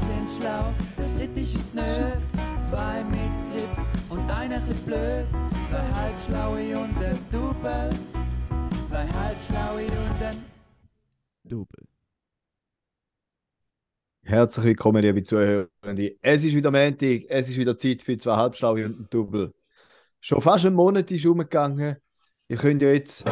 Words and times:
sind 0.00 0.28
schlau, 0.28 0.72
der 0.96 1.08
dritte 1.16 1.40
ist 1.40 1.54
es 1.54 1.74
nö. 1.74 1.82
Zwei 2.68 3.04
mit 3.04 3.32
Grips 3.52 3.88
und 4.10 4.30
einer 4.30 4.60
bisschen 4.60 4.84
blöd. 4.84 5.26
Zwei 5.68 5.92
halbschlaue 5.92 6.78
und 6.78 7.04
ein 7.04 7.18
Double. 7.30 7.90
Zwei 8.86 9.06
halbschlaue 9.06 9.84
und 9.86 10.22
ein 10.22 10.44
Double. 11.44 11.86
Herzlich 14.22 14.66
willkommen, 14.66 15.02
liebe 15.02 15.22
Zuhörende. 15.22 16.16
Es 16.20 16.44
ist 16.44 16.54
wieder 16.54 16.70
Montag, 16.70 17.22
es 17.28 17.48
ist 17.48 17.56
wieder 17.56 17.78
Zeit 17.78 18.02
für 18.02 18.18
zwei 18.18 18.36
Halbschlaue 18.36 18.84
und 18.84 19.00
ein 19.00 19.06
Double. 19.08 19.54
Schon 20.20 20.42
fast 20.42 20.66
ein 20.66 20.74
Monat 20.74 21.10
ist 21.10 21.24
umgegangen. 21.24 21.96
Ihr 22.48 22.56
könnt 22.56 22.82
ja 22.82 22.90
jetzt, 22.90 23.24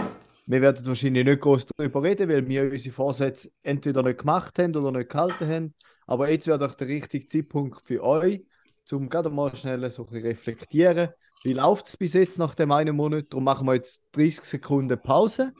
wir 0.46 0.62
werden 0.62 0.86
wahrscheinlich 0.86 1.24
nicht 1.24 1.40
groß 1.40 1.66
darüber 1.76 2.02
reden, 2.02 2.30
weil 2.30 2.48
wir 2.48 2.70
unsere 2.70 2.94
Vorsätze 2.94 3.50
entweder 3.62 4.02
nicht 4.02 4.20
gemacht 4.20 4.58
haben 4.58 4.74
oder 4.74 4.90
nicht 4.98 5.10
gehalten 5.10 5.48
haben. 5.48 5.74
Aber 6.06 6.30
jetzt 6.30 6.46
wäre 6.46 6.58
doch 6.58 6.74
der 6.74 6.88
richtige 6.88 7.26
Zeitpunkt 7.26 7.82
für 7.84 8.02
euch, 8.02 8.44
um 8.92 9.08
gerade 9.08 9.30
mal 9.30 9.54
schnell 9.56 9.90
so 9.90 10.02
ein 10.02 10.06
bisschen 10.06 10.26
reflektieren. 10.26 11.08
Wie 11.42 11.52
läuft 11.52 11.86
es 11.86 11.96
bis 11.96 12.14
jetzt 12.14 12.38
nach 12.38 12.54
dem 12.54 12.70
einen 12.72 12.94
Monat? 12.96 13.26
Darum 13.30 13.44
machen 13.44 13.66
wir 13.66 13.74
jetzt 13.74 14.02
30 14.12 14.44
Sekunden 14.44 15.00
Pause, 15.00 15.52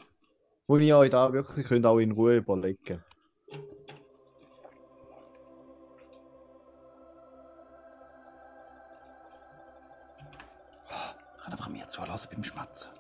wo 0.67 0.79
ihr 0.79 0.97
euch 0.97 1.11
da 1.11 1.33
wirklich 1.33 1.67
könnt 1.67 1.85
auch 1.87 1.99
in 1.99 2.13
Ruhe 2.13 2.37
überlegen 2.37 2.83
könnt. 2.85 3.03
Ich 11.37 11.43
kann 11.43 11.53
einfach 11.53 11.69
mir 11.69 11.89
zulassen 11.89 12.29
beim 12.33 12.45
Schmatzen. 12.45 12.91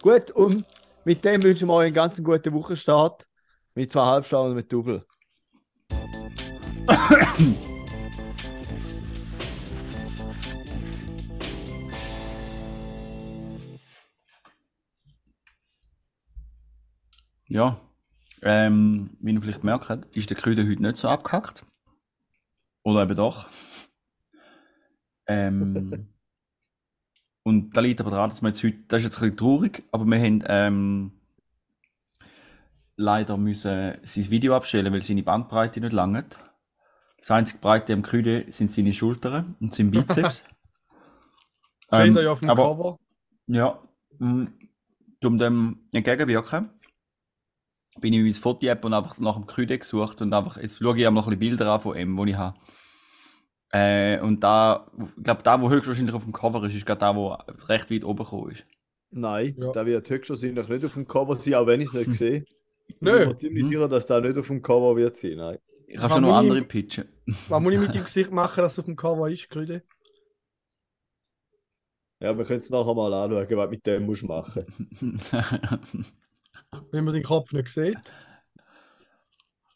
Gut, 0.00 0.30
und 0.32 0.64
mit 1.04 1.24
dem 1.24 1.42
wünschen 1.42 1.68
wir 1.68 1.74
euch 1.74 1.86
einen 1.86 1.94
ganz 1.94 2.22
guten 2.22 2.52
Wochenstart. 2.52 3.28
Mit 3.74 3.90
zwei 3.90 4.04
Halbstunden 4.04 4.50
und 4.50 4.56
mit 4.56 4.70
Double. 4.70 5.06
Ja, 17.48 17.80
ähm, 18.42 19.10
wie 19.20 19.32
ihr 19.32 19.40
vielleicht 19.40 19.64
habt, 19.64 20.16
ist 20.16 20.28
der 20.28 20.36
Krüder 20.36 20.64
heute 20.64 20.82
nicht 20.82 20.96
so 20.96 21.08
abgehackt. 21.08 21.64
Oder 22.82 23.04
eben 23.04 23.14
doch. 23.14 23.48
Ähm, 25.26 26.08
und 27.42 27.74
da 27.74 27.80
liegt 27.80 28.00
aber 28.02 28.10
daran, 28.10 28.28
dass 28.28 28.42
wir 28.42 28.48
jetzt 28.48 28.62
heute, 28.62 28.78
das 28.88 28.98
ist 29.02 29.04
jetzt 29.04 29.16
ein 29.16 29.20
bisschen 29.20 29.36
traurig, 29.38 29.82
aber 29.92 30.04
wir 30.04 30.18
haben 30.18 30.44
ähm, 30.46 31.21
leider 33.02 33.36
müssen 33.36 33.94
sein 34.02 34.30
Video 34.30 34.54
abstellen, 34.56 34.92
weil 34.92 35.02
seine 35.02 35.22
Bandbreite 35.22 35.80
nicht 35.80 35.92
langt. 35.92 36.36
Das 37.18 37.30
einzige 37.30 37.58
Breite 37.60 37.92
am 37.92 38.02
Krüde 38.02 38.46
sind 38.48 38.70
seine 38.72 38.92
Schultern 38.92 39.56
und 39.60 39.74
sein 39.74 39.90
Bizeps. 39.90 40.44
Seht 41.90 42.14
ihr 42.16 42.22
ja 42.22 42.32
auf 42.32 42.40
dem 42.40 42.50
Ähm, 42.50 42.50
aber- 42.58 42.62
Cover. 42.62 42.96
Ja, 43.46 43.78
mm, 44.18 44.44
um 45.24 45.38
dem 45.38 45.80
entgegenwirken, 45.92 46.70
bin 48.00 48.12
ich 48.14 48.18
in 48.20 48.24
mein 48.24 48.32
Foto-App 48.32 48.84
und 48.84 48.94
einfach 48.94 49.18
nach 49.18 49.34
dem 49.36 49.46
Krüde 49.46 49.78
gesucht 49.78 50.22
und 50.22 50.32
einfach, 50.32 50.56
jetzt 50.56 50.78
schaue 50.78 50.98
ich 50.98 51.06
auch 51.06 51.10
noch 51.12 51.26
ein 51.26 51.38
bisschen 51.38 51.56
Bilder 51.58 51.72
an 51.74 51.80
von 51.80 51.96
ihm, 51.96 52.16
die 52.24 52.30
ich 52.32 52.36
habe. 52.36 52.56
Äh, 53.70 54.20
und 54.20 54.40
da, 54.42 54.90
ich 55.16 55.22
glaube, 55.24 55.42
da, 55.42 55.60
wo 55.60 55.70
höchstwahrscheinlich 55.70 56.14
auf 56.14 56.24
dem 56.24 56.32
Cover 56.32 56.64
ist, 56.64 56.74
ist 56.74 56.86
gerade 56.86 57.00
da, 57.00 57.14
wo 57.16 57.28
recht 57.68 57.90
weit 57.90 58.04
oben 58.04 58.24
gekommen 58.24 58.50
ist. 58.52 58.64
Nein, 59.10 59.54
Ja. 59.58 59.72
der 59.72 59.86
wird 59.86 60.08
höchstwahrscheinlich 60.08 60.68
nicht 60.68 60.84
auf 60.84 60.94
dem 60.94 61.06
Cover 61.06 61.34
sein, 61.36 61.54
auch 61.54 61.66
wenn 61.66 61.80
ich 61.82 61.92
es 61.92 62.06
nicht 62.06 62.14
sehe. 62.18 62.44
Ich 62.86 62.98
bin 62.98 63.12
Nö. 63.14 63.26
mir 63.26 63.36
ziemlich 63.36 63.66
sicher, 63.66 63.88
dass 63.88 64.06
der 64.06 64.20
nicht 64.20 64.36
auf 64.38 64.46
dem 64.48 64.62
Cover 64.62 64.96
wird 64.96 65.16
sein. 65.16 65.36
Nein. 65.36 65.58
Ich 65.86 65.98
habe 65.98 66.14
schon 66.14 66.22
noch 66.22 66.34
andere 66.34 66.62
pitchen. 66.62 67.08
Was 67.48 67.60
muss 67.62 67.72
ich 67.72 67.80
mit 67.80 67.94
dem 67.94 68.04
Gesicht 68.04 68.30
machen, 68.30 68.60
dass 68.62 68.72
es 68.74 68.78
auf 68.80 68.84
dem 68.86 68.96
Cover 68.96 69.30
ist, 69.30 69.48
Grüde? 69.50 69.82
Ja, 72.20 72.36
wir 72.38 72.44
können 72.44 72.60
es 72.60 72.70
nachher 72.70 72.94
mal 72.94 73.12
anschauen, 73.12 73.48
was 73.56 73.64
du 73.66 73.70
mit 73.70 73.84
dem 73.86 74.06
musst 74.06 74.22
machen. 74.22 74.64
Wenn 76.90 77.04
man 77.04 77.14
den 77.14 77.22
Kopf 77.24 77.52
nicht 77.52 77.68
sieht. 77.68 77.98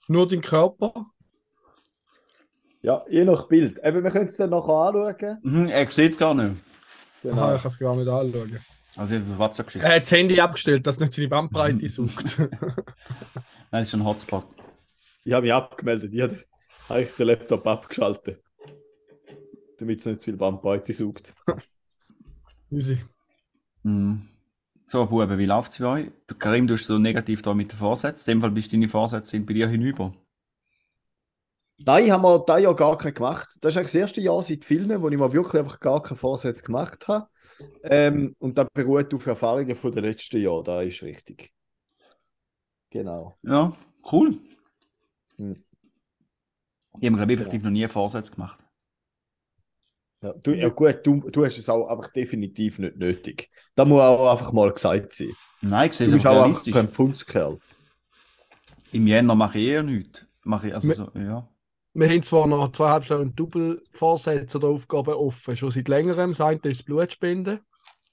Nur 0.08 0.28
den 0.28 0.40
Körper. 0.42 1.06
Ja, 2.82 3.04
je 3.10 3.24
nach 3.24 3.48
Bild. 3.48 3.80
Eben, 3.82 4.04
wir 4.04 4.10
können 4.12 4.28
es 4.28 4.36
dann 4.36 4.50
nachher 4.50 4.72
anschauen. 4.72 5.38
Mhm, 5.42 5.68
er 5.68 5.86
sieht 5.88 6.12
es 6.12 6.18
gar 6.18 6.34
nicht. 6.34 6.50
Aha, 6.52 6.56
Genau. 7.22 7.54
ich 7.56 7.62
kann 7.62 7.70
es 7.72 7.78
gar 7.80 7.96
nicht 7.96 8.08
anschauen. 8.08 8.60
Also, 8.96 9.14
ich 9.14 9.22
habe 9.22 9.32
auf 9.32 9.38
WhatsApp 9.38 9.66
geschickt. 9.66 9.84
Er 9.84 9.96
hat 9.96 10.02
das 10.02 10.10
Handy 10.10 10.40
abgestellt, 10.40 10.86
dass 10.86 10.98
nicht 10.98 11.12
seine 11.12 11.28
Bandbreite 11.28 11.88
sucht. 11.88 12.38
Nein, 12.38 12.50
das 13.70 13.88
ist 13.88 13.94
ein 13.94 14.04
Hotspot. 14.04 14.46
Ich 15.24 15.32
habe 15.32 15.42
mich 15.42 15.52
abgemeldet. 15.52 16.12
Ich 16.14 16.22
habe 16.22 16.38
eigentlich 16.88 17.14
den 17.16 17.26
Laptop 17.26 17.66
abgeschaltet. 17.66 18.42
Damit 19.78 19.98
es 19.98 20.06
nicht 20.06 20.20
zu 20.20 20.24
viel 20.26 20.36
Bandbreite 20.36 20.92
sucht. 20.92 21.34
Easy. 22.70 22.98
Mhm. 23.82 24.28
So, 24.84 25.04
Buben, 25.04 25.36
wie 25.36 25.46
läuft 25.46 25.72
es 25.72 25.78
bei 25.78 25.86
euch? 25.86 26.10
Du, 26.26 26.36
Karim, 26.36 26.66
du 26.66 26.74
bist 26.74 26.86
so 26.86 26.98
negativ 26.98 27.42
da 27.42 27.54
mit 27.54 27.72
den 27.72 27.78
Vorsätzen. 27.78 28.30
In 28.30 28.36
dem 28.36 28.40
Fall 28.40 28.52
bist 28.52 28.72
deine 28.72 28.88
Vorsätze 28.88 29.30
sind 29.30 29.46
bei 29.46 29.54
dir 29.54 29.68
hinüber. 29.68 30.14
Nein, 31.78 32.10
haben 32.10 32.22
wir 32.22 32.38
da 32.38 32.56
ja 32.58 32.72
gar 32.72 32.96
keinen 32.96 33.14
gemacht. 33.14 33.58
Das 33.60 33.74
ist 33.74 33.78
eigentlich 33.78 33.92
das 33.92 34.00
erste 34.00 34.20
Jahr 34.20 34.42
seit 34.42 34.64
Filmen, 34.64 35.02
wo 35.02 35.08
ich 35.08 35.18
mir 35.18 35.32
wirklich 35.32 35.60
einfach 35.60 35.80
gar 35.80 36.02
keine 36.02 36.16
Vorsätze 36.16 36.62
gemacht 36.64 37.08
habe. 37.08 37.28
Ähm, 37.84 38.34
und 38.38 38.58
das 38.58 38.66
beruht 38.72 39.12
auf 39.14 39.26
Erfahrungen 39.26 39.76
von 39.76 39.92
den 39.92 40.04
letzten 40.04 40.40
Jahren, 40.40 40.64
da 40.64 40.82
ist 40.82 41.02
richtig. 41.02 41.52
Genau. 42.90 43.36
Ja, 43.42 43.76
cool. 44.12 44.38
Hm. 45.36 45.62
Die 47.00 47.06
haben, 47.06 47.16
glaube 47.16 47.32
ich, 47.32 47.40
effektiv 47.40 47.62
noch 47.62 47.70
nie 47.70 47.86
Vorsätze 47.88 48.32
gemacht. 48.32 48.60
Ja, 50.22 50.32
du, 50.32 50.52
ja 50.52 50.68
gut, 50.70 51.00
du, 51.04 51.20
du 51.30 51.44
hast 51.44 51.58
es 51.58 51.68
auch 51.68 51.88
einfach 51.88 52.10
definitiv 52.12 52.78
nicht 52.78 52.96
nötig. 52.96 53.50
Da 53.74 53.84
muss 53.84 54.00
auch 54.00 54.32
einfach 54.32 54.52
mal 54.52 54.72
gesagt 54.72 55.12
sein. 55.12 55.32
Nein, 55.60 55.90
ich 55.90 55.96
sehe 55.96 56.06
Du 56.06 56.16
es 56.16 56.22
bist 56.22 56.26
einfach 56.26 56.58
auch 56.58 56.72
kein 56.72 56.88
Pfundskerl. 56.88 57.58
Im 58.92 59.06
Jänner 59.06 59.34
mache 59.34 59.58
ich 59.58 59.66
eher 59.66 59.82
nichts. 59.82 60.26
Mache 60.42 60.68
ich, 60.68 60.74
also 60.74 60.92
so, 60.92 61.10
ja. 61.18 61.48
Wir 61.98 62.10
haben 62.10 62.22
zwar 62.22 62.46
noch 62.46 62.72
zweieinhalb 62.72 63.06
Stunden 63.06 63.34
Double-Vorsätze 63.34 64.58
oder 64.58 64.68
Aufgaben 64.68 65.14
offen, 65.14 65.56
schon 65.56 65.70
seit 65.70 65.88
längerem. 65.88 66.32
Das 66.32 66.42
eine 66.42 66.56
ist 66.56 66.80
das 66.80 66.82
Blutspenden. 66.82 67.60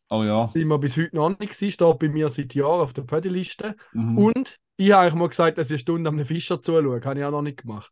Oh 0.09 0.23
ja. 0.23 0.49
sind 0.53 0.69
wir 0.69 0.77
bis 0.77 0.95
heute 0.95 1.13
noch 1.13 1.37
nicht 1.37 1.51
gewesen, 1.51 1.71
steht 1.71 1.99
bei 1.99 2.07
mir 2.07 2.29
seit 2.29 2.55
Jahren 2.55 2.79
auf 2.79 2.93
der 2.93 3.01
Pöddeliste. 3.01 3.75
Mhm. 3.91 4.17
Und 4.17 4.59
ich 4.77 4.91
habe 4.93 5.01
eigentlich 5.01 5.15
mal 5.15 5.27
gesagt, 5.27 5.57
dass 5.57 5.67
ich 5.67 5.73
eine 5.73 5.79
Stunde 5.79 6.07
am 6.07 6.25
Fischer 6.25 6.61
zuschaue. 6.61 7.01
Habe 7.03 7.19
ich 7.19 7.25
auch 7.25 7.31
noch 7.31 7.41
nicht 7.41 7.61
gemacht. 7.61 7.91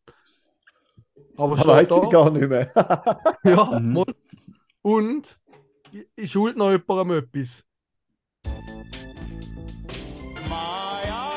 Aber 1.36 1.56
Das 1.56 1.64
steht 1.66 1.74
weiß 1.74 2.04
ich 2.04 2.10
gar 2.10 2.30
nicht 2.30 2.48
mehr. 2.48 2.72
Ja, 3.44 3.78
Mhm. 3.78 4.06
Und 4.84 5.40
ich, 6.16 6.32
schuld 6.32 6.56
noch 6.56 6.72
jemandem 6.72 7.18
etwas. 7.18 7.66
Maja, 10.50 11.32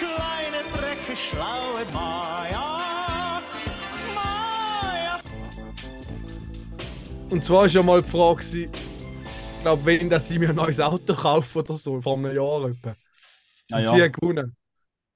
kleine 0.00 0.64
Drecke, 0.74 1.16
schlaue 1.16 1.59
Und 7.30 7.44
zwar 7.44 7.66
ist 7.66 7.74
ja 7.74 7.82
mal 7.82 8.02
die 8.02 8.10
Frage, 8.10 8.42
ich 8.42 8.68
glaube, 9.62 9.84
wenn 9.84 10.10
dass 10.10 10.26
sie 10.26 10.38
mir 10.38 10.50
ein 10.50 10.56
neues 10.56 10.80
Auto 10.80 11.14
kaufen 11.14 11.58
oder 11.58 11.76
so, 11.76 12.00
vor 12.00 12.16
einem 12.16 12.34
Jahr 12.34 12.68
etwa. 12.68 12.96
Ah, 13.70 13.78
ja. 13.78 13.94
sie 13.94 14.02
hat 14.02 14.14
gewonnen. 14.14 14.56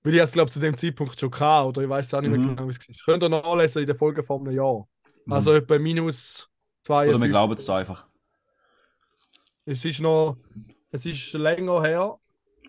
Weil 0.05 0.15
ich 0.15 0.21
es, 0.21 0.33
glaube 0.33 0.51
zu 0.53 0.61
dem 0.61 0.77
Zeitpunkt 0.77 1.19
schon 1.19 1.33
hatte, 1.33 1.69
oder 1.69 1.83
ich 1.83 1.89
weiß 1.89 2.15
auch 2.15 2.21
nicht 2.21 2.31
mehr 2.31 2.39
Mhm. 2.39 2.57
genau, 2.57 2.69
wie 2.69 2.71
es 2.71 2.79
war. 2.89 2.95
Könnt 3.05 3.23
ihr 3.25 3.29
nachlesen 3.29 3.81
in 3.81 3.87
der 3.87 3.97
Folge 3.97 4.23
vor 4.23 4.39
einem 4.41 4.55
Jahr. 4.55 4.87
Mhm. 5.25 5.33
Also 5.33 5.55
etwa 5.55 5.79
minus 5.79 6.49
52. 6.85 7.15
Oder 7.15 7.25
wir 7.25 7.29
glauben 7.31 7.55
es 7.55 7.65
da 7.65 7.77
einfach. 7.79 8.07
Es 9.65 9.85
ist 9.85 10.01
noch, 10.01 10.37
es 10.93 11.07
ist 11.07 11.33
länger 11.33 11.83
her. 11.83 12.19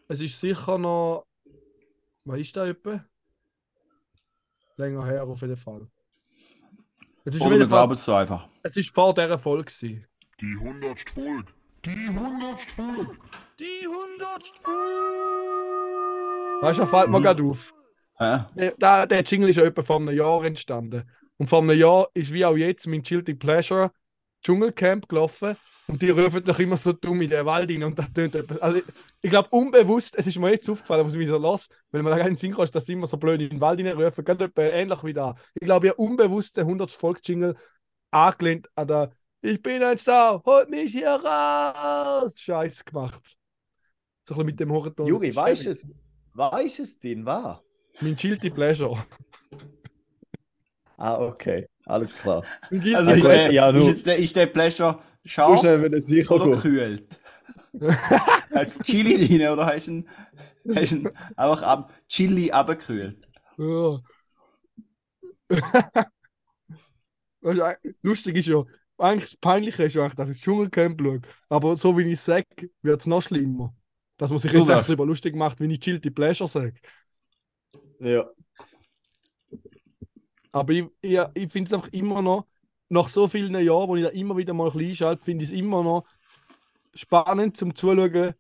Es 0.08 0.22
ist 0.22 0.40
sicher 0.40 0.78
noch, 0.80 1.26
was 2.24 2.40
ist 2.40 2.56
da 2.56 2.66
etwa? 2.66 3.04
Länger 4.78 5.06
her 5.06 5.24
auf 5.24 5.42
jeden 5.42 5.58
Fall. 5.58 5.88
Es 7.28 7.34
ist 7.34 7.42
Oder 7.42 7.58
wir 7.58 7.66
glauben 7.66 7.94
es 7.94 8.06
da 8.06 8.20
einfach. 8.20 8.48
es 8.62 8.78
ist 8.78 8.94
vor 8.94 9.12
dieser 9.16 9.40
Folge 9.40 9.66
gewesen. 9.66 10.06
Die 10.40 10.56
hundertste 10.56 11.12
Folge. 11.12 11.52
Die 11.84 12.08
hundertste 12.08 12.72
Folge. 12.72 13.18
Die 13.60 13.88
hundertste 13.88 14.60
Weißt 16.62 16.78
du, 16.78 16.84
da 16.84 16.88
fällt 16.88 17.10
mir 17.10 17.22
gerade 17.22 17.44
auf. 17.44 17.74
Hä? 18.20 18.72
Der, 18.78 19.08
der, 19.08 19.24
Jingle 19.24 19.50
ist 19.50 19.56
ja 19.56 19.64
etwa 19.64 19.82
vor 19.82 19.96
einem 19.96 20.16
Jahr 20.16 20.46
entstanden. 20.46 21.10
Und 21.38 21.48
vor 21.48 21.64
einem 21.64 21.78
Jahr 21.78 22.08
ist 22.14 22.32
wie 22.32 22.46
auch 22.46 22.56
jetzt 22.56 22.86
mein 22.86 23.02
Guilty 23.02 23.34
Pleasure 23.34 23.92
Dschungelcamp 24.44 25.10
gelaufen. 25.10 25.58
Und 25.88 26.02
die 26.02 26.10
rufen 26.10 26.44
doch 26.44 26.58
immer 26.58 26.78
so 26.78 26.94
dumm 26.94 27.22
in 27.22 27.30
den 27.30 27.46
Wald 27.46 27.70
rein 27.70 27.84
und 27.84 27.98
das 28.00 28.12
tönt 28.12 28.34
etwas. 28.34 28.60
Also, 28.60 28.80
ich, 28.80 28.84
ich 29.22 29.30
glaube, 29.30 29.50
unbewusst, 29.50 30.16
es 30.18 30.26
ist 30.26 30.40
mir 30.40 30.50
jetzt 30.50 30.68
aufgefallen, 30.68 31.06
was 31.06 31.14
ich 31.14 31.20
wieder 31.20 31.38
los, 31.38 31.70
weil 31.92 32.02
man 32.02 32.12
da 32.18 32.24
keinen 32.24 32.36
Sinn 32.38 32.54
kann, 32.54 32.68
dass 32.72 32.86
sie 32.86 32.94
immer 32.94 33.06
so 33.06 33.18
blöd 33.18 33.40
in 33.42 33.50
den 33.50 33.62
Wald 33.62 33.80
reinrufen. 33.80 34.26
Geht 34.26 34.42
etwa 34.42 34.62
ähnlich 34.64 35.04
wie 35.04 35.14
da. 35.14 35.36
Ich 35.54 35.66
glaube, 35.66 35.86
ich 35.88 35.92
habe 35.92 36.02
unbewusst 36.02 36.58
den 36.58 36.64
100 36.64 36.90
Volk 36.92 37.20
Jingle 37.24 37.56
angelehnt 38.10 38.68
an 38.76 38.88
der 38.88 39.12
Ich 39.42 39.62
bin 39.62 39.84
ein 39.84 39.98
Star, 39.98 40.42
holt 40.44 40.70
mich 40.70 40.92
hier 40.92 41.10
raus! 41.10 42.34
Scheiß 42.36 42.84
gemacht. 42.84 43.22
So 44.28 44.34
ein 44.34 44.38
bisschen 44.38 44.46
mit 44.48 44.60
dem 44.60 44.72
Horizont. 44.72 45.08
Juri, 45.08 45.36
weißt 45.36 45.68
du 45.68 45.70
es? 45.70 45.92
Weißt 46.34 46.80
es 46.80 46.98
denn, 46.98 47.26
was? 47.26 47.60
Mein 48.02 48.16
Guilty 48.16 48.50
Pleasure. 48.50 49.06
Ah, 50.98 51.20
okay. 51.20 51.68
Alles 51.86 52.16
klar. 52.16 52.44
Also 52.72 53.12
ist, 53.12 53.22
gut, 53.22 53.32
der, 53.32 53.52
ja, 53.52 53.70
ist, 53.70 53.76
nur- 53.76 53.88
jetzt 53.88 54.06
der, 54.08 54.18
ist 54.18 54.36
der 54.36 54.48
Pleasure 54.48 54.94
Du 54.96 55.00
scharf 55.26 55.60
schnell 55.60 55.84
wieder 55.84 56.00
sicher 56.00 56.36
oder 56.36 56.56
gekühlt? 56.56 57.20
hast 58.54 58.80
du 58.80 58.84
Chili 58.84 59.28
drin 59.28 59.48
oder 59.48 59.66
hast 59.66 59.88
du 59.88 59.92
ihn, 59.92 60.10
hast 60.74 60.92
ihn 60.92 61.10
einfach 61.36 61.64
ab, 61.64 61.94
Chili 62.08 62.52
abgekühlt? 62.52 63.18
Ja. 63.58 64.00
Lustig 68.02 68.38
ist 68.38 68.48
ja, 68.48 68.64
eigentlich 68.98 69.32
das 69.32 69.38
Peinliche 69.38 69.84
ist 69.84 69.94
ja 69.94 70.04
eigentlich, 70.04 70.16
dass 70.16 70.30
ich 70.30 70.38
das 70.38 70.44
Dschungelcamp 70.44 71.02
schaue. 71.02 71.22
Aber 71.50 71.78
so 71.78 71.98
wie 71.98 72.04
ich 72.04 72.14
es 72.14 72.26
sage, 72.26 72.46
wird 72.82 73.02
es 73.02 73.08
noch 73.08 73.22
schlimmer. 73.22 73.76
Dass 74.18 74.30
man 74.30 74.40
sich 74.40 74.52
Du 74.52 74.60
jetzt 74.60 74.70
echt 74.70 74.88
darüber 74.88 75.06
lustig 75.06 75.36
macht, 75.36 75.60
wie 75.60 75.72
ich 75.72 75.80
Guilty 75.80 76.10
Pleasure 76.10 76.48
sage. 76.48 76.76
Ja. 78.00 78.26
Aber 80.52 80.74
ich, 80.74 80.86
ich, 81.02 81.20
ich 81.34 81.52
finde 81.52 81.68
es 81.68 81.74
einfach 81.74 81.90
immer 81.90 82.22
noch, 82.22 82.48
nach 82.90 83.10
so 83.10 83.28
vielen 83.28 83.56
Jahren, 83.64 83.88
wo 83.90 83.96
ich 83.96 84.04
da 84.04 84.10
immer 84.10 84.38
wieder 84.38 84.54
mal 84.54 84.68
ein 84.68 84.74
bisschen 84.74 84.90
einschalte, 84.90 85.24
finde 85.26 85.44
ich 85.46 85.52
es 85.52 85.58
immer 85.58 85.84
noch 85.84 86.06
spannend 86.96 87.58
zum 87.58 87.76
Zuschauen, 87.76 88.34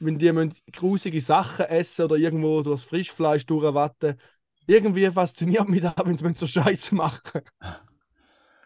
wenn 0.00 0.18
die 0.18 0.32
müssen 0.32 0.54
grusige 0.72 1.20
Sachen 1.20 1.66
essen 1.66 2.04
oder 2.06 2.16
irgendwo 2.16 2.62
durch 2.62 2.82
das 2.82 2.84
Frischfleisch 2.90 3.46
durchwatten. 3.46 4.20
Irgendwie 4.66 5.10
fasziniert 5.10 5.68
mich 5.68 5.82
da, 5.82 5.94
wenn 6.04 6.16
sie 6.16 6.24
so 6.36 6.46
Scheiße 6.46 6.94
machen. 6.94 7.42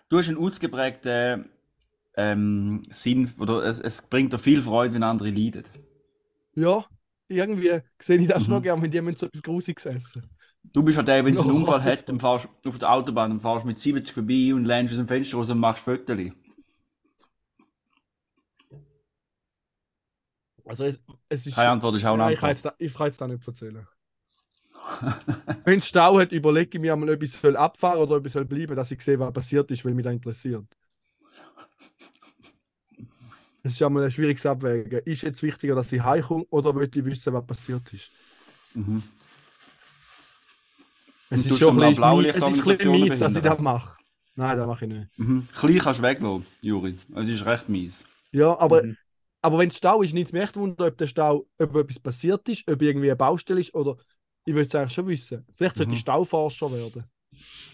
Du 0.09 0.19
hast 0.19 0.29
einen 0.29 0.39
ausgeprägten 0.39 1.49
ähm, 2.17 2.83
Sinn, 2.91 3.33
oder 3.39 3.65
es, 3.65 3.81
es 3.81 4.03
bringt 4.03 4.33
dir 4.33 4.39
viel 4.39 4.63
Freude, 4.63 4.95
wenn 4.95 5.03
andere 5.05 5.31
leiden. 5.31 5.65
Ja, 6.55 6.85
irgendwie 7.29 7.81
sehe 8.01 8.19
ich 8.19 8.29
das 8.29 8.45
schon 8.45 8.55
Mhm. 8.55 8.57
noch 8.57 8.63
gern, 8.63 8.83
wenn 8.83 8.91
die 8.91 9.01
müssen 9.01 9.17
so 9.19 9.27
etwas 9.27 9.43
Grusiges 9.43 9.87
essen. 9.87 10.25
Du 10.65 10.83
bist 10.83 10.97
ja 10.97 11.03
der, 11.03 11.25
wenn 11.25 11.35
es 11.35 11.41
einen 11.41 11.51
Unfall 11.51 11.83
hat, 11.83 12.09
dann 12.09 12.21
fahrst 12.21 12.49
du 12.63 12.69
auf 12.69 12.79
der 12.79 12.93
Autobahn, 12.93 13.31
dann 13.31 13.41
fahrst 13.41 13.65
du 13.65 13.69
mit 13.69 13.79
70 13.79 14.15
vorbei 14.15 14.53
und 14.55 14.65
lernst 14.65 14.93
aus 14.93 14.99
dem 14.99 15.09
Fenster 15.09 15.37
raus 15.37 15.51
und 15.51 15.59
machst 15.59 15.83
Fotos. 15.83 16.19
Also 20.65 20.85
es, 20.85 21.01
es 21.31 21.47
ist... 21.47 21.55
Keine 21.55 21.71
Antwort 21.71 21.97
ist 21.97 22.05
auch 22.05 22.17
Ja, 22.17 22.27
eine 22.27 22.35
ich 22.35 22.41
kann 22.41 22.51
jetzt 22.51 22.65
da, 22.65 22.75
ich 22.79 22.95
kann 22.95 23.07
jetzt 23.07 23.21
da 23.21 23.27
nicht 23.27 23.47
erzählen. 23.47 23.87
Wenn 25.65 25.79
es 25.79 25.89
Stau 25.89 26.19
hat, 26.19 26.33
überlege 26.33 26.77
ich 26.77 26.81
mir 26.81 26.93
einmal, 26.93 27.11
ob 27.11 27.23
ich 27.23 27.33
soll 27.33 27.57
abfahren 27.57 28.01
oder 28.01 28.17
ob 28.17 28.27
ich 28.27 28.33
soll 28.33 28.45
bleiben, 28.45 28.77
dass 28.77 28.91
ich 28.91 29.03
sehe, 29.03 29.19
was 29.19 29.33
passiert 29.33 29.71
ist, 29.71 29.85
weil 29.85 29.95
mich 29.95 30.05
das 30.05 30.13
interessiert. 30.13 30.67
Es 33.63 33.73
ist 33.73 33.81
ja 33.81 33.89
mal 33.89 34.05
ein 34.05 34.11
schwieriges 34.11 34.47
Abwägen. 34.47 35.01
Ist 35.05 35.23
jetzt 35.23 35.43
wichtiger, 35.43 35.75
dass 35.75 35.93
ich 35.93 36.03
heimkomme 36.03 36.45
oder 36.51 36.75
will 36.75 36.91
ich 36.93 37.05
wissen, 37.05 37.33
was 37.33 37.47
passiert 37.47 37.93
ist? 37.93 38.11
Mhm. 38.75 39.03
Es 41.31 41.45
ist 41.47 41.59
schon 41.59 41.77
du 41.77 41.83
ein 41.83 41.95
bisschen, 41.95 42.91
mies, 42.93 43.19
dass 43.19 43.35
ich 43.37 43.43
das 43.43 43.59
mache. 43.59 43.97
Nein, 44.35 44.57
das 44.57 44.67
mache 44.67 44.85
ich 44.87 44.91
nicht. 44.93 45.19
Mhm. 45.19 45.49
Klein 45.53 45.79
kannst 45.79 46.01
du 46.01 46.05
weglassen, 46.05 46.47
Juri. 46.63 46.95
Es 47.17 47.29
ist 47.29 47.45
recht 47.45 47.69
mies. 47.69 48.05
Ja, 48.33 48.59
aber, 48.59 48.83
Mhm. 48.85 48.97
aber 49.43 49.59
wenn 49.59 49.69
es 49.69 49.77
Stau 49.77 50.03
ist, 50.03 50.15
nimmt 50.15 50.29
es 50.29 50.33
mich 50.33 50.43
echt 50.43 50.57
wunder, 50.57 50.87
ob 50.87 50.97
der 50.97 51.07
Stau, 51.07 51.47
ob 51.59 51.77
etwas 51.77 51.99
passiert 51.99 52.49
ist, 52.49 52.69
ob 52.71 52.81
irgendwie 52.81 53.09
eine 53.11 53.17
Baustelle 53.17 53.61
ist 53.61 53.75
oder 53.75 53.97
ich 54.45 54.55
will 54.55 54.65
es 54.65 54.75
eigentlich 54.75 54.93
schon 54.95 55.07
wissen. 55.09 55.47
Vielleicht 55.57 55.77
sollte 55.77 55.91
Mhm. 55.91 55.95
ich 55.95 56.01
Stauforscher 56.01 56.73
werden. 56.73 57.05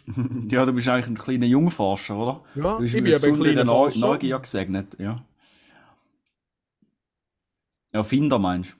ja, 0.51 0.67
du 0.67 0.73
bist 0.73 0.89
eigentlich 0.89 1.07
ein 1.07 1.17
kleiner 1.19 1.47
Jungforscher, 1.47 2.17
oder? 2.17 2.41
Ja, 2.55 2.77
Du 2.77 2.83
bist 2.83 2.95
ich 2.95 3.03
bin 3.03 3.15
ein 3.15 3.41
kleiner 3.41 3.65
Neu. 3.65 3.91
Neugier 3.95 4.39
gesegnet, 4.39 4.89
ja. 4.99 5.25
Erfinder 7.93 8.39
meinst 8.39 8.77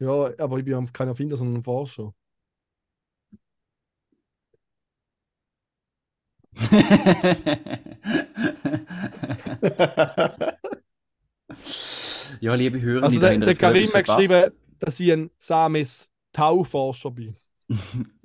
Ja, 0.00 0.30
aber 0.38 0.58
ich 0.58 0.64
bin 0.64 0.72
ja 0.72 0.84
kein 0.92 1.08
Erfinder, 1.08 1.36
sondern 1.36 1.56
ein 1.60 1.62
Forscher. 1.62 2.12
ja, 12.40 12.54
liebe 12.54 12.80
Hörer, 12.80 13.04
Also 13.04 13.20
der, 13.20 13.36
der 13.38 13.54
Karim 13.54 13.92
hat 13.92 14.06
geschrieben, 14.06 14.50
dass 14.78 14.98
ich 14.98 15.12
ein 15.12 15.30
Samis 15.38 16.08
Tauforscher 16.32 17.10
bin. 17.10 17.36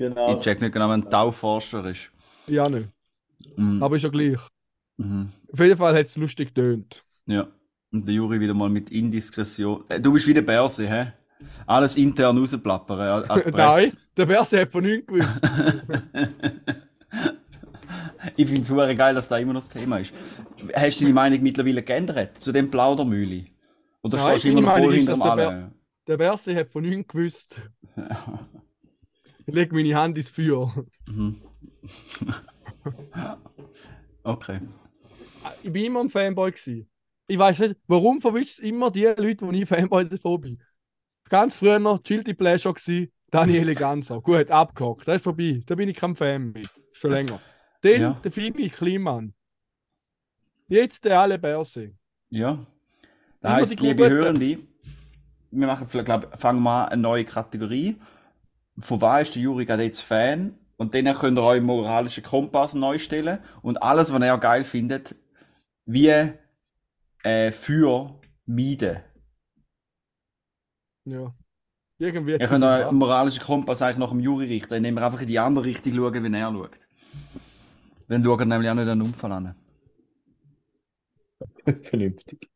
Genau. 0.00 0.32
Ich 0.32 0.38
check 0.38 0.62
nicht 0.62 0.72
genau, 0.72 0.88
wenn 0.88 1.04
ein 1.04 1.10
Tauforscher 1.10 1.84
ist. 1.84 2.10
Ja, 2.46 2.70
nicht. 2.70 2.88
Mhm. 3.56 3.82
Aber 3.82 3.96
ist 3.96 4.02
ja 4.02 4.08
gleich. 4.08 4.38
Mhm. 4.96 5.28
Auf 5.52 5.60
jeden 5.60 5.76
Fall 5.76 5.94
hat 5.94 6.06
es 6.06 6.16
lustig 6.16 6.54
getönt. 6.54 7.04
Ja. 7.26 7.48
Und 7.92 8.06
der 8.06 8.14
Juri 8.14 8.40
wieder 8.40 8.54
mal 8.54 8.70
mit 8.70 8.88
Indiskretion. 8.88 9.84
Äh, 9.90 10.00
du 10.00 10.14
bist 10.14 10.26
wie 10.26 10.32
der 10.32 10.40
Börse, 10.40 10.88
hä? 10.88 11.12
Alles 11.66 11.98
intern 11.98 12.38
rausplappern. 12.38 13.24
die 13.44 13.50
Nein. 13.54 13.92
Der 14.20 14.26
Berse 14.26 14.60
hat 14.60 14.70
von 14.70 14.84
nichts 14.84 15.06
gewusst. 15.06 15.42
ich 18.36 18.46
finde 18.46 18.62
es 18.62 18.68
super 18.68 18.94
geil, 18.94 19.14
dass 19.14 19.28
das 19.28 19.40
immer 19.40 19.54
noch 19.54 19.62
das 19.62 19.70
Thema 19.70 19.98
ist. 19.98 20.12
Hast 20.74 21.00
du 21.00 21.04
deine 21.04 21.14
Meinung 21.14 21.42
mittlerweile 21.42 21.82
geändert 21.82 22.38
zu 22.38 22.52
dem 22.52 22.70
Plaudermühle? 22.70 23.46
Oder 24.02 24.18
Nein, 24.18 24.28
stehst 24.28 24.44
du 24.44 24.48
immer 24.50 24.60
noch 24.60 24.72
voll 24.72 24.80
Meinung 24.80 24.96
ist, 24.96 25.08
hinter 25.08 25.36
dass 25.36 25.70
der 26.06 26.16
Berse 26.16 26.54
hat 26.54 26.68
von 26.68 26.82
nichts 26.82 27.08
gewusst. 27.08 27.60
Ich 29.46 29.54
lege 29.54 29.74
meine 29.74 29.94
Hand 29.94 30.18
ins 30.18 30.28
Feuer. 30.28 30.84
Mhm. 31.08 31.40
okay. 34.22 34.60
Ich 35.62 35.72
bin 35.72 35.86
immer 35.86 36.00
ein 36.00 36.10
Fanboy 36.10 36.50
gewesen. 36.50 36.88
Ich 37.26 37.38
weiß 37.38 37.60
nicht, 37.60 37.76
warum 37.86 38.20
verwischt 38.20 38.60
immer 38.60 38.90
die 38.90 39.04
Leute, 39.04 39.46
die 39.46 39.62
ich 39.62 39.68
Fanboy 39.68 40.08
davon 40.08 40.40
bin. 40.40 40.62
Ganz 41.28 41.54
früher 41.54 41.78
noch 41.78 42.02
Guilty 42.02 42.34
Pleasure 42.34 42.74
gewesen, 42.74 43.12
Daniele 43.30 43.74
Ganser. 43.74 44.20
Gut, 44.20 44.50
abgehakt, 44.50 45.06
das 45.06 45.16
ist 45.16 45.24
vorbei. 45.24 45.62
Da 45.66 45.74
bin 45.74 45.88
ich 45.88 45.96
kein 45.96 46.14
Fan 46.14 46.52
mehr. 46.52 46.66
Schon 46.92 47.12
länger. 47.12 47.40
Dann 47.82 48.00
Ja. 48.00 48.12
der 48.24 48.30
Phoebe 48.32 48.68
Kliman. 48.68 49.34
Jetzt 50.68 51.04
der 51.04 51.20
alle 51.20 51.38
Berse. 51.38 51.92
Ja. 52.30 52.66
Heisst, 53.42 53.72
die 53.72 53.86
liebe. 53.86 54.08
Hörende, 54.08 54.58
wir 55.50 55.66
machen, 55.66 55.88
vielleicht, 55.88 56.06
glaub, 56.06 56.38
fangen 56.40 56.66
an, 56.66 56.88
eine 56.88 57.02
neue 57.02 57.24
Kategorie. 57.24 57.96
Von 58.78 59.00
was 59.00 59.28
ist 59.28 59.34
der 59.34 59.42
Juri 59.42 59.64
gerade 59.64 59.82
jetzt 59.82 60.00
Fan? 60.00 60.56
Und 60.76 60.94
dann 60.94 61.12
könnt 61.14 61.38
ihr 61.38 61.42
euren 61.42 61.64
moralischen 61.64 62.22
Kompass 62.22 62.74
neu 62.74 62.98
stellen. 62.98 63.40
Und 63.62 63.82
alles, 63.82 64.12
was 64.12 64.22
ihr 64.22 64.38
geil 64.38 64.64
findet, 64.64 65.14
wie 65.84 66.32
äh, 67.22 67.52
für 67.52 68.18
meiden. 68.46 69.00
Ja. 71.04 71.34
Irgendwie 72.00 72.32
Ihr 72.32 72.38
zieht 72.38 72.48
könnt 72.48 72.64
das 72.64 72.72
euren 72.76 72.86
ab. 72.86 72.92
moralischen 72.92 73.42
Kompass 73.42 73.82
eigentlich 73.82 73.98
nach 73.98 74.08
dem 74.08 74.20
Juri 74.20 74.46
richten, 74.46 74.72
indem 74.72 74.96
ihr 74.98 75.04
einfach 75.04 75.20
in 75.20 75.28
die 75.28 75.38
andere 75.38 75.66
Richtung 75.66 75.92
schaut, 75.92 76.14
wenn 76.14 76.32
er 76.32 76.50
schaut. 76.50 76.70
Dann 78.08 78.24
schaut 78.24 78.40
ihr 78.40 78.46
nämlich 78.46 78.70
auch 78.70 78.74
nicht 78.74 78.88
einen 78.88 79.02
Unfall 79.02 79.32
an. 79.32 79.54
Vernünftig. 81.82 82.48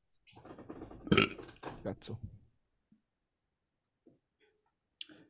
Geht 1.10 2.02
so. 2.02 2.16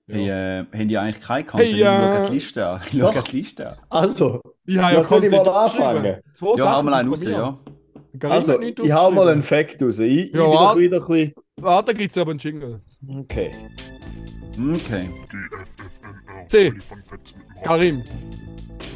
Hey, 0.07 0.29
äh, 0.29 0.65
haben 0.73 0.89
die 0.89 0.97
eigentlich 0.99 1.21
keinen 1.25 1.47
Content? 1.47 1.73
Hey, 1.73 1.81
ich 1.81 1.87
schaue 1.89 2.21
äh, 2.23 2.27
die 2.29 2.35
Liste 2.35 2.67
an. 2.67 2.81
Ich 2.85 2.99
schaue 3.01 3.23
die 3.33 3.37
Liste 3.39 3.71
an. 3.71 3.79
Also, 3.89 4.41
Ich 4.67 4.79
habe 4.79 4.93
ja 4.95 5.01
Ja, 5.01 5.05
soll 5.07 5.25
ich 5.25 5.31
mal 5.31 5.39
Content 5.39 5.57
anfangen? 5.57 6.21
Zwei 6.35 6.57
Ja, 6.59 6.77
hau 6.77 6.83
mal 6.85 6.95
einen 6.95 7.09
raus, 7.09 7.25
ja. 7.25 7.59
Also 8.21 8.61
ich 8.61 8.93
hau 8.93 9.11
mal 9.11 9.29
einen. 9.29 9.43
Fact 9.43 9.83
raus. 9.83 9.99
Ich, 9.99 10.27
ich 10.29 10.33
Ja, 10.35 10.41
wa- 10.43 10.73
doch 10.75 10.79
wieder 10.79 10.99
ein 11.01 11.07
bisschen... 11.09 11.35
Ah, 11.63 11.83
da 11.83 11.93
gibt 11.93 12.11
es 12.13 12.19
aber 12.19 12.31
einen 12.31 12.39
Jingle. 12.39 12.81
Okay. 13.09 13.51
Okay. 14.59 15.09
C. 16.49 16.73
Karim. 17.65 18.05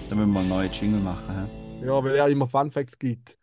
dann 0.09 0.19
müssen 0.19 0.33
wir 0.33 0.41
einen 0.41 0.49
neuen 0.49 0.73
Jingle 0.73 1.00
machen. 1.00 1.49
Hä? 1.81 1.87
Ja, 1.87 2.05
weil 2.05 2.15
er 2.15 2.29
immer 2.29 2.47
Fun 2.47 2.71
Facts 2.71 2.99
gibt. 2.99 3.37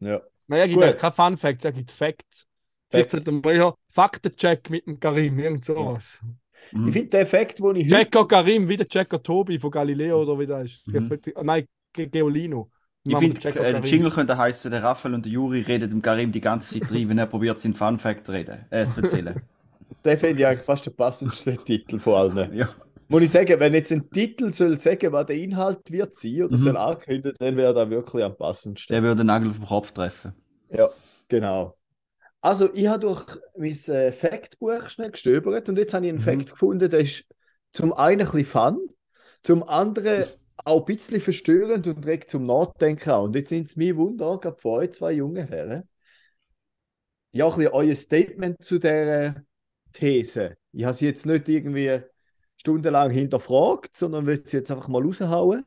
Ja. 0.00 0.20
Nein, 0.48 0.60
er 0.60 0.68
gibt 0.68 0.82
halt 0.82 0.98
keine 0.98 1.12
Fun 1.12 1.36
Facts, 1.36 1.64
er 1.64 1.72
gibt 1.72 1.92
Facts. 1.92 2.48
Facts. 2.90 3.12
sollten 3.12 3.44
wir 3.44 3.54
ja 3.54 3.74
Faktencheck 3.88 4.68
mit 4.68 4.86
dem 4.86 4.98
Karim, 4.98 5.38
irgend 5.38 5.64
sowas. 5.64 6.18
Mhm. 6.72 6.88
Ich 6.88 6.92
finde 6.92 7.08
den 7.08 7.26
Fact, 7.26 7.58
den 7.60 7.76
ich 7.76 7.84
heute... 7.84 8.04
Checker 8.04 8.26
Karim, 8.26 8.68
wie 8.68 8.76
der 8.76 8.88
Checker 8.88 9.22
Tobi 9.22 9.58
von 9.58 9.70
Galileo 9.70 10.22
oder 10.22 10.38
wie 10.38 10.46
das 10.46 10.64
ist. 10.64 10.86
Mhm. 10.88 11.20
Ah, 11.36 11.42
Nein, 11.44 11.66
Ge 11.92 12.06
Geolino. 12.06 12.70
Ich 13.04 13.16
finde, 13.16 13.38
äh, 13.38 13.52
der 13.52 13.52
Karim. 13.52 13.84
Jingle 13.84 14.10
könnte 14.10 14.36
heißen, 14.36 14.70
der 14.70 14.82
Raphael 14.82 15.14
und 15.14 15.24
der 15.24 15.32
Juri 15.32 15.62
reden 15.62 15.88
dem 15.88 16.02
Karim 16.02 16.32
die 16.32 16.40
ganze 16.40 16.78
Zeit 16.78 16.90
rein, 16.90 17.08
wenn 17.08 17.18
er 17.18 17.26
probiert, 17.26 17.60
seinen 17.60 17.74
Fun 17.74 17.98
Fact 17.98 18.26
zu 18.26 18.32
reden. 18.32 18.66
Äh, 18.70 18.86
zu 18.86 19.00
erzählen. 19.00 19.40
Den 20.04 20.18
finde 20.18 20.40
ich 20.42 20.46
eigentlich 20.46 20.64
fast 20.64 20.86
der 20.86 20.90
passendste 20.92 21.56
Titel 21.64 21.98
von 21.98 22.14
allen. 22.14 22.54
ja. 22.54 22.68
Muss 23.08 23.22
ich 23.22 23.30
sagen, 23.30 23.58
wenn 23.58 23.74
jetzt 23.74 23.90
ein 23.92 24.08
Titel 24.10 24.52
soll 24.52 24.78
sagen, 24.78 25.12
was 25.12 25.26
der 25.26 25.36
Inhalt 25.36 25.90
wird 25.90 26.16
sein 26.16 26.42
oder 26.44 26.52
Mhm. 26.52 26.62
soll 26.62 26.76
ankündigen, 26.76 27.36
dann 27.38 27.56
wäre 27.56 27.74
das 27.74 27.90
wirklich 27.90 28.22
am 28.24 28.36
passendsten. 28.36 28.94
Der 28.94 29.02
würde 29.02 29.16
den 29.16 29.26
Nagel 29.26 29.50
auf 29.50 29.56
den 29.56 29.66
Kopf 29.66 29.90
treffen. 29.90 30.32
Ja, 30.68 30.88
genau. 31.28 31.76
Also, 32.40 32.72
ich 32.74 32.86
habe 32.88 33.00
durch 33.00 33.24
mein 33.56 33.72
äh, 33.88 34.12
Faktbuch 34.12 34.88
schnell 34.88 35.10
gestöbert 35.10 35.68
und 35.68 35.78
jetzt 35.78 35.94
habe 35.94 36.06
ich 36.06 36.10
einen 36.10 36.20
Mhm. 36.20 36.24
Fakt 36.24 36.50
gefunden, 36.52 36.90
der 36.90 37.00
ist 37.00 37.24
zum 37.72 37.92
einen 37.92 38.22
ein 38.22 38.26
bisschen 38.26 38.46
fun, 38.46 38.88
zum 39.42 39.62
anderen 39.64 40.24
auch 40.64 40.80
ein 40.80 40.84
bisschen 40.86 41.20
verstörend 41.20 41.86
und 41.86 42.06
regt 42.06 42.30
zum 42.30 42.44
Nachdenken 42.46 43.10
an. 43.10 43.22
Und 43.24 43.36
jetzt 43.36 43.48
sind 43.50 43.66
es 43.68 43.76
mir 43.76 43.96
Wunder, 43.96 44.38
gerade 44.38 44.56
von 44.58 44.80
euch 44.80 44.92
zwei 44.92 45.12
jungen 45.12 45.48
Herren, 45.48 45.84
ja, 47.32 47.46
ein 47.48 47.54
bisschen 47.56 47.72
euer 47.72 47.96
Statement 47.96 48.62
zu 48.62 48.78
der 48.78 49.44
These. 49.92 50.56
Ich 50.72 50.84
habe 50.84 50.94
sie 50.94 51.06
jetzt 51.06 51.26
nicht 51.26 51.48
irgendwie 51.48 52.00
stundenlang 52.56 53.10
hinterfragt, 53.10 53.96
sondern 53.96 54.26
will 54.26 54.42
sie 54.46 54.58
jetzt 54.58 54.70
einfach 54.70 54.88
mal 54.88 55.02
raushauen. 55.02 55.64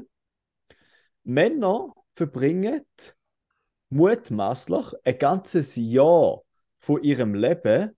Männer 1.23 1.93
verbringen 2.15 2.85
mutmaßlich 3.89 4.85
ein 5.05 5.17
ganzes 5.17 5.75
Jahr 5.75 6.41
von 6.79 7.01
ihrem 7.03 7.33
Leben 7.35 7.95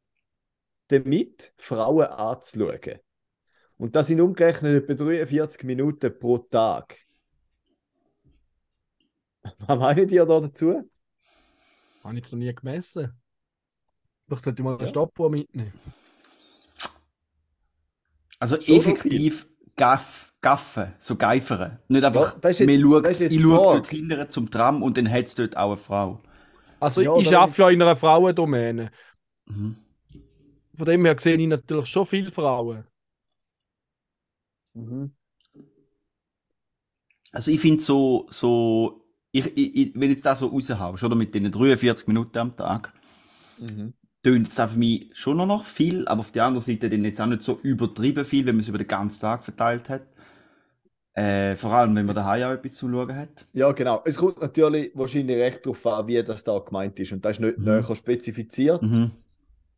damit, 0.87 1.53
Frauen 1.57 2.05
anzuschauen. 2.07 2.99
Und 3.77 3.95
das 3.95 4.07
sind 4.07 4.21
umgerechnet 4.21 4.89
etwa 4.89 5.03
43 5.03 5.63
Minuten 5.63 6.17
pro 6.19 6.37
Tag. 6.37 6.97
Was 9.67 9.79
meint 9.79 10.11
ihr 10.11 10.25
da 10.25 10.39
dazu? 10.39 10.89
Habe 12.03 12.13
ich 12.13 12.23
jetzt 12.23 12.31
noch 12.31 12.39
nie 12.39 12.53
gemessen. 12.53 13.11
Vielleicht 14.27 14.43
sollte 14.45 14.61
ich 14.61 14.63
mal 14.63 14.75
eine 14.75 14.83
Ja. 14.83 14.87
Stoppuhr 14.87 15.29
mitnehmen. 15.29 15.73
Also 18.39 18.59
Schon 18.59 18.75
effektiv 18.77 19.47
gaff, 19.75 20.33
gaffen, 20.41 20.93
so 20.99 21.15
geifern. 21.15 21.79
Nicht 21.87 22.03
einfach, 22.03 22.39
das 22.39 22.51
ist 22.51 22.59
jetzt- 22.67 22.81
man 22.81 22.91
schaut, 22.91 23.05
das 23.05 23.11
ist 23.11 23.19
jetzt 23.21 23.31
ich 23.31 23.37
die 23.37 23.43
schaue 23.43 23.75
dort 23.75 23.87
hinten 23.87 24.29
zum 24.29 24.51
Tram 24.51 24.83
und 24.83 24.97
dann 24.97 25.09
hat 25.09 25.25
es 25.25 25.35
dort 25.35 25.57
auch 25.57 25.69
eine 25.71 25.77
Frau. 25.77 26.21
Also 26.79 27.01
Ja, 27.01 27.15
ich 27.17 27.29
da 27.29 27.39
arbeite 27.41 27.51
ist- 27.51 27.57
ja 27.57 27.69
in 27.69 27.81
einer 27.81 27.95
Frauendomäne. 27.95 28.91
Mhm. 29.47 29.77
Von 30.77 30.85
dem 30.85 31.05
her 31.05 31.15
sehe 31.19 31.37
ich 31.37 31.47
natürlich 31.47 31.87
schon 31.87 32.05
viele 32.05 32.31
Frauen. 32.31 32.85
Also 37.31 37.51
ich 37.51 37.59
finde 37.59 37.81
so, 37.81 38.27
so 38.29 39.01
ich, 39.31 39.45
ich, 39.57 39.75
ich, 39.75 39.95
wenn 39.95 40.03
ich 40.03 40.17
jetzt 40.17 40.25
das 40.25 40.39
so 40.39 40.47
raushaust, 40.47 41.03
oder 41.03 41.15
mit 41.15 41.33
den 41.35 41.51
43 41.51 42.07
Minuten 42.07 42.37
am 42.37 42.55
Tag, 42.55 42.93
Mhm. 43.57 43.93
Tönt 44.25 44.47
es 44.47 44.59
auch 44.59 44.69
für 44.69 44.77
mich 44.79 45.09
schon 45.13 45.37
noch 45.37 45.65
viel, 45.65 46.07
aber 46.07 46.21
auf 46.21 46.31
der 46.31 46.45
anderen 46.45 46.65
Seite 46.65 46.89
dann 46.89 47.05
jetzt 47.05 47.21
auch 47.21 47.25
nicht 47.27 47.43
so 47.43 47.59
übertrieben 47.63 48.25
viel, 48.25 48.45
wenn 48.45 48.55
man 48.55 48.61
es 48.61 48.67
über 48.69 48.77
den 48.79 48.87
ganzen 48.87 49.21
Tag 49.21 49.43
verteilt 49.43 49.89
hat. 49.89 50.03
Äh, 51.13 51.55
vor 51.55 51.71
allem, 51.73 51.95
wenn 51.95 52.05
man 52.05 52.15
daheim 52.15 52.43
auch 52.43 52.51
etwas 52.51 52.73
zu 52.75 52.89
schauen 52.89 53.15
hat. 53.15 53.45
Ja, 53.53 53.71
genau. 53.71 54.01
Es 54.05 54.17
kommt 54.17 54.41
natürlich 54.41 54.91
wahrscheinlich 54.95 55.37
recht 55.37 55.65
darauf 55.65 55.85
an, 55.87 56.07
wie 56.07 56.21
das 56.23 56.43
da 56.43 56.59
gemeint 56.59 56.99
ist. 56.99 57.11
Und 57.13 57.23
das 57.23 57.37
ist 57.37 57.39
nicht 57.39 57.57
Mhm. 57.57 57.65
näher 57.65 57.95
spezifiziert. 57.95 58.81
Mhm. 58.81 59.11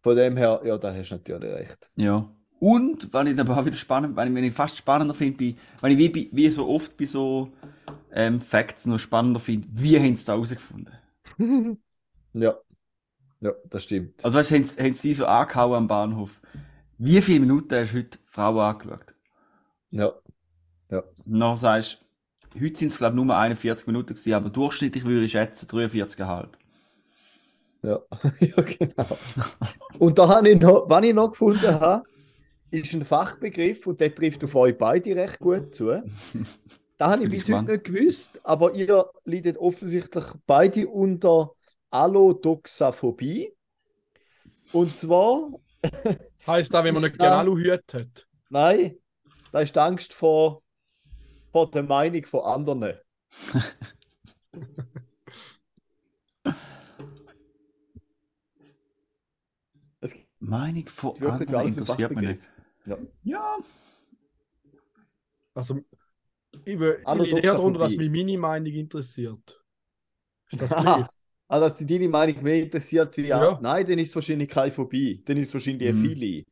Von 0.03 0.15
dem 0.15 0.37
her, 0.37 0.61
ja, 0.65 0.77
da 0.77 0.93
hast 0.93 1.11
du 1.11 1.15
natürlich 1.15 1.51
recht. 1.53 1.91
Ja. 1.95 2.29
Und, 2.59 3.13
was 3.13 3.27
ich 3.29 3.39
aber 3.39 3.57
auch 3.57 3.65
wieder 3.65 3.75
spannend, 3.75 4.15
wenn 4.15 4.29
ich, 4.29 4.35
wenn 4.35 4.43
ich 4.43 4.53
fast 4.53 4.77
spannender 4.77 5.13
finde, 5.13 5.55
wenn 5.81 5.91
ich 5.99 6.15
wie, 6.15 6.29
wie 6.33 6.49
so 6.49 6.67
oft 6.67 6.97
bei 6.97 7.05
so 7.05 7.51
ähm, 8.13 8.41
Facts 8.41 8.85
noch 8.87 8.99
spannender 8.99 9.39
finde, 9.39 9.67
wie 9.71 9.97
haben 9.99 10.15
sie 10.17 10.25
da 10.25 10.33
herausgefunden? 10.33 10.93
Ja. 12.33 12.57
Ja, 13.39 13.53
das 13.69 13.83
stimmt. 13.83 14.23
Also 14.25 14.37
weißt 14.37 14.51
du, 14.51 14.55
haben, 14.55 14.63
sie- 14.65 14.81
haben 14.81 14.93
sie 14.93 15.13
so 15.13 15.25
angehauen 15.25 15.75
am 15.75 15.87
Bahnhof. 15.87 16.41
Wie 16.97 17.21
viele 17.21 17.41
Minuten 17.41 17.75
hast 17.75 17.93
du 17.93 17.97
heute 17.99 18.17
Frauen 18.25 18.59
angeschaut? 18.59 19.13
Ja. 19.91 20.13
Und 21.25 21.39
dann 21.39 21.57
sagst 21.57 21.99
du, 22.53 22.61
heute 22.61 22.79
sind 22.79 22.91
es 22.91 22.97
glaube 22.97 23.17
ich 23.17 23.23
nur 23.23 23.35
41 23.37 23.87
Minuten 23.87 24.13
gewesen, 24.15 24.33
aber 24.33 24.49
durchschnittlich 24.49 25.03
würde 25.05 25.25
ich 25.25 25.31
schätzen 25.33 25.67
43,5. 25.67 26.57
Ja, 27.83 27.99
ja 28.39 28.61
genau. 28.63 29.17
Und 29.99 30.17
da 30.17 30.27
habe 30.29 30.49
ich 30.49 30.59
noch, 30.59 30.89
was 30.89 31.03
ich 31.05 31.13
noch 31.13 31.29
gefunden 31.31 31.79
habe, 31.79 32.03
ist 32.71 32.93
ein 32.93 33.05
Fachbegriff 33.05 33.87
und 33.87 34.01
der 34.01 34.13
trifft 34.13 34.43
auf 34.43 34.55
euch 34.55 34.77
beide 34.77 35.15
recht 35.15 35.39
gut 35.39 35.75
zu. 35.75 36.03
Da 36.97 37.11
habe 37.11 37.25
ich 37.25 37.29
bis 37.29 37.49
heute 37.49 37.71
nicht 37.71 37.83
gewusst, 37.85 38.39
aber 38.43 38.73
ihr 38.73 39.05
leidet 39.25 39.57
offensichtlich 39.57 40.25
beide 40.47 40.87
unter 40.87 41.53
Allodoxaphobie. 41.89 43.53
Und 44.73 44.97
zwar, 44.99 45.49
Heißt 46.47 46.73
das, 46.73 46.83
wenn 46.83 46.93
man 46.93 47.03
nicht 47.03 47.15
Ja. 47.15 47.29
gerne 47.29 47.37
Aluhüte 47.37 47.99
hat? 47.99 48.27
nein, 48.49 48.97
da 49.51 49.61
ist 49.61 49.75
die 49.75 49.79
Angst 49.79 50.13
vor, 50.13 50.63
vor 51.51 51.69
der 51.71 51.83
Meinung 51.83 52.25
von 52.25 52.41
anderen. 52.41 52.97
Es 59.99 60.15
Meinung 60.39 60.87
von 60.89 61.21
anderen 61.23 61.67
interessiert 61.67 62.11
mich 62.15 62.27
nicht. 62.27 62.41
Fachbegriff. 62.85 63.07
Ja, 63.23 63.57
Also, 65.53 65.79
ich 66.65 66.79
will 66.79 66.97
ich 66.99 67.05
Aludoxaphobie. 67.05 67.35
liege 67.35 67.47
eher 67.47 67.55
darunter, 67.55 67.79
dass 67.79 67.95
mich 67.95 68.09
meine 68.09 68.37
Meinung 68.37 68.73
interessiert. 68.73 69.63
Ist 70.51 70.61
das 70.61 70.69
gleich? 70.75 71.05
Ah, 71.49 71.59
dass 71.59 71.75
die 71.77 71.85
deine 71.85 72.09
Meinung 72.09 72.43
mehr 72.43 72.63
interessiert 72.63 73.15
wie 73.17 73.27
Ja. 73.27 73.41
ja. 73.53 73.59
Nein, 73.61 73.85
dann 73.87 73.99
ist 73.99 74.09
es 74.09 74.15
wahrscheinlich 74.15 74.49
keine 74.49 74.71
Phobie. 74.71 75.23
Dann 75.25 75.37
ist 75.37 75.47
es 75.49 75.53
wahrscheinlich 75.53 75.87
eine 75.89 75.97
Mhm. 75.97 76.03
Philie. 76.05 76.43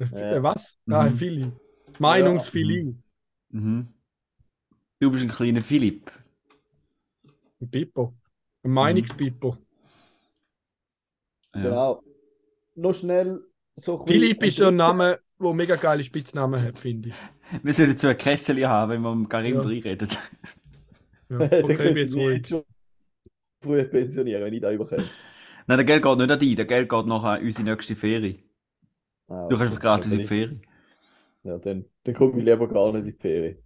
Äh, 0.00 0.42
Was? 0.42 0.76
Mhm. 0.86 0.94
Ah, 0.94 1.10
Philly. 1.10 1.52
Meinungsphilly. 1.98 2.94
mhm. 3.50 3.88
Du 5.00 5.10
bist 5.10 5.22
ein 5.24 5.28
kleiner 5.30 5.62
Philipp. 5.62 6.12
Ein 7.60 7.70
Pippo. 7.70 8.14
Ein 8.64 8.70
Meinungspippo. 8.72 9.56
Ja. 11.54 11.62
Genau. 11.62 12.02
Noch 12.74 12.94
schnell 12.94 13.42
so 13.76 14.04
Philipp 14.06 14.42
ist 14.44 14.56
so 14.56 14.66
ein 14.66 14.76
Name, 14.76 15.20
der 15.40 15.52
mega 15.54 15.76
geile 15.76 16.02
Spitznamen 16.02 16.62
hat, 16.62 16.78
finde 16.78 17.10
ich. 17.10 17.14
Wir 17.62 17.72
sollten 17.72 17.98
so 17.98 18.08
ein 18.08 18.18
Kästchen 18.18 18.66
haben, 18.68 18.92
wenn 18.92 19.02
wir 19.02 19.14
mit 19.14 19.30
Karim 19.30 19.54
Ja. 19.56 19.60
reinreden. 19.62 20.08
Ja, 21.30 21.50
okay, 21.62 21.94
jetzt 21.96 22.14
ruhig. 22.16 22.54
Früh 23.62 23.84
pensionieren, 23.84 24.44
wenn 24.44 24.54
ich 24.54 24.60
da 24.60 24.72
überkomme. 24.72 25.04
Nein, 25.66 25.78
der 25.78 25.84
Geld 25.84 26.02
geht 26.02 26.18
nicht 26.18 26.30
an 26.30 26.38
dich, 26.38 26.56
der 26.56 26.64
Geld 26.64 26.88
geht 26.88 27.06
nachher 27.06 27.38
an 27.38 27.42
unsere 27.42 27.70
nächste 27.70 27.96
Ferie. 27.96 28.42
Ah, 29.28 29.46
Du 29.48 29.58
kannst 29.58 29.78
gratis 29.80 30.12
in 30.12 30.20
die 30.20 30.26
Ferie. 30.26 30.60
Ja, 31.44 31.58
dann, 31.58 31.84
dann 32.04 32.14
komme 32.14 32.38
ich 32.38 32.44
lieber 32.44 32.68
gar 32.68 32.92
nicht 32.92 33.00
in 33.00 33.04
die 33.06 33.12
Ferien. 33.12 33.58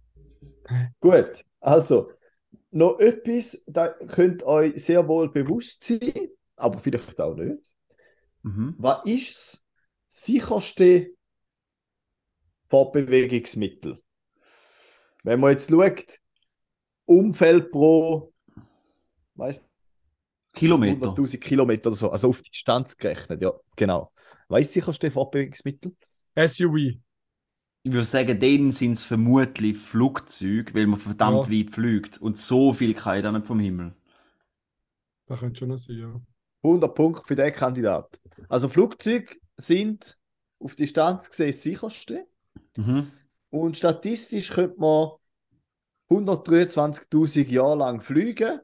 Gut, 0.99 1.45
also, 1.59 2.11
noch 2.71 2.99
etwas, 2.99 3.61
da 3.67 3.89
könnt 3.89 4.43
euch 4.43 4.83
sehr 4.83 5.07
wohl 5.07 5.29
bewusst 5.29 5.83
sein, 5.83 6.29
aber 6.55 6.79
vielleicht 6.79 7.19
auch 7.19 7.35
nicht. 7.35 7.59
Mhm. 8.43 8.75
Was 8.77 9.05
ist 9.05 9.63
das 10.09 10.25
sicherste 10.25 11.11
Fortbewegungsmittel? 12.69 14.01
Wenn 15.23 15.39
man 15.39 15.51
jetzt 15.51 15.69
schaut, 15.69 16.19
Umfeld 17.05 17.71
pro, 17.71 18.33
weißt 19.35 19.69
Kilometer. 20.53 21.09
100.000 21.09 21.37
Kilometer 21.39 21.87
oder 21.87 21.97
so, 21.97 22.09
also 22.11 22.29
auf 22.29 22.41
Distanz 22.41 22.95
gerechnet, 22.95 23.41
ja, 23.41 23.51
genau. 23.75 24.11
Was 24.47 24.61
ist 24.61 24.67
das 24.69 24.73
sicherste 24.75 25.11
Fortbewegungsmittel? 25.11 25.95
SUV. 26.35 26.75
Ich 27.85 27.91
würde 27.91 28.05
sagen, 28.05 28.39
denen 28.39 28.71
sind 28.71 28.93
es 28.93 29.03
vermutlich 29.03 29.77
Flugzeuge, 29.77 30.73
weil 30.73 30.87
man 30.87 30.99
verdammt 30.99 31.47
Ja. 31.49 31.59
weit 31.59 31.71
fliegt. 31.71 32.17
Und 32.21 32.37
so 32.37 32.71
viel 32.71 32.93
kann 32.93 33.17
ich 33.17 33.23
da 33.23 33.31
nicht 33.31 33.45
vom 33.45 33.59
Himmel. 33.59 33.93
Das 35.25 35.39
könnte 35.39 35.59
schon 35.59 35.69
noch 35.69 35.77
sein, 35.77 35.97
ja. 35.97 36.21
100 36.63 36.95
Punkte 36.95 37.23
für 37.27 37.35
den 37.35 37.51
Kandidat. 37.51 38.21
Also 38.47 38.69
Flugzeuge 38.69 39.35
sind 39.57 40.17
auf 40.59 40.75
Distanz 40.75 41.29
gesehen 41.29 41.51
das 41.51 41.61
sicherste. 41.61 42.25
Mhm. 42.77 43.11
Und 43.49 43.75
statistisch 43.75 44.49
könnte 44.51 44.79
man 44.79 45.09
123.000 46.09 47.49
Jahre 47.49 47.77
lang 47.77 48.01
fliegen. 48.01 48.59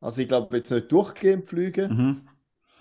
Also 0.00 0.22
ich 0.22 0.28
glaube 0.28 0.56
jetzt 0.56 0.70
nicht 0.70 0.90
durchgehend 0.90 1.46
fliegen. 1.46 1.92
Mhm. 1.94 2.20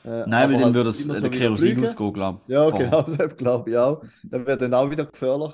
äh, 0.05 0.25
Nein, 0.27 0.33
aber 0.33 0.53
weil 0.53 0.53
dann 0.53 0.63
halt 0.65 0.75
würde 0.75 0.89
es 0.89 1.07
der 1.07 1.29
Kerosin 1.29 1.83
ausgehen, 1.83 2.13
glaube 2.13 2.39
ich. 2.47 2.53
Ja, 2.53 2.69
Vorher. 2.69 2.89
genau, 2.89 3.01
das 3.17 3.37
glaube 3.37 3.69
ich 3.69 3.77
auch. 3.77 4.03
Dann 4.23 4.45
wäre 4.47 4.57
dann 4.57 4.73
auch 4.73 4.89
wieder 4.89 5.05
gefährlich. 5.05 5.53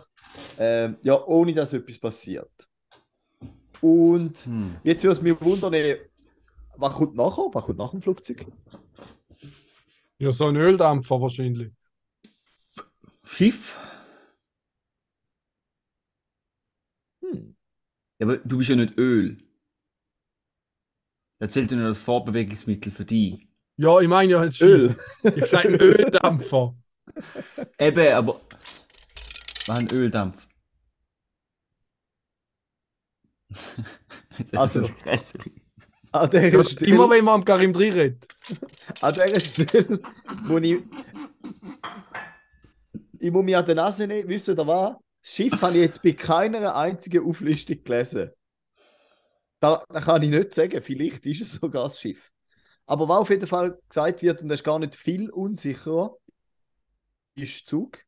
Ähm, 0.58 0.98
ja, 1.02 1.22
ohne 1.26 1.54
dass 1.54 1.74
etwas 1.74 2.00
passiert. 2.00 2.52
Und 3.82 4.46
Hm. 4.46 4.76
jetzt 4.84 5.04
würde 5.04 5.12
es 5.14 5.22
mich 5.22 5.40
wundern, 5.42 5.74
eh, 5.74 5.98
was 6.78 6.94
kommt 6.94 7.16
nachher? 7.16 7.50
Was 7.54 7.64
kommt 7.66 7.78
nach 7.80 7.92
dem 7.92 8.02
Flugzeug? 8.02 8.46
Ja, 10.20 10.32
so 10.32 10.46
ein 10.46 10.56
Öldampfer 10.56 11.22
wahrscheinlich. 11.22 11.72
Schiff? 13.26 13.78
Hm. 17.22 17.56
Ja, 18.20 18.28
aber 18.28 18.38
du 18.38 18.58
bist 18.58 18.70
ja 18.70 18.76
nicht 18.76 18.98
Öl. 18.98 19.38
Das 21.46 21.54
zählt 21.54 21.70
ja 21.70 21.78
nur 21.78 21.86
als 21.86 22.00
Fortbewegungsmittel 22.00 22.92
für 22.92 23.06
dich. 23.06 23.48
Ja, 23.78 24.00
ich 24.00 24.08
meine 24.08 24.32
ja, 24.32 24.42
ein 24.42 24.52
Schiff. 24.52 24.68
Öl. 24.68 24.96
Ich 25.36 25.56
ein 25.56 25.76
Öldampfer. 25.80 26.76
Eben, 27.78 28.14
aber. 28.14 28.42
Was 29.68 29.78
ein 29.80 29.92
Öldampf? 29.92 30.48
das 34.52 34.60
Also. 34.60 34.90
ist. 35.06 35.38
An 36.12 36.30
der 36.32 36.50
Ja, 36.52 36.64
Stelle, 36.64 36.92
immer 36.92 37.10
wenn 37.12 37.26
man 37.26 37.36
am 37.36 37.46
Karim 37.46 37.74
drin 37.74 37.94
redet. 37.94 38.26
an 39.02 39.14
der 39.14 39.40
Stelle, 39.40 40.00
wo 40.46 40.58
ich. 40.58 40.82
Ich 43.20 43.32
muss 43.32 43.44
mich 43.46 43.56
an 43.56 43.66
der 43.68 43.76
Nase 43.76 44.08
nehmen, 44.08 44.28
wisst 44.30 44.48
ihr 44.48 44.58
was? 44.58 44.96
Das 45.22 45.32
Schiff 45.32 45.62
habe 45.62 45.76
ich 45.76 45.82
jetzt 45.84 46.02
bei 46.02 46.14
keiner 46.14 46.76
einzigen 46.76 47.24
Auflistung 47.28 47.84
gelesen. 47.84 48.32
Da, 49.60 49.84
da 49.90 50.02
kann 50.02 50.22
ich 50.22 50.30
nicht 50.30 50.54
sagen, 50.54 50.82
vielleicht 50.82 51.26
ist 51.26 51.42
es 51.42 51.54
sogar 51.54 51.86
das 51.86 52.00
Schiff. 52.00 52.32
Aber 52.86 53.10
was 53.10 53.20
auf 53.22 53.30
jeden 53.30 53.48
Fall 53.48 53.80
gesagt 53.90 54.22
wird, 54.22 54.42
und 54.42 54.50
das 54.50 54.60
ist 54.60 54.66
gar 54.66 54.80
nicht 54.80 54.96
viel 54.96 55.30
unsicherer, 55.32 56.16
ist 57.36 57.68
Zug. 57.68 58.00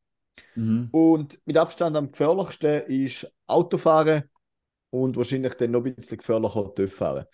Mhm. 0.56 0.90
Und 0.90 1.38
mit 1.44 1.56
Abstand 1.56 1.96
am 1.96 2.10
gefährlichsten 2.12 2.82
ist 2.90 3.30
Autofahren 3.46 4.24
und 4.90 5.16
wahrscheinlich 5.16 5.54
dann 5.54 5.72
noch 5.72 5.84
ein 5.84 5.94
bisschen 5.94 6.18
gefährlicher 6.18 6.88
fahren. 6.88 7.26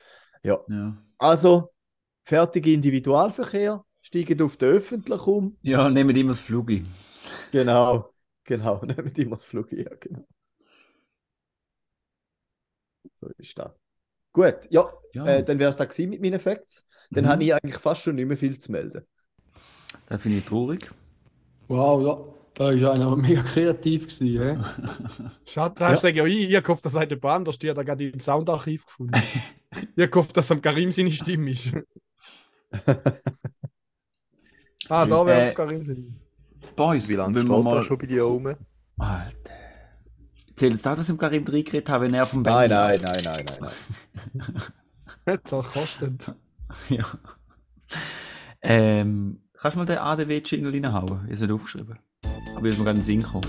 Ja, 0.42 0.60
Ja. 0.68 0.96
also 1.18 1.72
fertige 2.24 2.72
Individualverkehr, 2.72 3.84
steigen 4.02 4.42
auf 4.42 4.56
den 4.56 4.70
öffentlichen 4.70 5.30
um. 5.30 5.58
ja, 5.62 5.88
nehmen 5.90 6.16
immer 6.16 6.30
das 6.32 6.40
Flugi. 6.40 6.84
Genau, 7.52 8.12
genau, 8.44 8.80
nehmt 8.84 9.18
immer 9.18 9.36
das 9.36 9.44
Flug 9.46 9.72
ja, 9.72 9.88
genau. 10.00 10.26
So 13.20 13.28
ist 13.38 13.58
das. 13.58 13.72
Gut, 14.34 14.56
ja, 14.70 14.90
Ja, 15.12 15.24
äh, 15.24 15.42
dann 15.44 15.58
wäre 15.58 15.70
es 15.70 15.76
da 15.78 15.86
gewesen 15.86 16.10
mit 16.10 16.20
meinen 16.20 16.40
Facts. 16.40 16.86
Dann 17.14 17.26
Mhm. 17.26 17.28
habe 17.28 17.44
ich 17.44 17.54
eigentlich 17.54 17.78
fast 17.78 18.02
schon 18.02 18.16
nicht 18.16 18.26
mehr 18.26 18.36
viel 18.36 18.58
zu 18.58 18.72
melden. 18.72 19.06
das 20.06 20.22
finde 20.22 20.38
ich 20.38 20.44
traurig. 20.44 20.90
Wow, 21.68 22.02
ja. 22.02 22.18
Da 22.54 22.70
ist 22.70 22.84
einer 22.84 23.16
mega 23.16 23.42
kreativ 23.42 24.04
gewesen, 24.06 24.40
hä? 24.40 24.58
Schade, 25.46 25.74
da 25.78 25.88
hast 25.90 26.04
du 26.04 26.10
ja, 26.12 26.24
ich, 26.26 26.50
ich 26.50 26.62
gehofft, 26.62 26.84
das 26.86 26.94
hat 26.94 27.10
jemand 27.10 27.24
anders, 27.34 27.58
die 27.58 27.68
hat 27.70 27.76
er 27.76 27.84
gerade 27.84 28.08
im 28.08 28.20
Soundarchiv 28.20 28.86
gefunden. 28.86 29.22
ich 29.96 30.10
gehofft, 30.10 30.36
dass 30.36 30.50
am 30.50 30.62
Karim 30.62 30.90
seine 30.92 31.12
Stimme 31.12 31.50
ist. 31.50 31.72
ah, 34.88 35.06
da 35.06 35.26
wäre 35.26 35.46
Äh, 35.48 35.52
Karim 35.52 35.84
seine. 35.84 36.14
Boys, 36.76 37.08
Wie 37.08 37.14
lange 37.14 37.40
steht 37.40 37.48
wir 37.48 37.62
mal... 37.62 37.82
schon 37.82 37.98
bei 37.98 38.06
dir 38.06 38.24
rum? 38.24 38.54
Alter. 38.98 39.43
Zählt 40.56 40.74
es 40.74 40.86
auch, 40.86 40.94
dass 40.94 41.04
ich 41.04 41.10
im 41.10 41.18
Karim 41.18 41.44
reingeredet 41.44 41.88
habe, 41.88 42.04
wenn 42.06 42.14
er 42.14 42.26
vom 42.26 42.42
Nein, 42.42 42.68
Bett- 42.68 42.78
nein, 42.78 43.00
nein, 43.02 43.22
nein, 43.24 43.44
nein, 43.60 43.72
nein. 44.34 44.54
Jetzt 45.26 45.52
auch 45.52 45.68
kostet. 45.70 46.20
Ja. 46.88 47.04
Ähm, 48.62 49.42
kannst 49.52 49.74
du 49.76 49.78
mal 49.78 49.84
den 49.84 49.98
ADW-Jingle 49.98 50.72
reinhauen? 50.72 51.28
Ich 51.30 51.40
habe 51.40 51.54
aufgeschrieben. 51.54 51.98
Aber 52.56 52.66
ich 52.66 52.78
mir 52.78 52.84
gerade 52.84 52.90
in 52.90 52.96
den 52.96 53.04
Sinn 53.04 53.20
gekommen. 53.20 53.44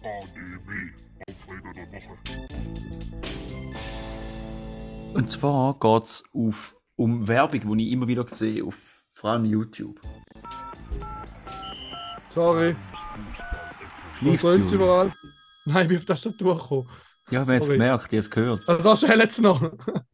ADW, 0.00 0.92
Aufreger 1.28 1.72
der 1.74 1.86
Woche. 1.92 2.16
Und 5.14 5.30
zwar 5.30 5.78
geht 5.78 6.04
es 6.04 6.22
um 6.96 7.28
Werbung, 7.28 7.76
die 7.76 7.86
ich 7.88 7.92
immer 7.92 8.06
wieder 8.08 8.24
sehe, 8.28 8.64
auf, 8.64 9.04
vor 9.12 9.30
allem 9.30 9.44
YouTube. 9.44 10.00
Sorry. 12.30 12.74
Sie 14.20 14.74
überall? 14.74 15.12
Nein, 15.66 15.82
ich 15.82 15.88
bin 15.88 15.98
auf 15.98 16.04
das 16.04 16.22
schon 16.22 16.36
durchgekommen. 16.36 16.88
Ja, 17.30 17.46
wir 17.46 17.54
haben 17.54 17.62
es 17.62 17.68
gemerkt, 17.68 18.12
die 18.12 18.16
haben 18.16 18.20
es 18.20 18.30
gehört. 18.30 18.60
Also 18.66 18.82
da 18.82 18.96
schnell 18.96 19.18
jetzt 19.20 19.40
noch. 19.40 19.62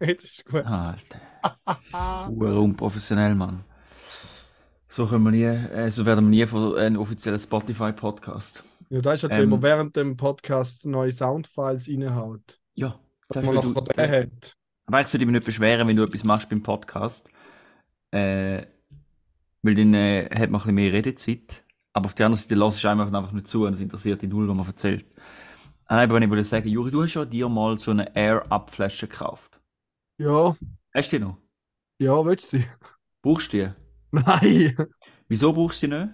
Jetzt 0.00 0.25
ist 0.25 0.45
gut. 0.45 0.64
Alter. 0.64 1.21
Ure 2.30 2.61
unprofessionell, 2.61 3.35
Mann. 3.35 3.64
So 4.88 5.07
können 5.07 5.25
wir 5.25 5.30
nie, 5.30 5.42
äh, 5.45 5.90
so 5.90 6.07
werden 6.07 6.26
wir 6.26 6.30
nie 6.30 6.47
von 6.47 6.76
einem 6.76 7.00
offiziellen 7.00 7.38
Spotify-Podcast. 7.38 8.62
Ja, 8.90 9.00
da 9.00 9.12
ist 9.12 9.23
halt, 9.23 9.33
Ähm. 9.33 9.38
wenn 9.42 9.49
man 9.50 9.62
während 9.62 9.97
dem 9.97 10.16
Podcast 10.16 10.87
neue 10.87 11.12
Soundfiles 11.12 11.88
reinhaut. 11.88 12.59
Ja, 12.75 12.99
Dass 13.28 13.45
das 13.45 13.47
man 13.47 13.54
noch 13.57 13.62
du, 13.62 13.80
den 13.80 14.11
hat. 14.11 14.57
Aber 14.87 15.00
ich 15.00 15.12
würde 15.12 15.26
mich 15.26 15.35
nicht 15.35 15.47
beschweren, 15.47 15.87
wenn 15.87 15.97
du 15.97 16.02
etwas 16.02 16.25
machst 16.25 16.49
beim 16.49 16.62
Podcast. 16.62 17.30
Äh, 18.12 18.66
weil 19.62 19.75
dann 19.75 19.95
äh, 19.95 20.25
hat 20.25 20.50
man 20.50 20.61
ein 20.61 20.64
bisschen 20.64 20.75
mehr 20.75 20.92
Redezeit. 20.92 21.64
Aber 21.92 22.07
auf 22.07 22.14
der 22.14 22.26
anderen 22.26 22.40
Seite 22.42 22.54
lässt 22.54 22.83
du 22.83 22.88
einfach, 22.88 23.12
einfach 23.12 23.33
nicht 23.33 23.47
zu 23.49 23.66
und 23.66 23.75
es 23.75 23.80
interessiert 23.80 24.23
dich 24.23 24.30
null, 24.30 24.49
was 24.49 24.57
man 24.57 24.66
erzählt. 24.66 25.07
Ah, 25.90 26.02
Aber 26.02 26.14
wenn 26.14 26.23
ich 26.23 26.30
würde 26.30 26.44
sagen, 26.44 26.68
Juri, 26.68 26.92
du 26.92 27.02
hast 27.02 27.14
ja 27.14 27.25
dir 27.25 27.49
mal 27.49 27.76
so 27.76 27.90
eine 27.90 28.14
Air-Up-Flasche 28.14 29.09
gekauft. 29.09 29.61
Ja, 30.18 30.56
Hast 30.94 31.11
du 31.12 31.18
die 31.18 31.25
noch? 31.25 31.37
ja, 31.99 32.25
willst 32.25 32.52
du 32.52 32.59
sie? 32.59 32.64
Brauchst 33.23 33.52
du 33.52 33.56
die? 33.56 33.70
Nein. 34.12 34.76
Wieso 35.28 35.52
brauchst 35.52 35.82
du 35.82 35.88
die 35.88 35.94
nicht? 35.97 36.09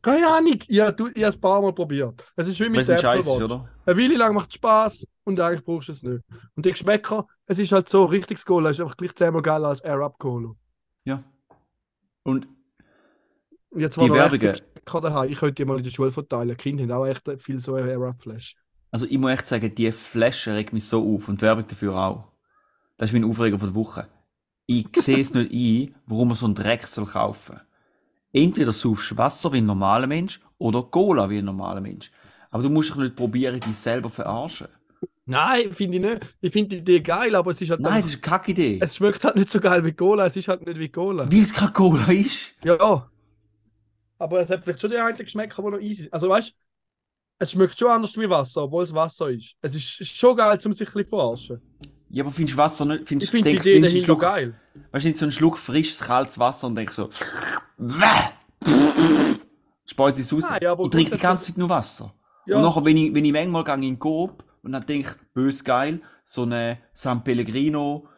Keine 0.00 0.28
Ahnung. 0.28 0.60
Ja, 0.68 0.92
du, 0.92 1.08
ich 1.08 1.14
habe 1.16 1.26
es 1.26 1.34
ein 1.34 1.40
paar 1.40 1.60
Mal 1.60 1.72
probiert. 1.72 2.24
Es 2.36 2.46
ist 2.46 2.60
wie 2.60 2.68
mit 2.68 2.86
der 2.86 2.98
Apple 2.98 3.26
Watch. 3.26 3.42
oder? 3.42 3.68
Eine 3.86 3.96
Weile 3.96 4.16
lang 4.16 4.34
macht 4.34 4.50
es 4.50 4.54
Spaß 4.56 5.06
und 5.24 5.40
eigentlich 5.40 5.64
brauchst 5.64 5.88
du 5.88 5.92
es 5.92 6.02
nicht. 6.02 6.22
Und 6.54 6.64
die 6.64 6.70
Geschmäcker, 6.70 7.26
es 7.46 7.58
ist 7.58 7.72
halt 7.72 7.88
so, 7.88 8.04
richtiges 8.04 8.44
Cola 8.44 8.70
ist 8.70 8.80
einfach 8.80 8.96
gleich 8.96 9.14
zehnmal 9.14 9.42
geiler 9.42 9.68
als 9.68 9.80
Air 9.80 10.00
Up 10.02 10.18
Cola. 10.18 10.54
Ja. 11.04 11.24
Und 12.22 12.46
Jetzt 13.76 13.96
Die 13.96 14.08
daheim. 14.08 15.30
Ich 15.30 15.38
könnte 15.38 15.54
die 15.54 15.64
mal 15.64 15.78
in 15.78 15.82
der 15.82 15.90
Schule 15.90 16.12
verteilen. 16.12 16.56
Kinder 16.56 16.84
haben 16.84 16.92
auch 17.02 17.06
echt 17.06 17.28
viel 17.42 17.58
so 17.58 17.76
Air 17.76 18.00
Up 18.02 18.20
Flash. 18.20 18.54
Also 18.94 19.06
ich 19.06 19.18
muss 19.18 19.32
echt 19.32 19.48
sagen, 19.48 19.74
die 19.74 19.90
Flasche 19.90 20.54
regt 20.54 20.72
mich 20.72 20.84
so 20.84 21.16
auf 21.16 21.28
und 21.28 21.40
die 21.40 21.42
Werbung 21.42 21.66
dafür 21.66 21.96
auch. 21.96 22.28
Das 22.96 23.10
ist 23.10 23.12
mein 23.12 23.24
Aufreger 23.24 23.58
von 23.58 23.70
der 23.70 23.74
Woche. 23.74 24.06
Ich 24.66 24.86
sehe 24.94 25.18
es 25.18 25.34
nicht 25.34 25.50
ein, 25.52 25.96
warum 26.06 26.28
man 26.28 26.36
so 26.36 26.46
einen 26.46 26.54
Dreck 26.54 26.86
soll 26.86 27.06
kaufen. 27.06 27.58
Entweder 28.32 28.70
saufst 28.70 29.10
du 29.10 29.18
Wasser 29.18 29.52
wie 29.52 29.56
ein 29.56 29.66
normaler 29.66 30.06
Mensch 30.06 30.40
oder 30.58 30.84
Cola 30.84 31.28
wie 31.28 31.38
ein 31.38 31.44
normaler 31.44 31.80
Mensch. 31.80 32.12
Aber 32.52 32.62
du 32.62 32.70
musst 32.70 32.90
doch 32.90 32.98
nicht 32.98 33.16
probieren, 33.16 33.58
dich 33.58 33.76
selber 33.76 34.10
zu 34.10 34.14
verarschen. 34.14 34.68
Nein, 35.26 35.72
finde 35.74 35.96
ich 35.96 36.02
nicht. 36.04 36.36
Ich 36.40 36.52
finde 36.52 36.76
die 36.76 36.82
Idee 36.82 37.00
geil, 37.00 37.34
aber 37.34 37.50
es 37.50 37.60
ist 37.60 37.70
halt 37.70 37.80
Nein, 37.80 38.02
das 38.02 38.10
ist 38.10 38.14
eine 38.14 38.20
Kackidee. 38.22 38.78
es 38.80 38.94
schmeckt 38.94 39.24
halt 39.24 39.34
nicht 39.34 39.50
so 39.50 39.58
geil 39.58 39.84
wie 39.84 39.92
Cola. 39.92 40.26
Es 40.26 40.36
ist 40.36 40.46
halt 40.46 40.64
nicht 40.64 40.78
wie 40.78 40.88
Cola. 40.88 41.28
Weil 41.28 41.40
es 41.40 41.52
kein 41.52 41.72
Cola 41.72 42.12
ist. 42.12 42.52
Ja. 42.62 43.10
Aber 44.18 44.40
es 44.40 44.50
hat 44.50 44.62
vielleicht 44.62 44.80
schon 44.80 44.90
die 44.92 44.98
einen 44.98 45.16
Geschmäcker, 45.16 45.62
die 45.64 45.70
noch 45.70 45.80
easy 45.80 46.02
sind. 46.02 46.14
Also 46.14 46.28
weißt 46.28 46.50
du, 46.50 46.54
es 47.38 47.52
schmeckt 47.52 47.78
schon 47.78 47.90
anders 47.90 48.16
wie 48.16 48.28
Wasser, 48.28 48.64
obwohl 48.64 48.84
es 48.84 48.94
Wasser 48.94 49.30
ist. 49.30 49.56
Es 49.60 49.74
ist 49.74 50.16
schon 50.16 50.36
geil, 50.36 50.58
um 50.64 50.72
sich 50.72 50.88
ein 50.88 50.92
bisschen 50.92 51.08
verarschen. 51.08 51.60
Ja, 52.10 52.22
aber 52.24 52.32
findest 52.32 52.56
du 52.56 52.62
Wasser 52.62 52.84
nicht? 52.84 53.02
Ich 53.02 53.08
Findest, 53.08 53.30
finde 53.32 53.50
die 53.50 53.56
Idee 53.56 53.80
dahinter 53.80 54.04
Schluck, 54.04 54.20
geil. 54.20 54.54
Weißt 54.92 55.04
du, 55.04 55.08
nicht 55.08 55.18
so 55.18 55.24
einen 55.24 55.32
Schluck 55.32 55.58
frisches, 55.58 56.00
kaltes 56.00 56.38
Wasser 56.38 56.68
und 56.68 56.76
denkst 56.76 56.94
so! 56.94 57.10
Speut 59.86 60.18
es 60.18 60.32
raus. 60.32 60.44
Nein, 60.48 60.66
aber 60.66 60.84
ich 60.84 60.90
trinke 60.90 61.10
die 61.12 61.18
ganze 61.18 61.46
Zeit 61.46 61.58
nur 61.58 61.68
Wasser. 61.68 62.14
Ja, 62.46 62.56
Und 62.56 62.62
nachher, 62.62 62.84
wenn 62.84 62.96
ich, 62.96 63.14
wenn 63.14 63.24
ich 63.24 63.32
manchmal 63.32 63.64
gehe 63.64 63.88
in 63.88 63.98
Coop 63.98 64.44
und 64.62 64.72
dann 64.72 64.86
denke 64.86 65.08
ich, 65.08 65.32
bös 65.32 65.64
geil, 65.64 66.00
so 66.24 66.42
eine 66.42 66.78
San 66.92 67.24
Pellegrino 67.24 68.08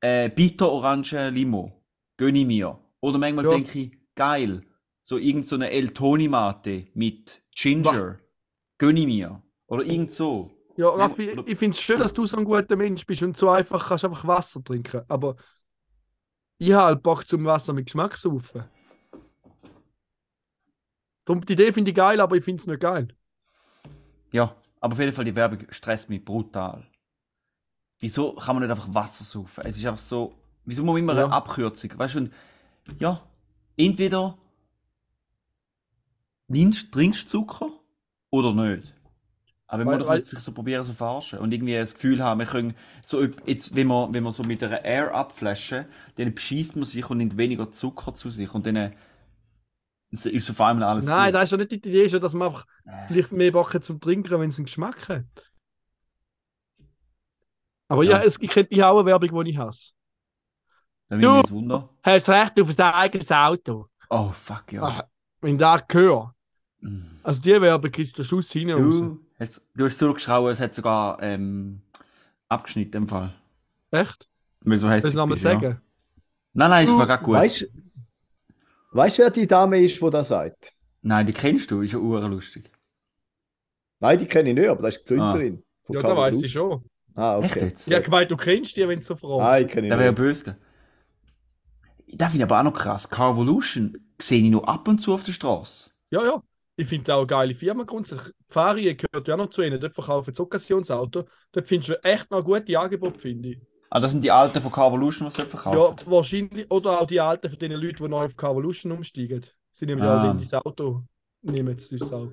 äh, 0.00 0.28
Bitter 0.28 0.70
Orange 0.70 1.30
Limo, 1.30 1.72
gönne 2.16 2.40
ich 2.40 2.46
mir. 2.46 2.78
Oder 3.00 3.18
manchmal 3.18 3.44
Ja. 3.44 3.50
denke 3.52 3.78
ich, 3.78 3.92
geil, 4.14 4.62
so 5.00 5.18
irgend 5.18 5.46
so 5.46 5.56
El 5.56 5.90
Toni 5.90 6.28
Mate 6.28 6.86
mit 6.94 7.42
Ginger, 7.54 8.18
gönne 8.78 9.00
ich 9.00 9.06
mir. 9.06 9.42
Oder 9.66 9.84
irgend 9.84 10.12
so. 10.12 10.50
ja 10.76 10.88
Raffi, 10.88 11.32
oder- 11.32 11.46
ich 11.46 11.58
finde 11.58 11.74
es 11.76 11.80
schön, 11.82 11.98
dass 11.98 12.12
du 12.12 12.26
so 12.26 12.36
ein 12.36 12.44
guter 12.44 12.76
Mensch 12.76 13.04
bist 13.06 13.22
und 13.22 13.36
so 13.36 13.48
einfach 13.50 13.88
kannst 13.88 14.04
einfach 14.04 14.26
Wasser 14.26 14.62
trinken. 14.62 15.02
Aber 15.08 15.36
ich 16.58 16.72
habe 16.72 16.84
halt 16.86 17.02
Bock 17.02 17.26
zum 17.26 17.44
Wasser 17.44 17.72
mit 17.72 17.86
Geschmack 17.86 18.16
zu 18.16 18.30
saufen. 18.30 18.64
Darum, 21.24 21.44
die 21.44 21.54
Idee 21.54 21.72
finde 21.72 21.90
ich 21.90 21.96
geil, 21.96 22.20
aber 22.20 22.36
ich 22.36 22.44
finde 22.44 22.60
es 22.60 22.66
nicht 22.66 22.80
geil. 22.80 23.08
Ja, 24.32 24.54
aber 24.80 24.92
auf 24.92 24.98
jeden 25.00 25.12
Fall, 25.12 25.24
die 25.24 25.34
Werbung 25.34 25.66
stresst 25.70 26.08
mich 26.08 26.24
brutal. 26.24 26.86
Wieso 27.98 28.34
kann 28.34 28.56
man 28.56 28.62
nicht 28.62 28.70
einfach 28.70 28.92
Wasser 28.94 29.24
saufen? 29.24 29.64
Es 29.64 29.76
ist 29.76 29.86
einfach 29.86 29.98
so, 29.98 30.34
wieso 30.64 30.84
muss 30.84 30.92
man 30.92 31.02
immer 31.02 31.16
Ja. 31.16 31.24
eine 31.24 31.32
Abkürzung? 31.32 31.98
Weißt 31.98 32.14
du, 32.14 32.18
und 32.20 32.32
ja, 33.00 33.20
entweder 33.76 34.38
nimmst, 36.48 36.92
trinkst 36.92 37.24
du 37.24 37.40
Zucker 37.40 37.70
oder 38.30 38.52
nicht. 38.52 38.94
Aber 39.68 39.84
man 39.84 40.04
Weil- 40.06 40.18
nicht 40.18 40.30
sich 40.30 40.38
so 40.38 40.52
probieren 40.52 40.84
zu 40.84 40.94
verarschen 40.94 41.40
und 41.40 41.52
irgendwie 41.52 41.74
das 41.74 41.94
Gefühl 41.94 42.22
haben, 42.22 42.38
wir 42.38 42.46
können 42.46 42.76
so, 43.02 43.20
jetzt, 43.46 43.74
wenn 43.74 43.88
man, 43.88 44.14
wenn 44.14 44.22
man 44.22 44.32
so 44.32 44.44
mit 44.44 44.62
einer 44.62 44.84
Air 44.84 45.12
abflashen, 45.12 45.86
dann 46.16 46.32
beschießt 46.34 46.76
man 46.76 46.84
sich 46.84 47.08
und 47.10 47.18
nimmt 47.18 47.36
weniger 47.36 47.72
Zucker 47.72 48.14
zu 48.14 48.30
sich 48.30 48.54
und 48.54 48.64
dann 48.66 48.76
äh, 48.76 48.90
ist 50.10 50.50
auf 50.50 50.60
einmal 50.60 50.88
alles 50.88 51.06
Nein, 51.06 51.26
gut. 51.32 51.34
das 51.34 51.44
ist 51.44 51.50
ja 51.50 51.56
nicht 51.56 51.70
die 51.72 51.76
Idee, 51.76 52.08
schon, 52.08 52.20
dass 52.20 52.32
man 52.32 52.46
einfach 52.48 52.64
Äh. 52.84 53.08
vielleicht 53.08 53.32
mehr 53.32 53.52
hat 53.52 53.84
zum 53.84 54.00
Trinken, 54.00 54.38
wenn 54.40 54.50
es 54.50 54.56
einen 54.58 54.66
Geschmack 54.66 55.08
hat. 55.08 55.24
Aber 57.88 58.04
Ja. 58.04 58.18
ja, 58.18 58.24
es, 58.24 58.40
ich, 58.40 58.50
kenn- 58.50 58.66
ich 58.70 58.80
habe 58.80 58.94
auch 58.94 59.00
eine 59.00 59.06
Werbung, 59.06 59.44
die 59.44 59.50
ich 59.50 59.58
hasse. 59.58 59.92
Dann 61.08 61.20
Du- 61.20 61.26
bin 61.28 61.36
ich 61.36 61.42
jetzt 61.42 61.52
Wunder. 61.52 61.88
Hast 62.04 62.28
Recht 62.28 62.60
auf 62.60 62.68
ein 62.78 62.94
eigenes 62.94 63.32
Auto. 63.32 63.88
Oh, 64.10 64.30
fuck, 64.32 64.72
ja. 64.72 64.82
Ah, 64.82 65.10
wenn 65.40 65.58
da 65.58 65.78
gehört. 65.78 66.28
Mm. 66.28 66.35
Also 67.22 67.40
die 67.40 67.60
Werbung 67.60 67.92
ist 67.94 68.16
der 68.18 68.24
Schuss 68.24 68.50
hinein 68.52 68.82
raus. 68.84 68.98
Du 69.00 69.18
hast, 69.40 69.62
du 69.74 69.84
hast 69.84 69.98
zurückgeschraubt, 69.98 70.50
es 70.52 70.60
hat 70.60 70.74
sogar 70.74 71.22
ähm, 71.22 71.80
abgeschnitten 72.48 72.96
im 72.98 73.08
Fall. 73.08 73.34
Echt? 73.90 74.28
Weil 74.60 74.78
so 74.78 74.88
Willst 74.88 74.96
hässlich 75.06 75.12
du 75.14 75.18
nochmal 75.18 75.34
bist, 75.34 75.44
ja. 75.44 75.52
sagen? 75.52 75.80
Nein, 76.52 76.70
nein, 76.70 76.84
ist 76.84 76.90
Du- 76.92 76.98
war 76.98 77.06
gerade 77.06 77.24
gut. 77.24 77.34
Weißt 77.34 77.60
du, 77.62 77.66
weißt, 78.92 79.18
wer 79.18 79.30
die 79.30 79.46
Dame 79.46 79.78
ist, 79.80 80.00
die 80.00 80.10
das 80.10 80.28
sagt? 80.28 80.72
Nein, 81.02 81.26
die 81.26 81.32
kennst 81.32 81.70
du, 81.70 81.82
ist 81.82 81.92
ja 81.92 81.98
lustig. 81.98 82.70
Nein, 84.00 84.18
die 84.18 84.26
kenne 84.26 84.50
ich 84.50 84.54
nicht, 84.54 84.68
aber 84.68 84.82
das 84.82 84.96
ist 84.96 85.04
die 85.04 85.14
Gründerin. 85.14 85.62
von 85.84 85.94
Ja, 85.96 86.02
da 86.02 86.16
weiß 86.16 86.42
ich 86.42 86.52
schon. 86.52 86.84
Ah, 87.14 87.40
Echt 87.40 87.56
okay. 87.56 87.64
jetzt? 87.66 87.88
Ich 87.88 87.94
habe 87.94 88.04
gemeint, 88.04 88.30
du 88.30 88.36
kennst 88.36 88.76
die, 88.76 88.86
wenn 88.86 88.98
du 89.00 89.04
so 89.04 89.16
fragst. 89.16 89.38
Nein, 89.38 89.66
kenne 89.68 89.86
ich 89.86 89.90
Der 89.90 89.98
wäre 89.98 90.10
nicht. 90.10 90.18
böse. 90.18 90.56
Das 92.08 92.30
finde 92.30 92.44
ich 92.46 92.50
aber 92.50 92.60
auch 92.60 92.64
noch 92.72 92.78
krass. 92.78 93.08
Carvolution 93.08 93.98
sehe 94.20 94.42
ich 94.42 94.50
nur 94.50 94.68
ab 94.68 94.86
und 94.88 94.98
zu 94.98 95.14
auf 95.14 95.24
der 95.24 95.32
Straße. 95.32 95.90
Ja, 96.10 96.22
ja. 96.24 96.42
Ich 96.76 96.86
finde 96.88 97.14
auch 97.14 97.18
eine 97.20 97.26
geile 97.26 97.54
Firma 97.54 97.84
grundsätzlich. 97.84 98.34
Farie 98.48 98.94
gehört 98.96 99.26
ja 99.28 99.36
noch 99.36 99.48
zu 99.50 99.62
ihnen. 99.62 99.80
Dort 99.80 99.94
verkaufen 99.94 100.34
sie 100.34 100.42
Occasionsauto. 100.42 101.24
Dort 101.52 101.66
findest 101.66 101.88
du 101.90 102.04
echt 102.04 102.30
noch 102.30 102.44
gute 102.44 102.78
Angebote, 102.78 103.18
finde 103.18 103.48
ich. 103.50 103.58
Ah, 103.88 104.00
das 104.00 104.12
sind 104.12 104.22
die 104.22 104.30
alten 104.30 104.60
von 104.60 104.72
Carvolution, 104.72 105.26
was 105.26 105.34
sie 105.34 105.42
Ja, 105.42 105.46
verkaufen. 105.48 106.10
wahrscheinlich. 106.10 106.70
Oder 106.70 107.00
auch 107.00 107.06
die 107.06 107.20
alten 107.20 107.48
von 107.48 107.58
den 107.58 107.72
Leuten, 107.72 108.02
die 108.02 108.08
neu 108.08 108.24
auf 108.26 108.36
Carvolution 108.36 108.92
umsteigen. 108.92 109.42
Sie 109.72 109.86
nehmen 109.86 110.02
ja 110.02 110.18
Ah. 110.18 110.30
auch 110.32 110.36
das 110.36 110.52
Auto. 110.54 111.02
Nehmen 111.42 111.78
sie 111.78 111.96
das 111.96 112.12
auch. 112.12 112.28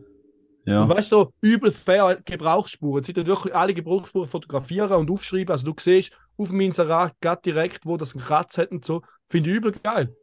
Ja. 0.66 0.84
Und 0.84 0.90
weißt 0.90 1.12
du, 1.12 1.16
so 1.18 1.34
übel 1.42 1.72
fair 1.72 2.20
Gebrauchsspuren. 2.26 3.04
Sie 3.04 3.16
wirklich 3.16 3.56
alle 3.56 3.74
Gebrauchsspuren 3.74 4.28
fotografieren 4.30 4.92
und 4.94 5.12
aufschreiben. 5.12 5.52
Also 5.52 5.66
du 5.72 5.76
siehst 5.80 6.12
auf 6.38 6.50
dem 6.50 6.60
Inserat 6.62 7.14
gerade 7.22 7.42
direkt, 7.44 7.86
wo 7.86 7.96
das 7.98 8.14
einen 8.16 8.24
Kratz 8.24 8.58
hat 8.58 8.72
und 8.72 8.84
so. 8.84 9.02
Finde 9.30 9.50
ich 9.52 9.56
übel 9.58 9.72
geil. 9.84 10.16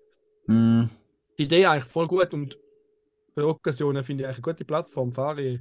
Mm, 0.47 0.85
Die 1.39 1.45
Idee 1.45 1.67
eigentlich 1.67 1.85
voll 1.85 2.09
gut 2.09 2.33
und 2.35 2.59
für 3.41 3.49
Occasionen 3.49 4.05
finde 4.05 4.23
ich 4.23 4.29
eigentlich 4.29 4.45
eine 4.45 4.53
gute 4.53 4.65
Plattform. 4.65 5.13
Fahre 5.13 5.43
ich. 5.43 5.61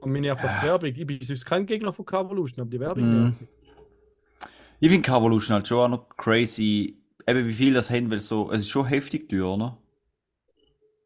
Und 0.00 0.12
meine 0.12 0.30
einfach 0.30 0.60
die 0.60 0.66
Werbung. 0.66 0.92
Ich 0.94 1.06
bin 1.06 1.20
sonst 1.22 1.44
kein 1.44 1.66
Gegner 1.66 1.92
von 1.92 2.04
Carvolution, 2.04 2.60
aber 2.60 2.70
die 2.70 2.80
Werbung. 2.80 3.28
Mm. 3.28 3.36
Ich 4.78 4.90
finde 4.90 5.06
Carvolution 5.06 5.54
halt 5.54 5.66
schon 5.66 5.78
auch 5.78 5.88
noch 5.88 6.08
crazy. 6.16 6.98
Eben 7.26 7.48
wie 7.48 7.54
viel 7.54 7.74
das 7.74 7.90
haben, 7.90 8.10
weil 8.10 8.20
so, 8.20 8.52
es 8.52 8.60
ist 8.60 8.68
schon 8.68 8.86
heftig 8.86 9.28
teuer, 9.28 9.54
oder? 9.54 9.78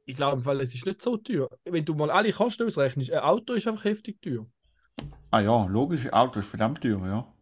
Ich 0.04 0.16
glaube, 0.16 0.38
im 0.38 0.42
Fall, 0.42 0.60
es 0.60 0.74
ist 0.74 0.84
nicht 0.84 1.00
so 1.00 1.16
teuer. 1.16 1.48
Wenn 1.64 1.84
du 1.84 1.94
mal 1.94 2.10
alle 2.10 2.32
Kosten 2.32 2.66
ausrechnest, 2.66 3.12
ein 3.12 3.20
Auto 3.20 3.52
ist 3.52 3.66
einfach 3.68 3.84
heftig 3.84 4.20
teuer. 4.20 4.44
Ah 5.30 5.40
ja, 5.40 5.64
logisch, 5.66 6.12
Auto 6.12 6.40
ist 6.40 6.48
verdammt 6.48 6.82
teuer, 6.82 7.06
ja. 7.06 7.32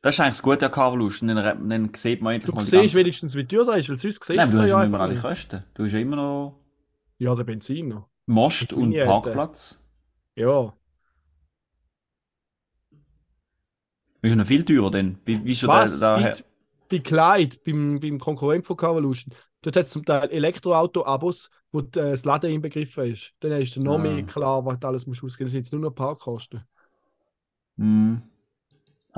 Das 0.00 0.14
ist 0.14 0.20
eigentlich 0.20 0.34
das 0.34 0.42
Gute 0.42 0.66
an 0.66 0.72
Carvolution, 0.72 1.28
dann, 1.28 1.68
dann 1.68 1.94
sieht 1.94 2.22
man 2.22 2.34
endlich 2.34 2.50
Du 2.50 2.56
mal 2.56 2.64
die 2.64 2.70
siehst 2.70 2.94
wenigstens, 2.94 3.34
wie 3.34 3.44
teuer 3.44 3.64
das 3.66 3.78
ist, 3.78 3.88
weil 3.90 3.98
sonst 3.98 4.24
siehst 4.24 4.36
Nein, 4.36 4.50
du 4.50 4.56
du 4.56 4.62
hast 4.62 4.70
ja 4.70 4.80
nicht 4.80 4.90
mehr 4.92 5.00
alle 5.00 5.12
nicht. 5.14 5.22
Kosten. 5.22 5.64
Du 5.74 5.84
hast 5.84 5.92
ja 5.92 5.98
immer 5.98 6.16
noch 6.16 6.60
Ja, 7.18 7.34
der 7.34 7.44
Benziner. 7.44 8.08
Most 8.26 8.70
Die 8.70 8.74
und. 8.74 8.92
Parkplatz. 9.00 9.80
Ja. 10.36 10.72
Ist 14.22 14.34
noch 14.36 14.46
viel 14.46 14.64
teurer 14.64 14.90
denn. 14.90 15.18
Wie, 15.24 15.44
wie 15.44 15.54
schon 15.54 15.68
Was? 15.68 15.98
der, 16.00 16.16
Die, 16.16 16.22
der, 16.22 16.36
die 16.90 17.00
Kleid 17.02 17.62
beim, 17.64 18.00
beim 18.00 18.18
Konkurrent 18.18 18.66
von 18.66 18.76
Carvolution, 18.76 19.34
dort 19.62 19.76
hat 19.76 19.84
es 19.86 19.90
zum 19.90 20.04
Teil 20.04 20.28
Elektroauto-Abos, 20.30 21.50
wo 21.72 21.80
die, 21.82 21.98
äh, 21.98 22.10
das 22.12 22.24
Laden 22.24 22.50
inbegriffen 22.52 23.04
ist. 23.12 23.32
Dann 23.40 23.52
ist 23.52 23.76
noch 23.76 23.94
Ah. 23.94 23.98
mehr 23.98 24.22
klar, 24.24 24.64
was 24.64 24.78
du 24.80 24.86
alles 24.88 25.06
musst 25.06 25.22
ausgeben. 25.24 25.46
Das 25.46 25.52
sind 25.52 25.60
jetzt 25.64 25.72
nur 25.72 25.82
noch 25.82 25.94
Parkkosten. 25.94 26.62
Hm. 27.78 28.22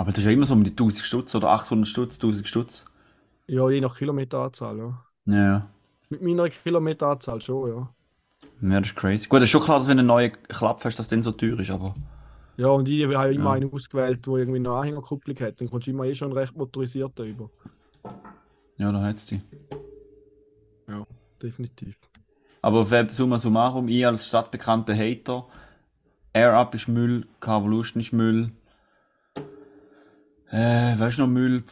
Aber 0.01 0.13
das 0.13 0.21
ist 0.21 0.25
ja 0.25 0.31
immer 0.31 0.47
so 0.47 0.55
um 0.55 0.65
die 0.65 0.71
1000 0.71 1.05
Stutz 1.05 1.35
oder 1.35 1.51
800 1.51 1.87
Stutz, 1.87 2.19
1000 2.19 2.49
Stutz. 2.49 2.87
Ja, 3.47 3.69
je 3.69 3.83
nach 3.83 3.99
Kilometeranzahl, 3.99 4.79
ja. 4.79 5.05
Ja. 5.27 5.67
Mit 6.09 6.23
meiner 6.23 6.49
Kilometeranzahl 6.49 7.43
schon, 7.43 7.69
ja. 7.69 7.91
Ja, 8.63 8.81
das 8.81 8.89
ist 8.91 8.97
crazy. 8.97 9.29
Gut, 9.29 9.41
das 9.41 9.45
ist 9.45 9.51
schon 9.51 9.61
klar, 9.61 9.79
dass 9.79 9.89
wenn 9.89 9.99
du 9.99 10.01
einen 10.01 10.07
neuen 10.09 10.33
Klapp 10.49 10.83
hast, 10.85 10.99
dass 10.99 11.09
der 11.09 11.17
dann 11.19 11.23
so 11.23 11.33
teuer 11.33 11.61
ist, 11.61 11.71
aber. 11.71 11.95
Ja, 12.57 12.69
und 12.69 12.89
ich 12.89 13.03
habe 13.05 13.13
immer 13.35 13.45
Ja. 13.45 13.53
einen 13.53 13.71
ausgewählt, 13.71 14.27
der 14.27 14.35
irgendwie 14.37 14.59
eine 14.61 14.71
Anhängerkupplung 14.71 15.37
hat. 15.41 15.61
Dann 15.61 15.69
kommst 15.69 15.87
du 15.87 15.91
immer 15.91 16.05
eh 16.05 16.15
schon 16.15 16.33
recht 16.33 16.57
motorisiert 16.57 17.19
über. 17.19 17.51
Ja, 18.79 18.93
da 18.93 19.03
hat's 19.03 19.27
die. 19.27 19.43
Definitiv. 21.43 21.97
Aber 22.63 22.91
wer- 22.91 23.13
summa 23.13 23.39
summarum, 23.39 23.89
ich 23.89 24.07
als 24.07 24.27
stadtbekannter 24.27 24.95
Hater, 24.95 25.47
Air 26.33 26.55
Up 26.55 26.75
ist 26.75 26.89
Müll, 26.89 27.27
Carvolution 27.41 28.01
ist 28.01 28.13
Müll. 28.13 28.51
Äh, 30.51 30.99
weißt 30.99 31.19
du 31.19 31.23
noch 31.23 31.29
Müll? 31.29 31.65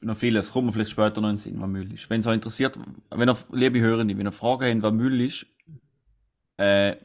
Noch 0.00 0.16
vieles, 0.16 0.50
kommt 0.50 0.66
mir 0.66 0.72
vielleicht 0.72 0.90
später 0.90 1.20
noch 1.20 1.30
in 1.30 1.36
den 1.36 1.38
Sinn, 1.38 1.60
was 1.60 1.68
Müll 1.68 1.92
ist. 1.92 2.10
Wenn 2.10 2.20
es 2.20 2.26
euch 2.26 2.34
interessiert, 2.34 2.78
wenn 3.10 3.28
ihr, 3.28 3.38
liebe 3.52 3.80
Hörende, 3.80 4.18
wenn 4.18 4.26
ihr 4.26 4.32
Fragen 4.32 4.82
habt, 4.82 4.82
was 4.82 4.92
Müll 4.92 5.20
ist, 5.20 5.46
äh, 6.56 6.96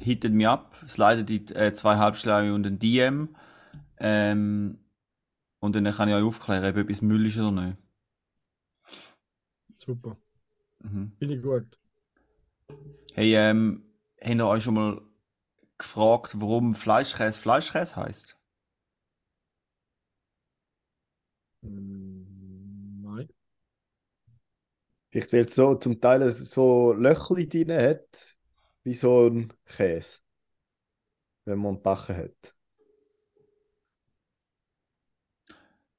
hittet 0.00 0.32
mich 0.32 0.46
ab, 0.46 0.76
slidet 0.86 1.28
die 1.28 1.54
äh, 1.54 1.72
zwei 1.72 1.96
Halbschläge 1.96 2.54
und 2.54 2.66
ein 2.66 2.78
DM. 2.78 3.34
Ähm, 3.98 4.78
und 5.60 5.74
dann 5.74 5.90
kann 5.90 6.08
ich 6.08 6.14
euch 6.14 6.22
aufklären, 6.22 6.64
ob 6.64 6.76
etwas 6.76 7.02
Müll 7.02 7.26
ist 7.26 7.38
oder 7.38 7.50
nicht. 7.50 7.78
Super. 9.78 10.16
Mhm. 10.80 11.12
Finde 11.18 11.34
ich 11.34 11.42
gut. 11.42 11.78
Hey, 13.14 13.34
ähm, 13.34 13.82
habt 14.20 14.34
ihr 14.34 14.46
euch 14.46 14.62
schon 14.62 14.74
mal 14.74 15.00
gefragt, 15.78 16.34
warum 16.40 16.74
Fleischkäse 16.74 17.40
Fleischkäse 17.40 17.96
heißt? 17.96 18.36
Mm, 21.55 21.55
Nein. 21.66 23.28
Vielleicht 25.10 25.32
weil 25.32 25.44
es 25.46 25.54
so 25.54 25.74
zum 25.76 26.00
Teil 26.00 26.32
so 26.32 26.92
Löchli 26.92 27.48
drin 27.48 27.72
hat, 27.72 28.36
wie 28.84 28.94
so 28.94 29.26
ein 29.28 29.52
Käse. 29.64 30.18
Wenn 31.46 31.58
man 31.60 31.74
einen 31.76 31.82
Backen 31.82 32.14
hat. 32.16 32.54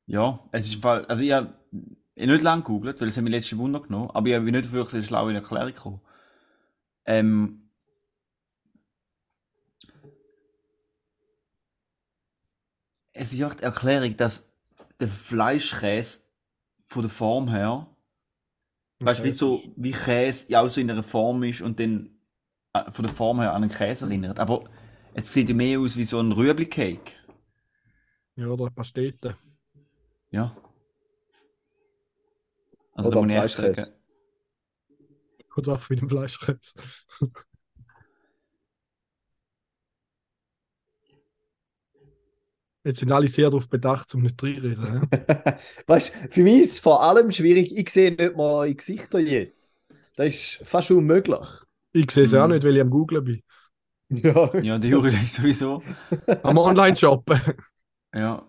Ja, 0.05 0.39
es 0.51 0.67
ist 0.67 0.75
im 0.75 0.81
Fall, 0.81 1.05
also 1.05 1.23
ich 1.23 1.31
habe 1.31 1.53
nicht 2.15 2.41
lange 2.43 2.63
gegoogelt, 2.63 2.99
weil 3.01 3.09
es 3.09 3.17
hat 3.17 3.23
mich 3.23 3.31
letzte 3.33 3.57
Wunder 3.57 3.81
genommen, 3.81 4.09
aber 4.11 4.27
ich 4.27 4.35
habe 4.35 4.51
nicht 4.51 4.71
wirklich 4.71 4.95
eine 4.95 5.03
schlaue 5.03 5.33
Erklärung 5.33 5.73
gekommen. 5.73 6.01
Ähm, 7.05 7.69
es 13.13 13.33
ist 13.33 13.43
auch 13.43 13.53
die 13.53 13.63
Erklärung, 13.63 14.15
dass 14.17 14.46
der 14.99 15.07
Fleischkäse 15.07 16.21
von 16.85 17.01
der 17.03 17.11
Form 17.11 17.49
her, 17.49 17.87
weißt 18.99 19.19
du, 19.19 19.23
wie 19.25 19.31
so, 19.31 19.61
wie 19.75 19.91
Käse 19.91 20.45
ja 20.49 20.61
auch 20.61 20.69
so 20.69 20.81
in 20.81 20.89
einer 20.89 21.03
Form 21.03 21.43
ist 21.43 21.61
und 21.61 21.79
dann 21.79 22.17
äh, 22.73 22.91
von 22.91 23.05
der 23.05 23.13
Form 23.13 23.39
her 23.39 23.53
an 23.53 23.63
einen 23.63 23.71
Käse 23.71 24.05
erinnert. 24.05 24.39
Aber 24.39 24.65
es 25.13 25.33
sieht 25.33 25.49
ja 25.49 25.55
mehr 25.55 25.79
aus 25.79 25.97
wie 25.97 26.03
so 26.03 26.19
ein 26.19 26.31
Rüebli-Cake. 26.31 27.13
Ja, 28.35 28.47
oder 28.47 28.69
Pastete. 28.69 29.37
Ja. 30.31 30.55
Also 32.93 33.09
Oder 33.09 33.27
da 33.27 33.39
muss 33.41 33.45
ich 33.45 33.55
sagen, 33.55 33.93
Oder 35.55 35.73
einfach 35.73 35.89
mit 35.89 36.01
dem 36.01 36.09
Fleischkäse. 36.09 36.73
Jetzt 42.87 42.99
sind 43.01 43.11
alle 43.11 43.27
sehr 43.27 43.49
darauf 43.49 43.69
bedacht, 43.69 44.13
um 44.15 44.21
nicht 44.23 44.41
reinreden. 44.41 45.01
hä? 45.01 45.07
weißt 45.87 46.13
du, 46.25 46.31
für 46.31 46.43
mich 46.43 46.61
ist 46.61 46.71
es 46.73 46.79
vor 46.79 47.03
allem 47.03 47.31
schwierig, 47.31 47.75
ich 47.77 47.89
sehe 47.89 48.11
nicht 48.11 48.35
mal 48.35 48.51
eure 48.51 48.75
Gesichter 48.75 49.19
jetzt. 49.19 49.75
Das 50.15 50.27
ist 50.27 50.59
fast 50.63 50.91
unmöglich. 50.91 51.47
Ich 51.93 52.11
sehe 52.11 52.23
es 52.25 52.33
auch 52.33 52.47
Mhm. 52.47 52.53
nicht, 52.53 52.63
weil 52.63 52.75
ich 52.75 52.81
am 52.81 52.89
Googlen 52.89 53.23
bin. 53.23 53.41
Ja, 54.09 54.55
ja, 54.61 54.77
der 54.79 54.89
Juri 54.91 55.09
ist 55.09 55.33
sowieso. 55.35 55.83
Am 56.43 56.57
Online-Shoppen. 56.57 57.41
Ja. 58.13 58.47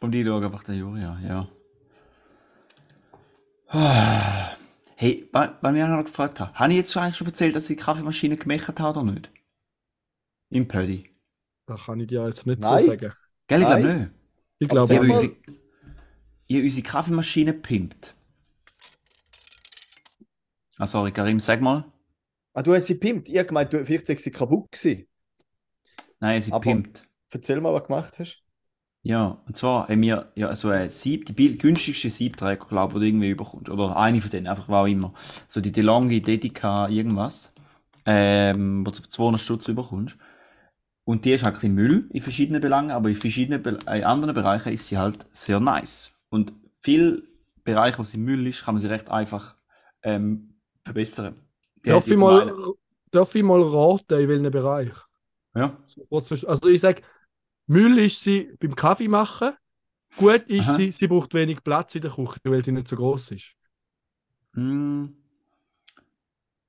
Und 0.00 0.12
ich 0.14 0.26
schaue 0.26 0.44
einfach 0.44 0.64
den 0.64 0.78
Juri 0.78 1.04
an, 1.04 1.24
ja. 1.24 1.48
Hey, 4.96 5.28
bei, 5.32 5.46
bei 5.46 5.70
mir 5.72 5.86
noch 5.86 6.04
gefragt 6.04 6.40
habe, 6.40 6.52
habe 6.54 6.72
ich 6.72 6.78
jetzt 6.78 6.92
schon 6.92 7.02
eigentlich 7.02 7.16
schon 7.16 7.26
erzählt, 7.28 7.54
dass 7.54 7.70
ich 7.70 7.76
die 7.76 7.82
Kaffeemaschine 7.82 8.36
gemacht 8.36 8.80
habe 8.80 9.00
oder 9.00 9.12
nicht? 9.12 9.30
Im 10.50 10.68
Pödi. 10.68 11.10
Das 11.68 11.84
kann 11.84 12.00
ich 12.00 12.06
dir 12.08 12.26
jetzt 12.26 12.46
nicht 12.46 12.60
Nein. 12.60 12.80
so 12.80 12.86
sagen. 12.90 13.12
Gell, 13.46 13.60
ich 13.60 13.66
glaube 13.66 13.82
Nein. 13.82 13.98
nicht. 13.98 14.10
Ich 14.58 14.68
glaube 14.68 14.94
mal- 14.94 15.00
unsere, 15.10 15.32
habe 16.50 16.62
unsere 16.62 16.82
Kaffeemaschine 16.82 17.52
pimpt. 17.52 18.14
Ah, 20.78 20.86
sorry, 20.86 21.12
Karim, 21.12 21.40
sag 21.40 21.60
mal. 21.60 21.84
ah, 22.54 22.62
du 22.62 22.74
hast 22.74 22.86
sie 22.86 22.94
pimpt. 22.94 23.28
Ich 23.28 23.36
habe 23.36 23.46
gemeint, 23.46 23.72
du, 23.72 23.84
vielleicht 23.84 24.06
sei 24.06 24.16
sie 24.16 24.30
kaputt 24.30 24.70
gewesen. 24.72 25.06
Nein, 26.20 26.40
sie 26.42 26.52
Aber- 26.52 26.62
pimpt. 26.62 27.04
Erzähl 27.30 27.60
mal, 27.60 27.72
was 27.74 27.82
du 27.82 27.88
gemacht 27.88 28.18
hast. 28.18 28.42
Ja, 29.02 29.42
und 29.46 29.56
zwar 29.56 29.88
haben 29.88 30.00
wir 30.02 30.32
ja 30.34 30.54
so 30.54 30.70
ein 30.70 30.88
Sieb, 30.88 31.26
die 31.26 31.32
bil- 31.34 31.58
günstigste 31.58 32.08
Siebträger, 32.10 32.64
glaube 32.66 32.92
ich, 32.92 32.94
die 32.94 33.00
du 33.00 33.06
irgendwie 33.06 33.30
überkommst. 33.30 33.68
Oder 33.68 33.96
eine 33.96 34.20
von 34.20 34.30
denen, 34.30 34.46
einfach 34.46 34.68
was 34.68 34.74
auch 34.76 34.86
immer. 34.86 35.12
So 35.46 35.60
die 35.60 35.70
DeLonghi 35.72 36.20
Dedica 36.22 36.88
irgendwas, 36.88 37.52
ähm, 38.06 38.84
wo 38.86 38.90
du 38.90 38.96
für 39.02 39.08
200 39.08 39.40
Stutz 39.40 39.68
überkommst. 39.68 40.16
Und 41.08 41.24
die 41.24 41.32
ist 41.32 41.42
halt 41.42 41.54
ein 41.54 41.60
bisschen 41.60 41.74
Müll 41.74 42.06
in 42.12 42.20
verschiedenen 42.20 42.60
Belangen, 42.60 42.90
aber 42.90 43.08
in 43.08 43.14
verschiedenen 43.14 43.62
Be 43.62 43.78
in 43.86 44.04
anderen 44.04 44.34
Bereichen 44.34 44.74
ist 44.74 44.88
sie 44.88 44.98
halt 44.98 45.24
sehr 45.32 45.58
nice. 45.58 46.14
Und 46.28 46.52
viele 46.82 47.22
Bereiche, 47.64 47.98
wo 47.98 48.04
sie 48.04 48.18
Müll 48.18 48.46
ist, 48.46 48.62
kann 48.62 48.74
man 48.74 48.82
sie 48.82 48.88
recht 48.88 49.08
einfach 49.08 49.56
ähm, 50.02 50.50
verbessern. 50.84 51.36
Die 51.82 51.88
Darf 51.88 52.10
ich, 52.10 52.18
mal, 52.18 52.54
darf 53.10 53.34
ich 53.34 53.42
mal 53.42 53.62
raten, 53.62 54.20
in 54.20 54.28
welchem 54.28 54.50
Bereich? 54.50 54.92
Ja, 55.54 55.78
Also 56.46 56.68
ich 56.68 56.82
sage, 56.82 57.00
Müll 57.68 57.96
ist 58.00 58.20
sie 58.20 58.50
beim 58.60 58.76
Kaffee 58.76 59.08
machen. 59.08 59.54
Gut 60.14 60.42
ist 60.48 60.68
Aha. 60.68 60.74
sie, 60.74 60.90
sie 60.90 61.08
braucht 61.08 61.32
wenig 61.32 61.64
Platz 61.64 61.94
in 61.94 62.02
der 62.02 62.10
Küche, 62.10 62.38
weil 62.44 62.62
sie 62.62 62.72
nicht 62.72 62.88
so 62.88 62.96
groß 62.96 63.30
ist. 63.30 63.54
Hm. 64.54 65.14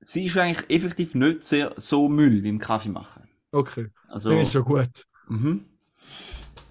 Sie 0.02 0.26
ist 0.26 0.38
eigentlich 0.38 0.70
effektiv 0.70 1.16
nicht 1.16 1.44
sehr 1.44 1.74
so 1.78 2.10
Müll 2.10 2.44
wie 2.44 2.50
im 2.50 2.60
Kaffee 2.60 2.90
machen. 2.90 3.29
Okay, 3.52 3.90
Also, 4.08 4.30
dann 4.30 4.40
ist 4.40 4.52
schon 4.52 4.64
gut. 4.64 5.06
mhm. 5.28 5.66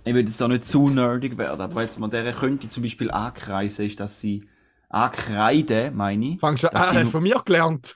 Ich 0.04 0.14
will 0.14 0.26
jetzt 0.26 0.40
da 0.40 0.48
nicht 0.48 0.64
zu 0.64 0.88
nerdig 0.88 1.36
werden, 1.36 1.60
aber 1.60 1.82
jetzt 1.82 1.98
man 1.98 2.10
der 2.10 2.32
könnte 2.32 2.68
zum 2.68 2.82
Beispiel 2.82 3.10
ankreisen, 3.10 3.84
ist, 3.86 4.00
dass 4.00 4.20
sie 4.20 4.48
ankreiden, 4.88 5.94
meine 5.96 6.26
ich. 6.34 6.40
Fangst 6.40 6.62
du 6.62 6.72
an, 6.74 7.04
sie- 7.04 7.10
von 7.10 7.22
mir 7.22 7.42
gelernt. 7.44 7.94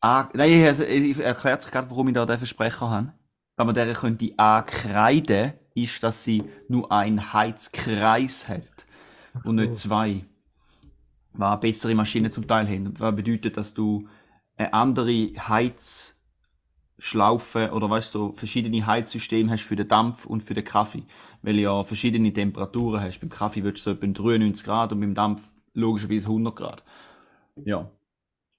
an, 0.00 0.28
nein, 0.34 0.64
also, 0.66 0.84
ich 0.84 1.18
erklärt 1.18 1.62
sich 1.62 1.70
gerade, 1.70 1.88
warum 1.90 2.08
ich 2.08 2.14
da 2.14 2.26
den 2.26 2.38
Versprecher 2.38 2.90
habe. 2.90 3.12
Wenn 3.56 3.66
man 3.66 3.74
der 3.74 3.92
könnte 3.92 4.32
ankreiden, 4.36 5.52
ist, 5.74 6.02
dass 6.02 6.24
sie 6.24 6.42
nur 6.68 6.90
einen 6.90 7.32
Heizkreis 7.32 8.48
hat 8.48 8.86
und 9.44 9.56
nicht 9.56 9.74
zwei. 9.76 10.24
was 11.34 11.60
bessere 11.60 11.94
Maschinen 11.94 12.30
zum 12.30 12.46
Teil 12.46 12.66
haben. 12.68 12.92
Was 12.98 13.14
bedeutet, 13.16 13.56
dass 13.56 13.72
du 13.72 14.06
eine 14.56 14.72
andere 14.74 15.30
Heizschlaufe 17.02 17.72
oder 17.72 17.90
weißt 17.90 18.12
so 18.12 18.32
verschiedene 18.32 18.86
Heizsysteme 18.86 19.50
hast 19.50 19.64
für 19.64 19.76
den 19.76 19.88
Dampf 19.88 20.24
und 20.24 20.42
für 20.42 20.54
den 20.54 20.64
Kaffee, 20.64 21.04
weil 21.42 21.54
du 21.54 21.60
ja 21.60 21.84
verschiedene 21.84 22.32
Temperaturen 22.32 23.00
hast. 23.00 23.18
Beim 23.18 23.30
Kaffee 23.30 23.64
würdest 23.64 23.86
du 23.86 23.90
so 23.90 23.96
etwa 23.96 24.06
93 24.06 24.64
Grad 24.64 24.92
und 24.92 25.00
beim 25.00 25.14
Dampf 25.14 25.42
logischerweise 25.74 26.28
100 26.28 26.56
Grad. 26.56 26.84
Ja. 27.64 27.90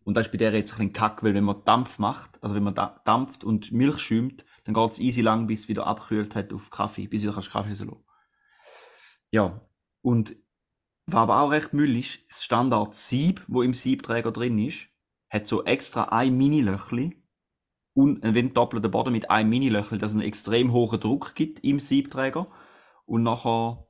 Und 0.04 0.18
das 0.18 0.28
ist 0.28 0.32
bei 0.32 0.38
der 0.38 0.54
jetzt 0.54 0.74
ein 0.74 0.78
bisschen 0.78 0.94
kack, 0.94 1.24
weil 1.24 1.34
wenn 1.34 1.46
man 1.46 1.64
Dampf 1.64 1.98
macht, 1.98 2.44
also 2.44 2.56
wenn 2.56 2.64
man 2.64 2.76
da 2.76 3.02
dampft 3.06 3.46
und 3.46 3.72
Milch 3.72 4.00
schäumt, 4.00 4.44
dann 4.66 4.74
geht 4.74 4.92
es 4.92 5.00
easy 5.00 5.22
lang, 5.22 5.48
bis 5.48 5.62
es 5.62 5.68
wieder 5.70 5.88
abgekühlt 5.88 6.36
hat 6.36 6.52
auf 6.52 6.70
Kaffee, 6.70 7.08
bis 7.08 7.24
du 7.24 7.32
kannst 7.32 7.52
Kaffee 7.52 7.74
so 7.74 7.86
lassen. 7.86 8.04
Ja. 9.32 9.62
Und 10.02 10.36
was 11.06 11.16
aber 11.16 11.42
auch 11.42 11.52
recht 11.52 11.74
Müll 11.74 11.98
ist, 11.98 12.20
das 12.30 12.44
Standard 12.44 12.96
Sieb, 12.96 13.44
wo 13.48 13.62
im 13.62 13.74
Siebträger 13.74 14.32
drin 14.32 14.60
ist, 14.60 14.88
hat 15.30 15.48
so 15.48 15.64
extra 15.64 16.04
ein 16.06 16.38
Mini-Löchli 16.38 17.23
und 17.94 18.24
einen 18.24 18.54
doppelten 18.54 18.92
Boden 18.92 19.12
mit 19.14 19.30
einem 19.30 19.50
Mini-Löchli, 19.50 19.98
das 20.00 20.14
einen 20.14 20.22
extrem 20.22 20.72
hohen 20.72 21.00
Druck 21.00 21.36
gibt 21.36 21.64
im 21.64 21.80
Siebträger 21.80 22.48
und 23.06 23.24
nachher 23.24 23.86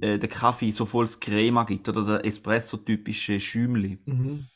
äh, 0.00 0.18
der 0.18 0.28
Kaffee 0.28 0.70
so 0.70 0.86
volles 0.86 1.20
Crema 1.20 1.64
gibt 1.64 1.88
oder 1.88 2.04
der 2.04 2.24
Espresso-typische 2.24 3.40
Schäumli 3.40 4.00
Mhm. 4.06 4.46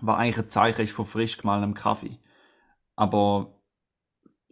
was 0.00 0.16
eigentlich 0.18 0.38
ein 0.38 0.48
Zeichen 0.50 0.82
ist 0.82 0.92
von 0.92 1.04
frisch 1.06 1.36
gemahlenem 1.38 1.74
Kaffee. 1.74 2.18
Aber 2.96 3.60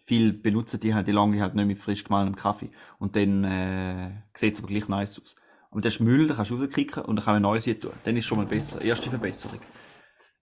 viele 0.04 0.32
benutzen 0.32 0.80
die 0.80 0.94
halt 0.94 1.06
die 1.06 1.12
lange 1.12 1.40
halt 1.40 1.54
nicht 1.54 1.66
mit 1.66 1.78
frisch 1.78 2.04
gemahlenem 2.04 2.37
Kaffee. 2.37 2.70
Und 2.98 3.16
dann 3.16 3.44
äh, 3.44 4.22
sieht 4.35 4.54
es 4.54 4.58
aber 4.61 4.68
gleich 4.68 4.88
nice 4.88 5.20
aus. 5.20 5.37
Aber 5.70 5.80
das 5.80 5.94
ist 5.94 6.00
Müll, 6.00 6.26
da 6.26 6.35
kannst 6.35 6.50
du 6.50 6.56
rauskicken 6.56 7.04
und 7.04 7.16
dann 7.16 7.24
kann 7.24 7.35
man 7.35 7.42
neues 7.42 7.64
hier 7.64 7.78
tun. 7.78 7.92
Dann 8.04 8.16
ist 8.16 8.26
schon 8.26 8.38
mal 8.38 8.46
besser. 8.46 8.82
Erste 8.82 9.08
Verbesserung. 9.08 9.61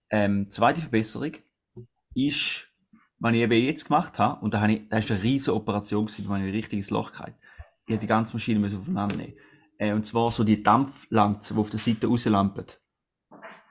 Ähm, 0.09 0.49
zweite 0.49 0.81
Verbesserung 0.81 1.33
ist, 2.15 2.67
was 3.21 3.33
ich 3.33 3.39
eben 3.39 3.63
jetzt 3.63 3.85
gemacht 3.85 4.19
habe, 4.19 4.43
und 4.43 4.53
da 4.53 4.61
habe 4.61 4.73
ich, 4.73 4.89
das 4.89 5.05
ist 5.05 5.11
eine 5.11 5.23
riesige 5.23 5.55
Operation 5.55 6.07
gewesen, 6.07 6.27
da 6.27 6.35
ich 6.37 6.43
ein 6.43 6.49
richtiges 6.49 6.89
Loch 6.89 7.11
gehabt. 7.11 7.33
Ich 7.85 7.93
hätte 7.93 8.01
die 8.01 8.07
ganze 8.07 8.33
Maschine 8.33 8.65
aufeinander 8.65 9.15
nehmen. 9.15 9.33
Äh, 9.77 9.93
und 9.93 10.05
zwar 10.05 10.31
so 10.31 10.43
die 10.43 10.63
Dampflanzen, 10.63 11.55
die 11.55 11.61
auf 11.61 11.69
der 11.69 11.79
Seite 11.79 12.07
rauslampen 12.07 12.65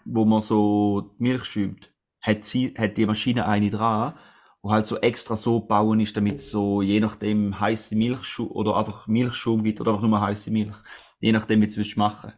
wo 0.05 0.25
man 0.25 0.41
so 0.41 1.13
die 1.19 1.23
Milch 1.23 1.45
schäumt, 1.45 1.93
hat, 2.21 2.45
sie, 2.45 2.75
hat 2.77 2.97
die 2.97 3.07
Maschine 3.07 3.47
eine 3.47 3.71
dran, 3.71 4.15
wo 4.63 4.71
halt 4.71 4.87
so 4.87 4.99
extra 4.99 5.37
so 5.37 5.61
bauen 5.61 6.01
ist, 6.01 6.17
damit 6.17 6.37
es 6.37 6.51
so 6.51 6.83
je 6.83 7.01
nachdem 7.01 7.59
heiße 7.59 7.97
Milch 7.97 8.39
oder 8.39 8.77
einfach 8.77 9.07
Milchschaum 9.07 9.63
gibt 9.63 9.81
oder 9.81 9.93
einfach 9.93 10.07
nur 10.07 10.21
heiße 10.21 10.51
Milch. 10.51 10.77
Je 11.21 11.33
nachdem, 11.33 11.61
wie 11.61 11.67
du 11.67 11.81
es 11.81 11.97
machen 11.97 12.33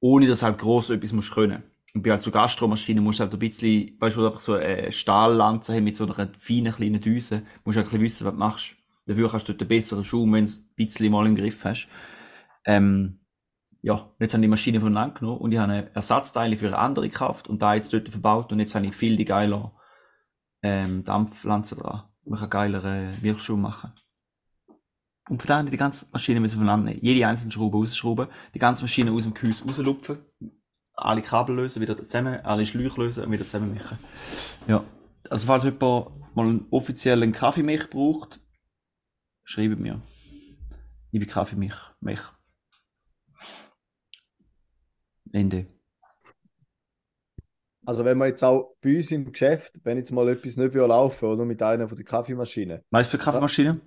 Ohne 0.00 0.26
dass 0.26 0.42
halt 0.42 0.58
gross 0.58 0.90
etwas 0.90 1.12
musst 1.12 1.32
können. 1.32 1.62
Und 1.96 2.02
bei 2.02 2.10
halt 2.10 2.30
Gastromaschinen 2.30 3.02
musst 3.02 3.20
du 3.20 3.22
halt 3.22 3.32
ein 3.32 3.38
bisschen, 3.38 3.96
weißt 3.98 4.18
du, 4.18 4.26
einfach 4.26 4.40
so 4.40 4.52
eine 4.52 4.92
Stahllanze 4.92 5.74
haben 5.74 5.84
mit 5.84 5.96
so 5.96 6.04
einer 6.04 6.28
feinen 6.38 6.70
kleinen 6.70 7.00
Düse, 7.00 7.40
musst 7.64 7.76
du 7.76 7.80
halt 7.80 7.86
ein 7.86 8.00
bisschen 8.00 8.02
wissen, 8.02 8.26
was 8.26 8.34
du 8.34 8.38
machst. 8.38 8.76
Dafür 9.06 9.30
kannst 9.30 9.48
du 9.48 9.54
dort 9.54 9.62
einen 9.62 9.68
besseren 9.68 10.04
Schaum, 10.04 10.30
wenn 10.34 10.44
du 10.44 10.50
es 10.50 10.58
ein 10.58 10.74
bisschen 10.76 11.10
mal 11.10 11.24
im 11.24 11.36
Griff 11.36 11.64
hast. 11.64 11.88
Ähm, 12.66 13.20
ja, 13.80 14.10
jetzt 14.18 14.34
haben 14.34 14.42
die 14.42 14.48
Maschine 14.48 14.78
voneinander 14.78 15.20
genommen 15.20 15.38
und 15.38 15.52
ich 15.52 15.58
habe 15.58 15.90
Ersatzteile 15.94 16.58
für 16.58 16.66
eine 16.66 16.78
andere 16.78 17.08
gekauft 17.08 17.48
und 17.48 17.62
da 17.62 17.74
jetzt 17.74 17.94
dort 17.94 18.10
verbaut 18.10 18.52
und 18.52 18.60
jetzt 18.60 18.74
habe 18.74 18.84
ich 18.84 18.94
viel 18.94 19.16
die 19.16 19.24
geilere 19.24 19.72
ähm, 20.60 21.02
Dampflanze 21.02 21.76
dran. 21.76 22.02
Man 22.26 22.38
kann 22.38 22.50
geilere 22.50 23.16
Milchschuhe 23.22 23.56
machen. 23.56 23.94
Und 25.30 25.40
von 25.40 25.64
ich 25.64 25.70
die 25.70 25.78
ganze 25.78 26.04
Maschine 26.12 26.46
voneinander 26.46 26.90
nehmen. 26.90 27.00
Jede 27.02 27.26
einzelne 27.26 27.52
Schraube 27.52 27.78
rausschrauben, 27.78 28.28
die 28.52 28.58
ganze 28.58 28.84
Maschine 28.84 29.12
aus 29.12 29.22
dem 29.22 29.32
Gehäuse 29.32 29.64
rauslupfen, 29.64 30.18
alle 30.96 31.22
Kabel 31.22 31.56
lösen, 31.56 31.82
wieder 31.82 31.96
zusammen, 31.96 32.40
alle 32.44 32.66
Schläuche 32.66 33.00
lösen 33.00 33.24
und 33.24 33.32
wieder 33.32 33.44
zusammen 33.44 33.74
machen. 33.74 33.98
Ja. 34.66 34.84
Also 35.28 35.46
falls 35.46 35.64
jemand 35.64 36.34
mal 36.34 36.46
einen 36.46 36.66
offiziellen 36.70 37.32
Kaffeemilch 37.32 37.88
braucht, 37.90 38.40
schreibt 39.44 39.78
mir. 39.78 40.00
Ich 41.10 41.20
bin 41.20 41.28
Kaffeemilch. 41.28 41.76
Milch. 42.00 42.22
Ende. 45.32 45.66
Also 47.84 48.04
wenn 48.04 48.18
wir 48.18 48.26
jetzt 48.26 48.42
auch 48.42 48.74
bei 48.80 48.96
uns 48.96 49.10
im 49.12 49.30
Geschäft, 49.30 49.80
wenn 49.84 49.96
jetzt 49.96 50.10
mal 50.10 50.28
etwas 50.28 50.56
nicht 50.56 50.74
will 50.74 50.82
laufen 50.82 51.26
oder 51.26 51.44
mit 51.44 51.62
einer 51.62 51.88
von 51.88 51.96
den 51.96 52.06
Kaffeemaschinen, 52.06 52.80
Weißt 52.90 53.12
du 53.12 53.18
für 53.18 53.22
Kaffeemaschine? 53.22 53.80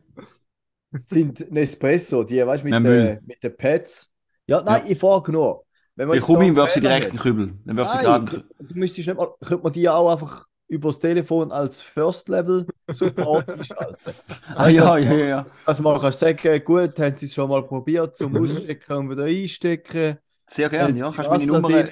sind 0.92 1.52
Nespresso, 1.52 2.24
die, 2.24 2.46
weißt 2.46 2.64
du, 2.64 2.70
Ja, 2.70 2.80
mit, 2.80 2.90
den, 2.90 3.26
mit 3.26 3.44
den 3.44 3.58
Pads. 3.58 4.12
Ja, 4.48 4.62
nein, 4.62 4.84
ich 4.88 4.98
frage 4.98 5.32
nur. 5.32 5.66
Wenn 6.00 6.08
man 6.08 6.16
Ich 6.16 6.22
jetzt 6.22 6.28
komme 6.28 6.40
da 6.40 6.46
ihm, 6.46 6.56
wirf 6.56 6.70
sie 6.72 6.80
direkt 6.80 7.08
in 7.08 7.12
den 7.12 7.18
hat- 7.20 7.24
Kübel. 7.24 7.54
Dann 7.66 7.76
wirf 7.76 7.90
sie 7.90 7.98
gerade 7.98 8.26
du, 8.58 8.64
du 8.64 8.76
müsstest 8.80 9.08
nicht 9.10 9.18
mal, 9.18 9.28
könnte 9.46 9.64
man 9.66 9.74
die 9.74 9.90
auch 9.90 10.10
einfach 10.14 10.48
übers 10.70 10.98
Telefon 10.98 11.52
als 11.52 11.82
First 11.82 12.30
Level 12.30 12.66
Support 12.90 13.50
einschalten. 13.50 13.98
Ah 14.56 14.68
du, 14.70 14.74
ja, 14.76 14.98
ja, 14.98 15.14
ja. 15.26 15.46
Also 15.66 15.84
man 15.84 16.00
kann 16.00 16.14
sagen, 16.14 16.64
gut, 16.64 16.98
haben 17.00 17.18
sie 17.18 17.26
es 17.26 17.34
schon 17.34 17.50
mal 17.50 17.64
probiert 17.64 18.16
zum 18.16 18.34
Ausstecken 18.38 18.94
und 18.96 19.10
wieder 19.12 19.26
einstecken. 19.26 20.18
Sehr 20.48 20.70
gerne, 20.70 20.98
ja. 20.98 21.12
Kannst 21.12 21.30
du 21.30 21.34
meine 21.34 21.46
Nummer, 21.48 21.68
drin? 21.70 21.90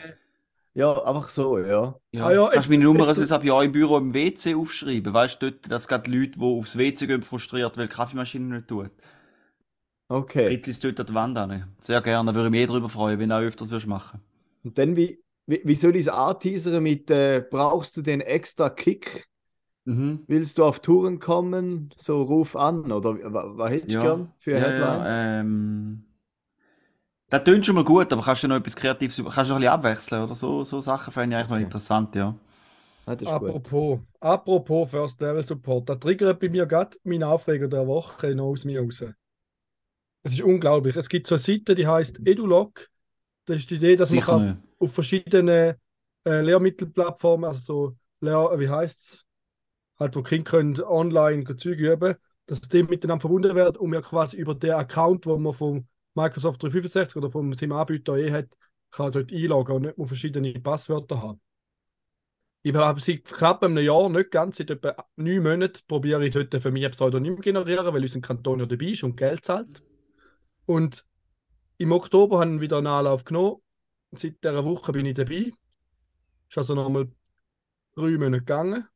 Ja, 0.74 1.04
einfach 1.04 1.28
so, 1.28 1.58
ja. 1.60 1.96
ja, 2.14 2.26
Ah 2.26 2.32
ja, 2.32 2.48
kannst 2.54 2.70
meine 2.70 2.84
Nummer 2.86 3.08
jetzt- 3.08 3.20
also 3.20 3.36
ab 3.36 3.44
ja 3.44 3.62
im 3.62 3.74
Büro 3.74 3.98
im 3.98 4.14
WC 4.14 4.56
aufschreiben. 4.56 5.14
Weißt 5.14 5.42
du, 5.42 5.52
dort, 5.52 5.70
dass 5.70 5.86
gerade 5.90 6.10
Leute, 6.10 6.40
die 6.40 6.42
aufs 6.42 6.78
WC 6.78 7.08
gehen, 7.08 7.24
frustriert, 7.24 7.78
weil 7.78 7.88
die 7.90 7.94
Kaffeemaschine 7.94 8.56
nicht 8.56 8.70
tut. 8.70 8.92
Okay. 10.10 10.50
Ritzel 10.50 10.72
es 10.72 10.80
dort 10.80 11.00
an 11.00 11.06
die 11.06 11.14
Wand 11.14 11.38
an. 11.38 11.76
Sehr 11.80 12.02
gerne, 12.02 12.32
da 12.32 12.36
würde 12.36 12.48
ich 12.48 12.52
mich 12.52 12.62
eh 12.62 12.66
drüber 12.66 12.90
freuen, 12.90 13.20
wenn 13.20 13.30
du 13.30 13.36
auch 13.38 13.42
öfters 13.42 13.70
würdest 13.70 13.88
machen. 13.88 14.20
Und 14.64 14.78
dann, 14.78 14.96
wie, 14.96 15.24
wie, 15.46 15.62
wie 15.64 15.76
soll 15.76 15.96
ich 15.96 16.02
es 16.02 16.10
anteasern 16.10 16.84
mit, 16.84 17.10
äh, 17.10 17.44
brauchst 17.50 17.98
du 17.98 18.02
den 18.02 18.22
extra 18.22 18.70
Kick? 18.70 19.28
Mhm. 19.86 20.28
Willst 20.28 20.58
du 20.58 20.64
auf 20.66 20.80
Touren 20.82 21.20
kommen? 21.20 21.94
So 21.98 22.22
ruf 22.24 22.56
an 22.56 22.92
oder 22.94 23.16
was, 23.34 23.58
was 23.58 23.72
hättest 23.72 23.96
du 23.96 24.00
Ja. 24.00 24.04
gern 24.08 24.34
für 24.40 24.56
eine 24.56 24.62
Ja, 24.62 24.68
Headline? 24.68 25.10
ja, 25.10 25.40
ähm. 25.40 26.04
Das 27.30 27.44
tönt 27.46 27.66
schon 27.66 27.76
mal 27.76 27.84
gut, 27.86 28.12
aber 28.14 28.22
kannst 28.22 28.44
du 28.44 28.48
noch 28.50 28.56
etwas 28.58 28.76
Kreatives, 28.76 29.18
über- 29.20 29.30
kannst 29.32 29.50
du 29.50 29.54
noch 29.54 29.58
ein 29.58 29.62
bisschen 29.62 29.74
abwechseln 29.74 30.24
oder 30.24 30.36
so, 30.36 30.64
so 30.66 30.82
Sachen 30.82 31.12
fände 31.14 31.36
ich 31.36 31.40
eigentlich 31.40 31.50
noch 31.52 31.58
Okay. 31.58 31.66
interessant, 31.66 32.16
ja. 32.16 32.36
Ah, 33.06 33.16
das 33.16 33.30
ist 33.32 33.36
gut. 33.36 33.58
Apropos, 33.58 34.00
apropos 34.22 34.90
First 34.90 35.22
Level 35.22 35.46
Support, 35.46 35.88
da 35.88 35.96
triggert 35.96 36.40
bei 36.40 36.50
mir 36.50 36.66
gerade 36.66 36.98
mein 37.04 37.22
Aufreger 37.24 37.68
der 37.68 37.86
Woche 37.86 38.34
noch 38.34 38.46
aus 38.48 38.66
mir 38.66 38.82
raus. 38.82 39.04
Es 40.24 40.34
ist 40.34 40.42
unglaublich. 40.42 40.96
Es 40.96 41.10
gibt 41.10 41.28
so 41.28 41.36
eine 41.36 41.40
Seite, 41.40 41.76
die 41.76 41.88
heißt 41.88 42.20
EduLog. 42.26 42.90
Das 43.46 43.58
ist 43.58 43.70
die 43.70 43.76
Idee, 43.76 43.96
dass 43.96 44.10
man 44.10 44.20
Sicher 44.20 44.32
kann 44.34 44.46
nicht. 44.46 44.58
auf 44.80 44.94
verschiedenen 44.94 45.76
äh, 46.26 46.42
Lehrmittelplattformen, 46.42 47.46
also 47.46 47.62
so 47.62 47.98
Lehr 48.20 48.60
wie 48.60 48.70
heißt 48.70 49.00
es, 49.00 49.26
halt, 50.00 50.16
wo 50.16 50.24
Kinder 50.24 50.52
können 50.52 50.82
online 50.82 51.44
Zeug 51.56 51.80
üben, 51.80 52.16
dass 52.46 52.62
die 52.62 52.84
miteinander 52.84 53.22
verbunden 53.22 53.56
werden 53.56 53.78
und 53.78 53.90
man 53.90 54.02
quasi 54.02 54.38
über 54.38 54.56
den 54.56 54.72
Account, 54.72 55.26
wo 55.26 55.38
man 55.38 55.54
vom 55.54 55.88
Microsoft 56.16 56.64
365 56.64 57.16
oder 57.16 57.30
vom 57.30 57.54
seinem 57.54 57.74
Anbieter 57.74 58.18
eh 58.18 58.32
hat, 58.32 58.48
kann 58.92 59.12
dort 59.12 59.32
einloggen 59.32 59.76
und 59.76 59.82
nicht 59.84 59.98
mehr 59.98 60.08
verschiedene 60.08 60.54
Passwörter 60.60 61.22
haben. 61.22 61.42
Ich 62.64 62.74
habe 62.74 63.00
seit 63.00 63.24
knapp 63.24 63.64
einem 63.64 63.78
Jahr, 63.78 64.10
nicht 64.10 64.32
ganz, 64.32 64.58
seit 64.58 64.72
etwa 64.72 64.96
neun 65.16 65.44
Monaten, 65.44 65.80
probiere 65.88 66.26
ich 66.26 66.34
dort 66.34 66.54
für 66.62 66.72
mich 66.72 66.84
ein 66.84 66.92
Pseudonym 66.92 67.40
generieren, 67.40 67.94
weil 67.94 68.02
unser 68.02 68.20
Kanton 68.20 68.60
ja 68.60 68.66
dabei 68.66 68.88
ist 68.88 69.04
und 69.04 69.16
Geld 69.16 69.46
zahlt. 69.46 69.84
Und 70.68 71.06
im 71.80 71.92
Oktober 71.94 72.40
haben 72.42 72.56
wir 72.56 72.62
wieder 72.62 72.78
einen 72.78 72.88
Anlauf 72.88 73.26
genommen. 73.26 73.58
Seit 74.12 74.44
dieser 74.44 74.66
Woche 74.66 74.92
bin 74.94 75.08
ich 75.08 75.16
dabei. 75.16 75.54
Ist 76.50 76.58
also 76.60 76.76
nochmal 76.76 77.10
drei 77.96 78.12
Monate 78.12 78.40
gegangen. 78.40 78.88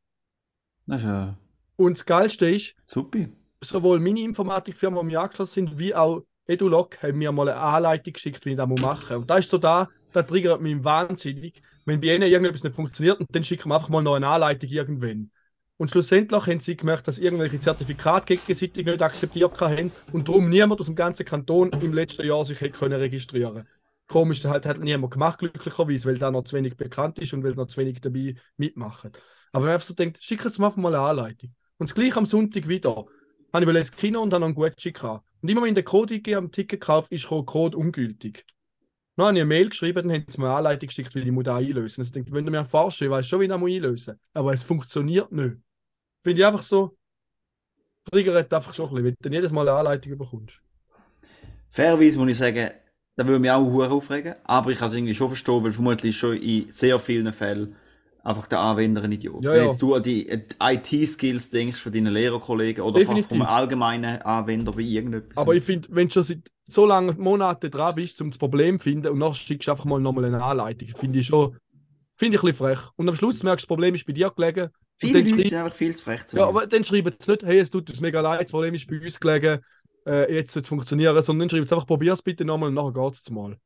Das 0.86 1.00
ist 1.00 1.06
ja 1.06 1.38
Und 1.76 1.98
das 1.98 2.06
Geilste 2.06 2.48
ist, 2.50 2.76
super. 2.86 3.26
sowohl 3.62 4.00
meine 4.00 4.20
Informatikfirma, 4.22 5.02
die 5.02 5.08
wir 5.10 5.20
angeschlossen 5.22 5.68
sind, 5.68 5.78
wie 5.78 5.94
auch 5.94 6.22
EduLog 6.46 7.02
haben 7.02 7.18
mir 7.18 7.32
mal 7.32 7.48
eine 7.48 7.58
Anleitung 7.60 8.14
geschickt, 8.14 8.46
wie 8.46 8.52
ich 8.52 8.56
das 8.58 8.68
machen 8.68 9.16
muss. 9.16 9.22
Und 9.22 9.30
da 9.30 9.38
ist 9.38 9.50
so 9.50 9.58
da, 9.58 9.90
da 10.12 10.22
triggert 10.22 10.60
mich 10.62 10.84
wahnsinnig, 10.84 11.62
wenn 11.84 12.00
bei 12.00 12.14
ihnen 12.14 12.22
irgendetwas 12.30 12.64
nicht 12.64 12.76
funktioniert 12.76 13.20
dann 13.30 13.44
schicken 13.44 13.70
wir 13.70 13.76
einfach 13.76 13.90
mal 13.90 14.02
noch 14.02 14.14
eine 14.16 14.28
Anleitung 14.28 14.70
irgendwann. 14.70 15.31
Und 15.82 15.90
schlussendlich 15.90 16.46
haben 16.46 16.60
sie 16.60 16.76
gemerkt, 16.76 17.08
dass 17.08 17.18
irgendwelche 17.18 17.58
Zertifikate 17.58 18.36
gegenseitig 18.36 18.86
nicht 18.86 19.02
akzeptiert 19.02 19.60
haben 19.60 19.90
und 20.12 20.28
darum 20.28 20.48
niemand 20.48 20.78
aus 20.78 20.86
dem 20.86 20.94
ganzen 20.94 21.26
Kanton 21.26 21.72
im 21.80 21.92
letzten 21.92 22.24
Jahr 22.24 22.44
sich 22.44 22.60
hätte 22.60 22.78
können 22.78 23.00
registrieren 23.00 23.66
Komisch, 24.06 24.42
das 24.42 24.52
hat, 24.52 24.64
hat 24.64 24.78
niemand 24.78 25.12
gemacht, 25.12 25.40
glücklicherweise, 25.40 26.06
weil 26.06 26.18
da 26.18 26.30
noch 26.30 26.44
zu 26.44 26.54
wenig 26.54 26.76
bekannt 26.76 27.18
ist 27.18 27.32
und 27.32 27.42
weil 27.42 27.56
noch 27.56 27.66
zu 27.66 27.78
wenig 27.78 28.00
dabei 28.00 28.36
mitmachen. 28.56 29.10
Aber 29.50 29.64
wenn 29.64 29.72
man 29.72 29.80
so 29.80 29.92
denkt, 29.92 30.20
mir 30.30 30.44
einfach 30.44 30.76
mal 30.76 30.94
eine 30.94 31.04
Anleitung. 31.04 31.52
Und 31.78 31.90
das 31.90 31.96
gleiche 31.96 32.16
am 32.16 32.26
Sonntag 32.26 32.68
wieder 32.68 33.06
habe 33.52 33.64
ich 33.64 33.76
ins 33.76 33.90
Kino 33.90 34.22
und 34.22 34.30
dann 34.30 34.44
einen 34.44 34.54
Gutschein 34.54 34.92
gehabt. 34.92 35.26
Und 35.40 35.48
immer 35.48 35.64
wenn 35.64 35.74
den 35.74 35.84
Code 35.84 36.14
eingebe 36.14 36.36
am 36.36 36.52
Ticket 36.52 36.80
gekauft, 36.80 37.10
ist 37.10 37.28
der 37.28 37.42
Code 37.42 37.76
ungültig. 37.76 38.46
Dann 39.16 39.26
habe 39.26 39.36
ich 39.36 39.40
eine 39.40 39.48
Mail 39.48 39.70
geschrieben, 39.70 40.06
dann 40.06 40.16
haben 40.16 40.26
sie 40.28 40.40
mir 40.40 40.46
eine 40.46 40.58
Anleitung 40.58 40.86
geschickt, 40.86 41.12
wie 41.16 41.22
ich 41.22 41.32
muss 41.32 41.42
da 41.42 41.56
einlösen. 41.56 42.02
Also 42.02 42.10
ich 42.10 42.12
denke, 42.12 42.30
wenn 42.30 42.46
du 42.46 42.52
mir 42.52 42.64
forschen, 42.64 43.06
ich 43.06 43.10
weiß 43.10 43.26
schon, 43.26 43.40
wie 43.40 43.46
ich 43.46 43.50
das 43.50 43.60
einlösen 43.60 44.14
muss. 44.14 44.20
Aber 44.32 44.54
es 44.54 44.62
funktioniert 44.62 45.32
nicht. 45.32 45.56
Finde 46.22 46.40
ich 46.40 46.46
einfach 46.46 46.62
so, 46.62 46.96
triggert 48.10 48.52
einfach 48.52 48.74
schon 48.74 48.86
ein 48.86 48.90
bisschen, 48.90 49.04
wenn 49.04 49.14
du 49.14 49.22
dann 49.22 49.32
jedes 49.32 49.52
Mal 49.52 49.68
eine 49.68 49.78
Anleitung 49.78 50.18
bekommst. 50.18 50.62
Fairerweise 51.70 52.18
muss 52.18 52.30
ich 52.30 52.36
sagen, 52.38 52.70
Da 53.16 53.26
würde 53.26 53.40
mich 53.40 53.50
auch 53.50 53.64
hure 53.64 53.90
aufregen. 53.90 54.34
Aber 54.44 54.70
ich 54.70 54.78
kann 54.78 54.88
es 54.88 54.94
irgendwie 54.94 55.14
schon 55.14 55.28
verstehen, 55.28 55.62
weil 55.64 55.72
vermutlich 55.72 56.16
schon 56.16 56.36
in 56.36 56.70
sehr 56.70 56.98
vielen 56.98 57.32
Fällen 57.32 57.76
einfach 58.22 58.46
der 58.46 58.60
Anwender 58.60 59.02
ein 59.02 59.12
Idiot. 59.12 59.42
Ja, 59.42 59.50
Wenn 59.52 59.64
ja. 59.64 59.70
jetzt 59.70 59.82
du 59.82 59.94
an 59.94 60.02
die 60.02 60.28
äh, 60.28 60.40
IT-Skills 60.60 61.50
denkst 61.50 61.80
von 61.80 61.92
deinen 61.92 62.12
Lehrerkollegen 62.12 62.82
oder 62.84 63.00
Definitiv. 63.00 63.28
vom 63.28 63.42
allgemeinen 63.42 64.22
Anwender 64.22 64.72
bei 64.72 64.82
irgendetwas. 64.82 65.36
Aber 65.36 65.54
ich 65.54 65.64
finde, 65.64 65.88
wenn 65.90 66.08
du 66.08 66.14
schon 66.14 66.22
seit 66.22 66.50
so 66.68 66.86
langen 66.86 67.20
Monaten 67.20 67.70
dran 67.70 67.94
bist, 67.96 68.20
um 68.22 68.30
das 68.30 68.38
Problem 68.38 68.78
zu 68.78 68.84
finden 68.84 69.08
und 69.08 69.20
dann 69.20 69.34
schickst 69.34 69.66
du 69.66 69.72
einfach 69.72 69.84
mal 69.84 70.00
nochmal 70.00 70.24
eine 70.26 70.42
Anleitung, 70.42 70.88
finde 70.88 71.18
ich 71.18 71.26
schon, 71.26 71.56
finde 72.14 72.36
ich 72.36 72.42
ein 72.42 72.46
bisschen 72.52 72.66
frech. 72.66 72.78
Und 72.96 73.08
am 73.08 73.16
Schluss 73.16 73.42
merkst 73.42 73.64
du, 73.64 73.66
das 73.66 73.68
Problem 73.68 73.94
ist 73.94 74.06
bei 74.06 74.12
dir 74.12 74.30
gelegen. 74.30 74.70
Viele 75.02 75.20
Leute 75.20 75.42
sind 75.42 75.54
einfach 75.54 75.76
viel 75.76 75.94
zu 75.94 76.04
frech 76.04 76.26
zu 76.26 76.36
Ja, 76.36 76.46
aber 76.46 76.66
dann 76.66 76.84
schreiben 76.84 77.14
sie 77.18 77.30
nicht, 77.30 77.42
hey, 77.42 77.58
es 77.58 77.70
tut 77.70 77.88
uns 77.90 78.00
mega 78.00 78.20
leid, 78.20 78.42
das 78.42 78.50
Problem 78.50 78.74
ist 78.74 78.86
bei 78.86 79.00
uns 79.00 79.20
gelegen, 79.20 79.60
äh, 80.06 80.34
jetzt 80.34 80.54
wird 80.54 80.64
es 80.64 80.68
funktionieren, 80.68 81.22
sondern 81.22 81.48
dann 81.48 81.50
schreiben 81.50 81.66
sie 81.66 81.74
einfach, 81.74 81.86
probier 81.86 82.12
es 82.12 82.22
bitte 82.22 82.44
nochmal 82.44 82.68
und 82.68 82.74
nachher 82.74 82.92
geht 82.92 83.14
es 83.14 83.30
mal. 83.30 83.56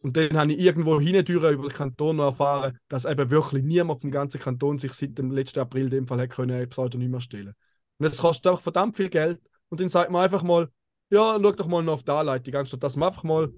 Und 0.00 0.16
dann 0.16 0.38
habe 0.38 0.52
ich 0.52 0.60
irgendwo 0.60 1.00
hindurch 1.00 1.28
über 1.28 1.68
den 1.68 1.76
Kanton 1.76 2.16
noch 2.16 2.26
erfahren, 2.26 2.78
dass 2.88 3.04
eben 3.04 3.30
wirklich 3.30 3.64
niemand 3.64 4.00
vom 4.00 4.10
ganzen 4.10 4.40
Kanton 4.40 4.78
sich 4.78 4.92
seit 4.92 5.18
dem 5.18 5.32
letzten 5.32 5.58
April 5.58 5.84
in 5.84 5.90
dem 5.90 6.06
Fall 6.06 6.20
hat 6.20 6.30
können 6.30 6.52
ein 6.52 6.68
Pseudonym 6.68 7.14
erstellen. 7.14 7.54
Und 7.98 8.08
das 8.08 8.18
kostet 8.18 8.46
einfach 8.46 8.62
verdammt 8.62 8.96
viel 8.96 9.08
Geld. 9.08 9.40
Und 9.70 9.80
dann 9.80 9.88
sagt 9.88 10.10
man 10.10 10.22
einfach 10.22 10.42
mal, 10.42 10.68
ja, 11.10 11.38
schau 11.42 11.52
doch 11.52 11.66
mal 11.66 11.82
noch 11.82 11.94
auf 11.94 12.02
die 12.04 12.12
Anleitung, 12.12 12.54
anstatt 12.54 12.82
dass 12.82 12.96
man 12.96 13.08
einfach 13.08 13.24
mal 13.24 13.52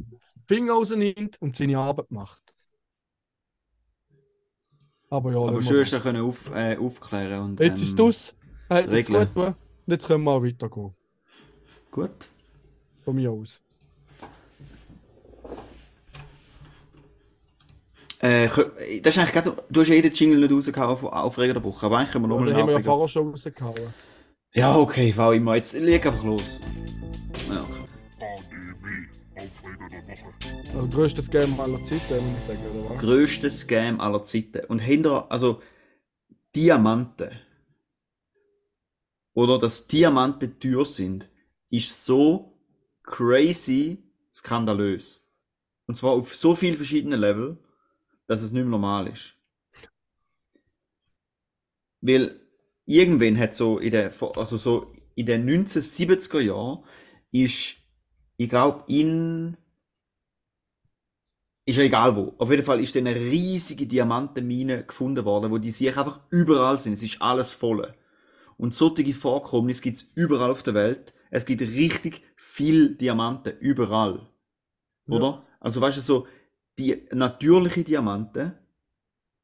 Finger 0.48 0.72
rausnimmt 0.72 1.40
und 1.40 1.56
seine 1.56 1.78
Arbeit 1.78 2.10
macht. 2.10 2.49
Aber 5.10 5.32
ja, 5.32 5.38
Aber 5.38 5.60
schön 5.60 5.82
ist, 5.82 6.02
können 6.02 6.22
auf, 6.22 6.50
äh, 6.54 6.76
aufklären. 6.76 7.42
Und, 7.42 7.60
Jetzt 7.60 7.82
ist 7.82 7.88
ähm, 7.90 7.94
es 7.94 8.00
aus. 8.00 8.36
Hat 8.68 8.92
jetzt 8.92 9.08
gut. 9.08 9.28
Und 9.36 9.56
jetzt 9.86 10.06
können 10.06 10.22
wir 10.22 10.42
weitergehen. 10.42 10.94
Gut. 11.90 12.28
Von 13.04 13.16
mir 13.16 13.30
aus. 13.32 13.60
Äh, 18.20 18.48
das 18.48 19.16
ist 19.16 19.18
eigentlich 19.18 19.32
gerade, 19.32 19.56
du 19.68 19.80
hast 19.80 19.88
ja 19.88 19.94
jeden 19.94 20.12
Jingle 20.12 20.40
nicht 20.40 20.52
rausgehauen 20.52 20.90
auf 20.90 21.04
Aufreger 21.04 21.64
Woche, 21.64 21.86
aber 21.86 21.98
eigentlich 21.98 22.12
können 22.12 22.24
wir 22.26 22.28
Ja, 22.28 22.34
nochmal 22.34 22.46
den 22.48 22.54
einen 22.54 22.62
haben 22.62 22.68
wir 22.68 22.72
ja 22.72 22.76
Aufreger. 22.78 22.90
vorher 22.92 23.08
schon 23.08 23.30
rausgehauen. 23.30 23.94
Ja, 24.52 24.76
okay, 24.76 25.16
war 25.16 25.34
immer. 25.34 25.56
Jetzt 25.56 25.72
leg 25.72 26.06
einfach 26.06 26.22
los. 26.24 26.60
Ja, 27.48 27.60
okay. 27.60 27.79
Aufreger 29.40 29.88
der 29.88 30.06
Woche. 30.06 30.76
Also 30.76 30.88
größtes 30.88 31.30
Game 31.30 31.60
aller 31.60 31.84
Zeiten, 31.84 32.26
muss 32.26 32.38
ich 32.40 32.46
sagen, 32.46 32.78
oder 32.78 32.90
was? 32.90 32.98
Größter 33.00 33.50
Scam 33.50 34.00
aller 34.00 34.22
Zeiten. 34.22 34.64
Und 34.66 34.78
hinter, 34.80 35.30
also 35.30 35.62
Diamanten. 36.54 37.30
Oder 39.32 39.58
dass 39.58 39.86
Diamanten 39.86 40.60
teuer 40.60 40.84
sind, 40.84 41.28
ist 41.70 42.04
so 42.04 42.58
crazy 43.02 44.02
skandalös. 44.32 45.26
Und 45.86 45.96
zwar 45.96 46.12
auf 46.12 46.34
so 46.34 46.54
vielen 46.54 46.76
verschiedenen 46.76 47.18
Level, 47.18 47.58
dass 48.26 48.42
es 48.42 48.52
nicht 48.52 48.62
mehr 48.62 48.70
normal 48.70 49.08
ist. 49.08 49.34
Weil 52.00 52.40
irgendwann 52.84 53.38
hat 53.38 53.54
so 53.54 53.78
in 53.78 53.92
den, 53.92 54.10
also 54.36 54.56
so 54.56 54.92
in 55.14 55.26
den 55.26 55.48
1970er 55.48 56.40
Jahren 56.40 56.84
ist, 57.32 57.79
ich 58.40 58.48
glaube, 58.48 58.84
in 58.86 59.58
ist 61.66 61.76
ja 61.76 61.82
egal 61.84 62.16
wo. 62.16 62.34
Auf 62.38 62.50
jeden 62.50 62.62
Fall 62.62 62.80
ist 62.80 62.96
eine 62.96 63.14
riesige 63.14 63.86
Diamantenmine 63.86 64.86
gefunden 64.86 65.26
worden, 65.26 65.50
wo 65.50 65.58
die 65.58 65.72
sich 65.72 65.88
einfach 65.88 66.20
überall 66.30 66.78
sind. 66.78 66.94
Es 66.94 67.02
ist 67.02 67.20
alles 67.20 67.52
voll. 67.52 67.94
Und 68.56 68.72
solche 68.72 69.12
Vorkommnisse 69.12 69.82
gibt 69.82 69.96
es 69.98 70.10
überall 70.14 70.50
auf 70.50 70.62
der 70.62 70.72
Welt. 70.72 71.12
Es 71.30 71.44
gibt 71.44 71.60
richtig 71.60 72.22
viel 72.34 72.94
Diamanten 72.94 73.58
überall. 73.60 74.26
Ja. 75.06 75.16
Oder? 75.16 75.46
Also 75.60 75.82
weißt 75.82 75.98
du, 75.98 76.00
so, 76.00 76.26
die 76.78 77.08
natürlichen 77.12 77.84
Diamanten 77.84 78.54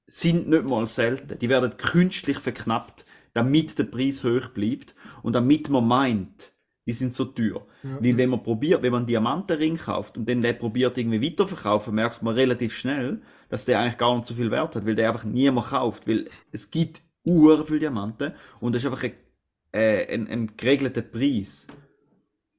sind 0.06 0.48
nicht 0.48 0.64
mal 0.64 0.86
selten. 0.86 1.38
Die 1.38 1.50
werden 1.50 1.76
künstlich 1.76 2.38
verknappt, 2.38 3.04
damit 3.34 3.78
der 3.78 3.84
Preis 3.84 4.24
hoch 4.24 4.48
bleibt 4.54 4.94
und 5.22 5.34
damit 5.34 5.68
man 5.68 5.86
meint, 5.86 6.55
die 6.86 6.92
sind 6.92 7.12
so 7.12 7.24
teuer. 7.24 7.66
Ja. 7.82 7.98
Weil 8.00 8.16
wenn 8.16 8.30
man 8.30 8.42
probiert, 8.42 8.82
wenn 8.82 8.92
man 8.92 9.00
einen 9.00 9.06
Diamantenring 9.08 9.76
kauft 9.76 10.16
und 10.16 10.28
dann 10.28 10.40
den 10.40 10.58
probiert 10.58 10.96
irgendwie 10.96 11.22
weiterverkaufen, 11.22 11.94
merkt 11.94 12.22
man 12.22 12.34
relativ 12.34 12.74
schnell, 12.74 13.20
dass 13.48 13.64
der 13.64 13.80
eigentlich 13.80 13.98
gar 13.98 14.14
nicht 14.14 14.26
so 14.26 14.34
viel 14.34 14.50
Wert 14.50 14.76
hat, 14.76 14.86
weil 14.86 14.94
der 14.94 15.10
einfach 15.10 15.24
niemand 15.24 15.68
kauft, 15.68 16.06
weil 16.06 16.28
es 16.52 16.70
gibt 16.70 17.02
Uhren 17.24 17.66
für 17.66 17.80
Diamanten 17.80 18.34
und 18.60 18.74
das 18.74 18.84
ist 18.84 18.86
einfach 18.90 19.02
ein, 19.02 19.14
äh, 19.72 20.14
ein, 20.14 20.28
ein 20.28 20.56
geregelter 20.56 21.02
Preis. 21.02 21.66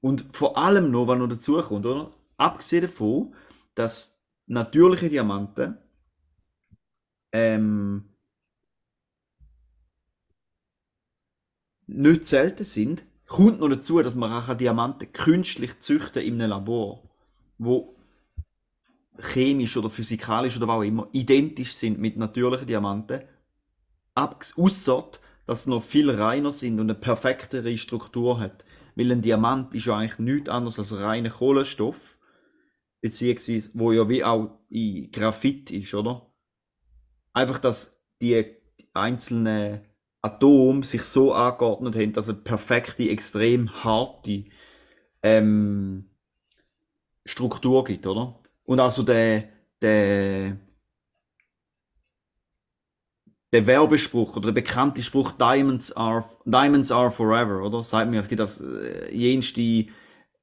Und 0.01 0.25
vor 0.33 0.57
allem 0.57 0.91
noch, 0.91 1.07
was 1.07 1.17
noch 1.17 1.29
dazu 1.29 1.61
kommt, 1.61 1.85
oder? 1.85 2.11
Abgesehen 2.35 2.83
davon, 2.83 3.33
dass 3.75 4.21
natürliche 4.45 5.09
Diamanten 5.09 5.77
ähm, 7.31 8.09
nicht 11.87 12.25
selten 12.25 12.63
sind, 12.63 13.05
kommt 13.27 13.59
noch 13.59 13.69
dazu, 13.69 14.01
dass 14.01 14.15
man 14.15 14.31
auch 14.31 14.53
Diamanten 14.55 15.11
künstlich 15.11 15.79
züchten 15.79 16.23
in 16.23 16.41
einem 16.41 16.51
Labor, 16.51 17.03
wo 17.57 17.95
chemisch 19.19 19.75
oder 19.77 19.89
physikalisch 19.89 20.57
oder 20.57 20.67
was 20.67 20.77
auch 20.77 20.83
immer 20.83 21.07
identisch 21.11 21.73
sind 21.73 21.99
mit 21.99 22.17
natürlichen 22.17 22.67
Diamanten, 22.67 23.21
außer 24.15 25.11
dass 25.45 25.63
sie 25.63 25.69
noch 25.69 25.83
viel 25.83 26.09
reiner 26.11 26.51
sind 26.51 26.79
und 26.79 26.89
eine 26.89 26.99
perfektere 26.99 27.77
Struktur 27.77 28.39
hat. 28.39 28.65
Weil 28.95 29.11
ein 29.11 29.21
Diamant 29.21 29.73
ist 29.73 29.85
ja 29.85 29.97
eigentlich 29.97 30.19
nichts 30.19 30.49
anderes 30.49 30.79
als 30.79 30.97
reiner 30.97 31.29
Kohlenstoff, 31.29 32.17
beziehungsweise 33.01 33.71
wo 33.73 33.91
ja 33.91 34.09
wie 34.09 34.23
auch 34.23 34.59
in 34.69 35.11
Graphit 35.11 35.71
ist, 35.71 35.93
oder? 35.93 36.29
Einfach, 37.33 37.59
dass 37.59 38.01
die 38.21 38.57
einzelnen 38.93 39.81
Atome 40.27 40.83
sich 40.83 41.03
so 41.03 41.33
angeordnet 41.33 41.95
haben, 41.95 42.13
dass 42.13 42.29
eine 42.29 42.37
perfekte, 42.37 43.09
extrem 43.09 43.83
harte 43.83 44.45
ähm, 45.23 46.05
Struktur 47.25 47.83
gibt, 47.83 48.07
oder? 48.07 48.39
Und 48.63 48.79
also 48.79 49.03
der, 49.03 49.49
der, 49.81 50.57
der 53.51 53.67
Werbespruch 53.67 54.35
oder 54.35 54.47
der 54.47 54.61
bekannte 54.61 55.03
Spruch 55.03 55.31
Diamonds 55.31 55.95
are, 55.95 56.25
Diamonds 56.45 56.91
are 56.91 57.11
forever, 57.11 57.63
oder? 57.63 57.83
Sagt 57.83 58.09
mir, 58.09 58.21
es 58.21 58.27
gibt 58.27 58.39
das 58.39 58.61
äh, 58.61 59.13
jenste 59.13 59.87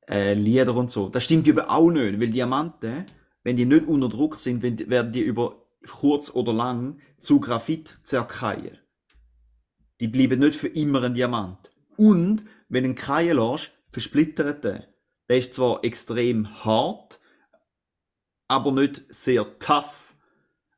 äh, 0.08 0.34
Lieder 0.34 0.74
und 0.74 0.90
so. 0.90 1.08
Das 1.08 1.24
stimmt 1.24 1.46
über 1.46 1.70
auch 1.70 1.90
nicht, 1.90 2.20
weil 2.20 2.30
Diamanten, 2.30 3.06
wenn 3.42 3.56
die 3.56 3.66
nicht 3.66 3.86
unter 3.86 4.08
Druck 4.08 4.36
sind, 4.36 4.62
werden 4.62 5.12
die 5.12 5.20
über 5.20 5.64
kurz 5.90 6.30
oder 6.30 6.52
lang 6.52 6.98
zu 7.18 7.40
Graphit 7.40 7.98
zerkeien. 8.02 8.78
Die 10.04 10.08
bleiben 10.08 10.40
nicht 10.40 10.54
für 10.54 10.68
immer 10.68 11.02
ein 11.02 11.14
Diamant. 11.14 11.70
Und 11.96 12.44
wenn 12.68 12.84
du 12.84 12.90
ihn 12.90 12.94
kreien 12.94 13.38
lässt, 13.38 13.72
versplittert 13.88 14.62
der. 14.62 14.86
Der 15.30 15.38
ist 15.38 15.54
zwar 15.54 15.82
extrem 15.82 16.62
hart, 16.62 17.18
aber 18.46 18.70
nicht 18.70 19.02
sehr 19.08 19.58
tough. 19.60 20.14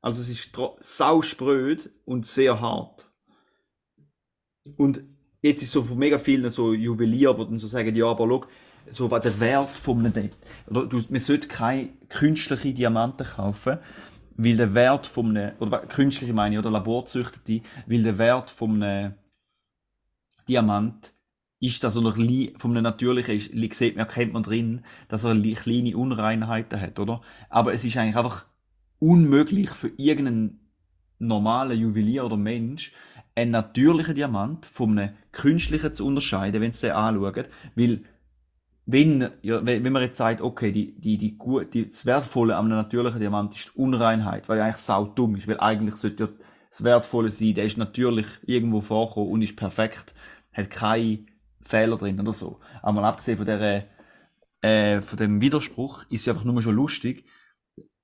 Also 0.01 0.23
es 0.23 0.29
ist 0.29 0.53
sauspröd 0.79 1.91
und 2.05 2.25
sehr 2.25 2.61
hart. 2.61 3.11
Und 4.77 5.03
jetzt 5.43 5.65
ist 5.65 5.73
so 5.73 5.83
von 5.83 5.99
mega 5.99 6.21
vielen 6.21 6.53
so 6.53 6.73
Juwelier, 6.73 7.35
die 7.35 7.47
dann 7.47 7.59
so 7.59 7.67
sagen, 7.67 7.97
ja, 7.97 8.07
aber 8.07 8.29
schau, 8.29 8.45
so 8.91 9.11
was 9.11 9.25
der 9.25 9.41
Wert 9.41 9.71
von 9.71 10.07
einem, 10.07 10.31
oder 10.69 10.89
man 11.11 11.21
sollte 11.21 11.49
keine 11.49 11.89
künstlichen 12.09 12.77
Diamanten 12.77 13.27
kaufen, 13.27 13.81
weil 14.37 14.57
der 14.57 14.75
Wert 14.75 15.07
von 15.07 15.37
einem, 15.37 15.53
oder 15.61 15.81
künstliche 15.81 16.33
meine 16.33 16.55
ich, 16.55 16.59
oder 16.59 16.71
laborzüchtete, 16.71 17.63
weil 17.87 18.03
der 18.03 18.19
Wert 18.19 18.51
von 18.51 18.83
einem 18.83 19.15
Diamant 20.49 21.13
ist, 21.61 21.83
dass 21.83 21.97
er 21.97 22.03
noch 22.03 22.17
einem 22.73 22.83
natürlichen 22.83 23.35
ist, 23.35 23.51
sieht 23.75 23.97
man, 23.97 24.07
erkennt 24.07 24.33
man 24.33 24.43
drin, 24.43 24.85
dass 25.09 25.25
er 25.25 25.35
kleine 25.55 25.97
Unreinheiten 25.97 26.81
hat, 26.81 26.99
oder? 26.99 27.23
Aber 27.49 27.73
es 27.73 27.85
ist 27.85 27.97
eigentlich 27.97 28.17
einfach 28.17 28.47
unmöglich 28.99 29.71
für 29.71 29.91
irgendeinen 29.97 30.61
normalen 31.19 31.79
Juwelier 31.79 32.27
oder 32.27 32.37
Mensch, 32.37 32.93
einen 33.35 33.51
natürlichen 33.51 34.15
Diamant 34.15 34.67
von 34.67 34.99
einem 34.99 35.15
künstlichen 35.33 35.93
zu 35.93 36.07
unterscheiden, 36.07 36.61
wenn 36.61 36.73
sie 36.73 36.89
den 36.89 36.97
anschauen, 36.97 37.47
weil 37.75 38.01
wenn, 38.87 39.31
ja, 39.43 39.67
wenn 39.67 39.93
man 39.93 40.03
jetzt 40.03 40.17
sagt, 40.17 40.41
okay, 40.41 40.71
die, 40.71 40.95
die, 41.01 41.19
die, 41.19 41.37
die, 41.73 41.91
das 41.91 42.07
Wertvolle 42.07 42.57
an 42.57 42.67
einem 42.67 42.77
natürlichen 42.77 43.19
Diamant 43.19 43.55
ist 43.55 43.73
die 43.75 43.81
Unreinheit, 43.81 44.49
weil 44.49 44.59
ja 44.59 44.65
eigentlich 44.65 44.77
sau 44.77 45.07
dumm 45.07 45.35
ist, 45.35 45.49
weil 45.49 45.59
eigentlich 45.59 45.97
sollte 45.97 46.25
ja 46.25 46.31
das 46.71 46.85
Wertvolle 46.85 47.33
sein, 47.33 47.55
der 47.55 47.65
ist 47.65 47.79
natürlich 47.79 48.27
irgendwo 48.47 48.81
vorgekommen 48.81 49.31
und 49.31 49.43
ist 49.43 49.57
perfekt, 49.57 50.15
hat 50.53 50.71
keine 50.71 51.27
Fehler 51.63 51.97
drin 51.97 52.21
oder 52.21 52.33
so. 52.33 52.61
Aber 52.81 53.01
mal 53.01 53.09
abgesehen 53.09 53.39
von, 53.39 53.47
der, 53.47 53.89
äh, 54.61 55.01
von 55.01 55.19
dem 55.19 55.41
Widerspruch 55.41 56.05
ist 56.09 56.21
es 56.21 56.29
einfach 56.29 56.45
nur 56.45 56.63
schon 56.63 56.77
lustig, 56.77 57.25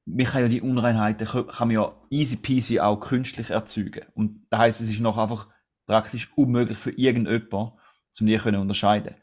man 0.04 0.26
kann 0.26 0.42
ja 0.42 0.48
die 0.48 0.62
Unreinheiten 0.62 1.28
kann 1.28 1.68
man 1.68 1.70
ja 1.70 1.94
easy 2.10 2.36
peasy 2.36 2.80
auch 2.80 2.98
künstlich 2.98 3.50
erzeugen. 3.50 4.04
Und 4.14 4.46
das 4.50 4.58
heisst, 4.58 4.80
es 4.80 4.90
ist 4.90 4.98
noch 4.98 5.16
einfach 5.16 5.48
praktisch 5.86 6.32
unmöglich 6.36 6.76
für 6.76 6.90
irgendjemanden, 6.90 7.78
zum 8.10 8.26
die 8.26 8.36
können 8.36 8.60
unterscheiden. 8.60 9.14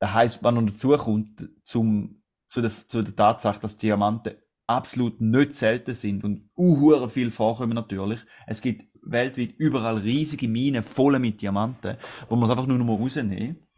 Das 0.00 0.12
heisst, 0.12 0.42
wenn 0.42 0.54
noch 0.54 0.66
dazu 0.66 0.90
kommt, 0.96 1.48
zum 1.62 2.20
zu 2.50 2.60
der, 2.60 2.72
zu 2.88 3.02
der 3.02 3.14
Tatsache, 3.14 3.60
dass 3.60 3.76
Diamanten 3.76 4.34
absolut 4.66 5.20
nicht 5.20 5.54
selten 5.54 5.94
sind 5.94 6.24
und 6.24 6.50
unhure 6.54 7.08
viel 7.08 7.30
vorkommen 7.30 7.74
natürlich. 7.74 8.20
Es 8.46 8.60
gibt 8.60 8.86
weltweit 9.02 9.54
überall 9.58 9.98
riesige 9.98 10.48
Minen 10.48 10.82
voll 10.82 11.18
mit 11.20 11.40
Diamanten, 11.40 11.96
wo 12.28 12.34
man 12.34 12.44
es 12.44 12.50
einfach 12.50 12.66
nur 12.66 12.76
noch 12.78 12.84
mal 12.84 12.96
rausnehmen. 12.96 13.68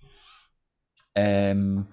Ähm, 1.15 1.87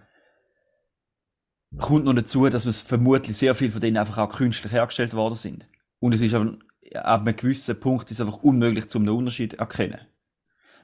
kommt 1.77 2.05
noch 2.05 2.13
dazu, 2.13 2.47
dass 2.47 2.65
es 2.65 2.81
vermutlich 2.81 3.37
sehr 3.37 3.55
viel 3.55 3.71
von 3.71 3.81
denen 3.81 3.97
einfach 3.97 4.17
auch 4.17 4.33
künstlich 4.33 4.71
hergestellt 4.71 5.13
worden 5.13 5.35
sind. 5.35 5.67
Und 5.99 6.13
es 6.13 6.21
ist 6.21 6.33
aber 6.33 6.57
ab 6.93 7.21
einem 7.21 7.35
gewissen 7.35 7.79
Punkt 7.79 8.09
ist 8.09 8.21
einfach 8.21 8.41
unmöglich, 8.41 8.87
zum 8.87 9.03
einen 9.03 9.17
Unterschied 9.17 9.55
erkennen. 9.55 9.99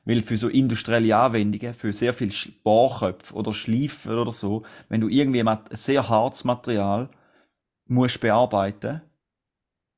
Weil 0.06 0.22
für 0.22 0.38
so 0.38 0.47
industrielle 0.47 1.16
Anwendungen, 1.16 1.74
für 1.74 1.91
sehr 1.91 2.14
viel 2.14 2.32
Bohrköpfe 2.64 3.34
oder 3.34 3.53
Schleifen 3.53 4.18
oder 4.18 4.32
so, 4.32 4.64
wenn 4.88 5.01
du 5.01 5.10
irgendwie 5.10 5.41
ein 5.41 5.60
sehr 5.72 6.08
hartes 6.08 6.43
Material 6.43 7.10
musst 7.88 8.20
bearbeiten, 8.20 9.01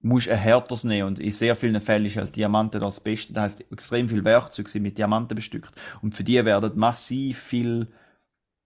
musst 0.01 0.30
ein 0.30 0.38
härteres 0.38 0.84
nehmen. 0.84 1.08
Und 1.08 1.20
in 1.20 1.32
sehr 1.32 1.55
vielen 1.55 1.82
Fällen 1.82 2.05
ist 2.05 2.18
halt 2.18 2.36
Diamanten 2.36 2.80
das 2.80 2.99
Beste. 2.99 3.34
Das 3.34 3.43
heißt, 3.43 3.72
extrem 3.72 4.10
viele 4.10 4.24
Werkzeuge 4.24 4.70
sind 4.70 4.84
mit 4.84 4.97
Diamanten 4.97 5.36
bestückt. 5.36 5.74
Und 6.01 6.16
für 6.16 6.24
die 6.24 6.43
werden 6.43 6.78
massiv 6.78 7.39
viel, 7.39 7.88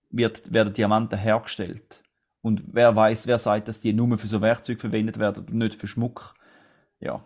wird, 0.10 0.54
werden 0.54 0.74
Diamanten 0.74 1.18
hergestellt. 1.18 2.04
Und 2.42 2.64
wer 2.68 2.96
weiß, 2.96 3.28
wer 3.28 3.38
sagt, 3.38 3.68
dass 3.68 3.82
die 3.82 3.94
nur 3.94 4.18
für 4.18 4.28
so 4.28 4.42
Werkzeuge 4.42 4.80
verwendet 4.80 5.20
werden 5.20 5.46
und 5.46 5.54
nicht 5.54 5.76
für 5.76 5.88
Schmuck. 5.88 6.36
Ja. 7.00 7.24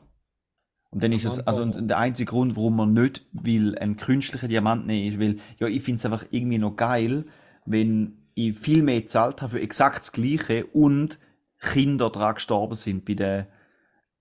Und 0.96 1.04
dann 1.04 1.12
ist 1.12 1.26
es, 1.26 1.46
also 1.46 1.62
und 1.62 1.90
der 1.90 1.98
einzige 1.98 2.32
Grund, 2.32 2.56
warum 2.56 2.78
man 2.78 2.94
nicht 2.94 3.26
will 3.34 3.78
einen 3.78 3.98
künstlichen 3.98 4.48
Diamant 4.48 4.88
nehmen, 4.88 5.12
ist, 5.12 5.20
weil, 5.20 5.40
ja, 5.60 5.68
ich 5.68 5.84
finde 5.84 6.00
es 6.00 6.06
einfach 6.06 6.26
irgendwie 6.32 6.58
noch 6.58 6.78
geil, 6.78 7.26
wenn 7.66 8.18
ich 8.34 8.58
viel 8.58 8.82
mehr 8.82 9.02
gezahlt 9.02 9.42
habe 9.42 9.52
für 9.52 9.62
exakt 9.62 10.00
das 10.00 10.14
Gleiche 10.14 10.66
und 10.68 11.20
Kinder 11.60 12.10
daran 12.10 12.36
gestorben 12.36 12.76
sind 12.76 13.04
bei 13.04 13.14
der, 13.14 13.48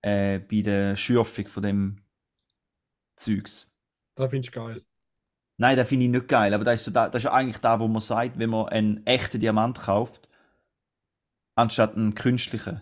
äh, 0.02 0.40
bei 0.40 0.62
der 0.62 0.96
Schürfung 0.96 1.46
von 1.46 1.62
dem 1.62 1.98
Zeugs. 3.14 3.70
Das 4.16 4.30
finde 4.30 4.48
ich 4.48 4.52
geil. 4.52 4.82
Nein, 5.58 5.76
das 5.76 5.88
finde 5.88 6.06
ich 6.06 6.10
nicht 6.10 6.26
geil, 6.26 6.54
aber 6.54 6.64
das 6.64 6.80
ist, 6.80 6.86
so 6.86 6.90
da, 6.90 7.08
das 7.08 7.20
ist 7.20 7.26
ja 7.26 7.32
eigentlich 7.34 7.58
da, 7.58 7.78
wo 7.78 7.86
man 7.86 8.02
sagt, 8.02 8.40
wenn 8.40 8.50
man 8.50 8.68
einen 8.68 9.06
echten 9.06 9.38
Diamant 9.38 9.78
kauft, 9.78 10.28
anstatt 11.54 11.94
einen 11.94 12.16
künstlichen. 12.16 12.80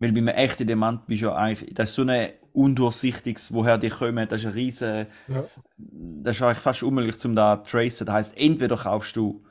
Weil 0.00 0.10
bei 0.10 0.18
einem 0.18 0.34
echten 0.34 0.66
Diamant 0.66 1.06
bist 1.06 1.22
du 1.22 1.26
ja 1.26 1.36
eigentlich, 1.36 1.72
das 1.72 1.90
ist 1.90 1.94
so 1.94 2.02
ein 2.02 2.32
undurchsichtiges, 2.56 3.52
woher 3.52 3.78
die 3.78 3.90
kommen, 3.90 4.28
das 4.28 4.40
ist 4.40 4.46
ein 4.46 4.52
riesen, 4.52 5.06
Ja. 5.28 5.44
das 5.76 6.36
ist 6.36 6.42
eigentlich 6.42 6.58
fast 6.58 6.82
unmöglich 6.82 7.18
zum 7.18 7.34
da 7.36 7.62
zu 7.62 7.70
tracen. 7.72 8.06
Das 8.06 8.14
heißt, 8.14 8.38
entweder 8.38 8.76
kaufst 8.76 9.16
du, 9.16 9.44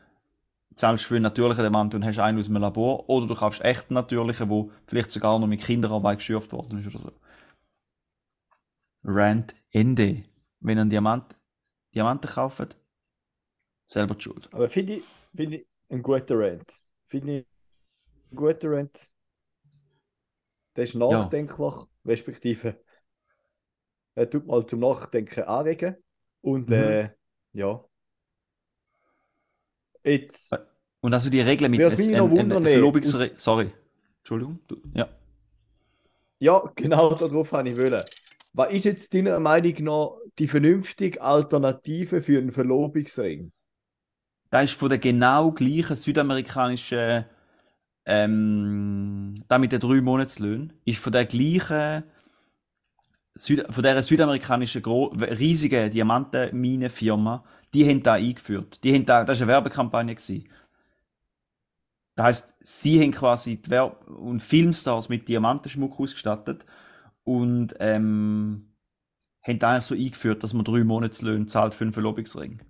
zahlst 0.75 1.05
für 1.05 1.15
einen 1.15 1.23
natürlichen 1.23 1.63
Diamant 1.63 1.95
und 1.95 2.05
hast 2.05 2.19
einen 2.19 2.39
aus 2.39 2.47
dem 2.47 2.57
Labor, 2.57 3.09
oder 3.09 3.27
du 3.27 3.35
kaufst 3.35 3.61
echten 3.61 3.93
natürlichen, 3.93 4.49
wo 4.49 4.71
vielleicht 4.87 5.11
sogar 5.11 5.39
noch 5.39 5.47
mit 5.47 5.61
Kinderarbeit 5.61 6.19
geschürft 6.19 6.51
worden 6.51 6.79
ist 6.79 6.87
oder 6.87 6.99
so. 6.99 7.11
Rand 9.03 9.55
Ende. 9.71 10.23
Wenn 10.59 10.77
ihr 10.77 10.81
einen 10.81 10.89
Diamant, 10.89 11.35
Diamanten 11.93 12.29
kauft, 12.29 12.75
selber 13.85 14.15
die 14.15 14.23
Schuld. 14.23 14.49
Aber 14.51 14.69
finde 14.69 14.95
ich, 14.95 15.03
finde 15.35 15.57
ich 15.57 15.67
ein 15.89 16.01
guter 16.01 16.39
Rant. 16.39 16.81
Finde 17.07 17.39
ich 17.39 17.45
ein 18.31 18.35
guter 18.35 18.71
Rant. 18.71 19.11
Der 20.75 20.83
ist 20.83 20.95
nachdenklich, 20.95 21.73
respektive 22.05 22.83
er 24.15 24.29
tut 24.29 24.47
mal 24.47 24.65
zum 24.65 24.79
Nachdenken 24.79 25.43
anregen. 25.43 25.95
Und 26.41 26.69
Mhm. 26.69 26.73
äh, 26.75 27.09
ja. 27.53 27.83
Jetzt, 30.03 30.55
Und 31.01 31.13
also 31.13 31.29
die 31.29 31.41
Regeln 31.41 31.71
mit 31.71 31.81
es 31.81 31.97
mich 31.97 32.09
noch 32.09 32.29
Sorry. 33.37 33.71
Entschuldigung. 34.19 34.59
Du, 34.67 34.77
ja. 34.93 35.07
ja, 36.39 36.63
genau 36.75 37.13
darauf 37.13 37.51
habe 37.51 37.69
ich 37.69 37.77
wollen. 37.77 38.03
Was 38.53 38.71
ist 38.71 38.85
jetzt 38.85 39.13
deiner 39.13 39.39
Meinung 39.39 39.83
nach 39.83 40.11
die 40.39 40.47
vernünftige 40.47 41.21
Alternative 41.21 42.21
für 42.21 42.37
einen 42.37 42.51
Verlobungsring? 42.51 43.51
Da 44.49 44.61
ist 44.61 44.73
von 44.73 44.89
der 44.89 44.99
genau 44.99 45.51
gleichen 45.51 45.95
südamerikanischen, 45.95 47.25
ähm, 48.05 49.43
da 49.47 49.57
mit 49.57 49.71
den 49.71 49.79
drei 49.79 50.01
Monatslöhnen, 50.01 50.73
ist 50.85 50.99
von 50.99 51.11
der 51.11 51.25
gleichen, 51.25 52.03
Süd 53.37 53.65
von 53.69 53.83
der 53.83 54.01
südamerikanischen 54.01 54.83
riesigen 54.83 55.91
Diamantenminenfirma, 55.91 57.43
die 57.73 57.87
haben 57.87 58.01
da 58.01 58.13
eingeführt. 58.13 58.83
Die 58.83 58.93
haben 58.93 59.05
da, 59.05 59.25
das 59.25 59.39
war 59.39 59.45
eine 59.45 59.53
Werbekampagne. 59.53 60.15
Gewesen. 60.15 60.49
Das 62.15 62.25
heißt, 62.25 62.53
sie 62.61 63.01
haben 63.01 63.11
quasi 63.11 63.61
die 63.61 63.69
Werb 63.69 64.07
und 64.07 64.41
Filmstars 64.41 65.09
mit 65.09 65.27
Diamantenschmuck 65.27 65.99
ausgestattet 65.99 66.65
und 67.25 67.75
ähm, 67.79 68.71
haben 69.41 69.59
da 69.59 69.71
eigentlich 69.71 69.85
so 69.85 69.95
eingeführt, 69.95 70.41
dass 70.41 70.53
man 70.53 70.63
drei 70.63 70.83
Monatslöhne 70.85 71.45
zahlt 71.45 71.73
für 71.73 71.83
einen 71.83 71.93
Verlobungsring. 71.93 72.61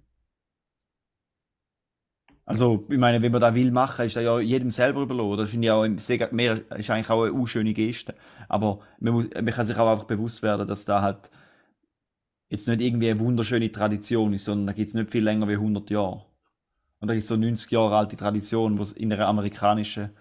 Also, 2.48 2.84
ich 2.90 2.98
meine, 2.98 3.22
wenn 3.24 3.32
man 3.32 3.42
das 3.42 3.56
will 3.56 3.72
machen, 3.72 4.06
ist 4.06 4.16
das 4.16 4.24
ja 4.24 4.40
jedem 4.40 4.70
selber 4.70 5.02
überlassen. 5.02 5.38
Das 5.38 5.50
finde 5.50 5.68
ich 5.68 5.72
auch 5.72 5.88
sehr, 5.98 6.32
mehr, 6.32 6.62
ist 6.78 6.90
eigentlich 6.92 7.10
auch 7.10 7.24
eine 7.24 7.34
unschöne 7.34 7.74
Geste. 7.74 8.14
Aber 8.48 8.82
man, 9.00 9.14
muss, 9.14 9.26
man 9.34 9.48
kann 9.48 9.66
sich 9.66 9.78
auch 9.78 9.92
einfach 9.92 10.06
bewusst 10.06 10.44
werden, 10.44 10.68
dass 10.68 10.86
da 10.86 11.02
halt 11.02 11.30
jetzt 12.50 12.68
nicht 12.68 12.82
irgendwie 12.82 13.10
eine 13.10 13.20
wunderschöne 13.20 13.72
Tradition 13.72 14.34
ist, 14.34 14.46
sondern 14.46 14.68
da 14.68 14.74
gibt 14.74 14.90
es 14.90 14.94
nicht 14.94 15.12
viel 15.12 15.24
länger 15.24 15.48
wie 15.48 15.54
100 15.54 15.90
Jahre. 15.90 16.26
Und 17.00 17.08
da 17.08 17.14
ist 17.16 17.28
so 17.28 17.34
eine 17.34 17.48
90 17.48 17.72
Jahre 17.72 17.98
alte 17.98 18.16
Tradition, 18.16 18.78
wo 18.78 18.84
es 18.84 18.92
in 18.92 19.12
einer 19.12 19.28
amerikanischen 19.28 20.12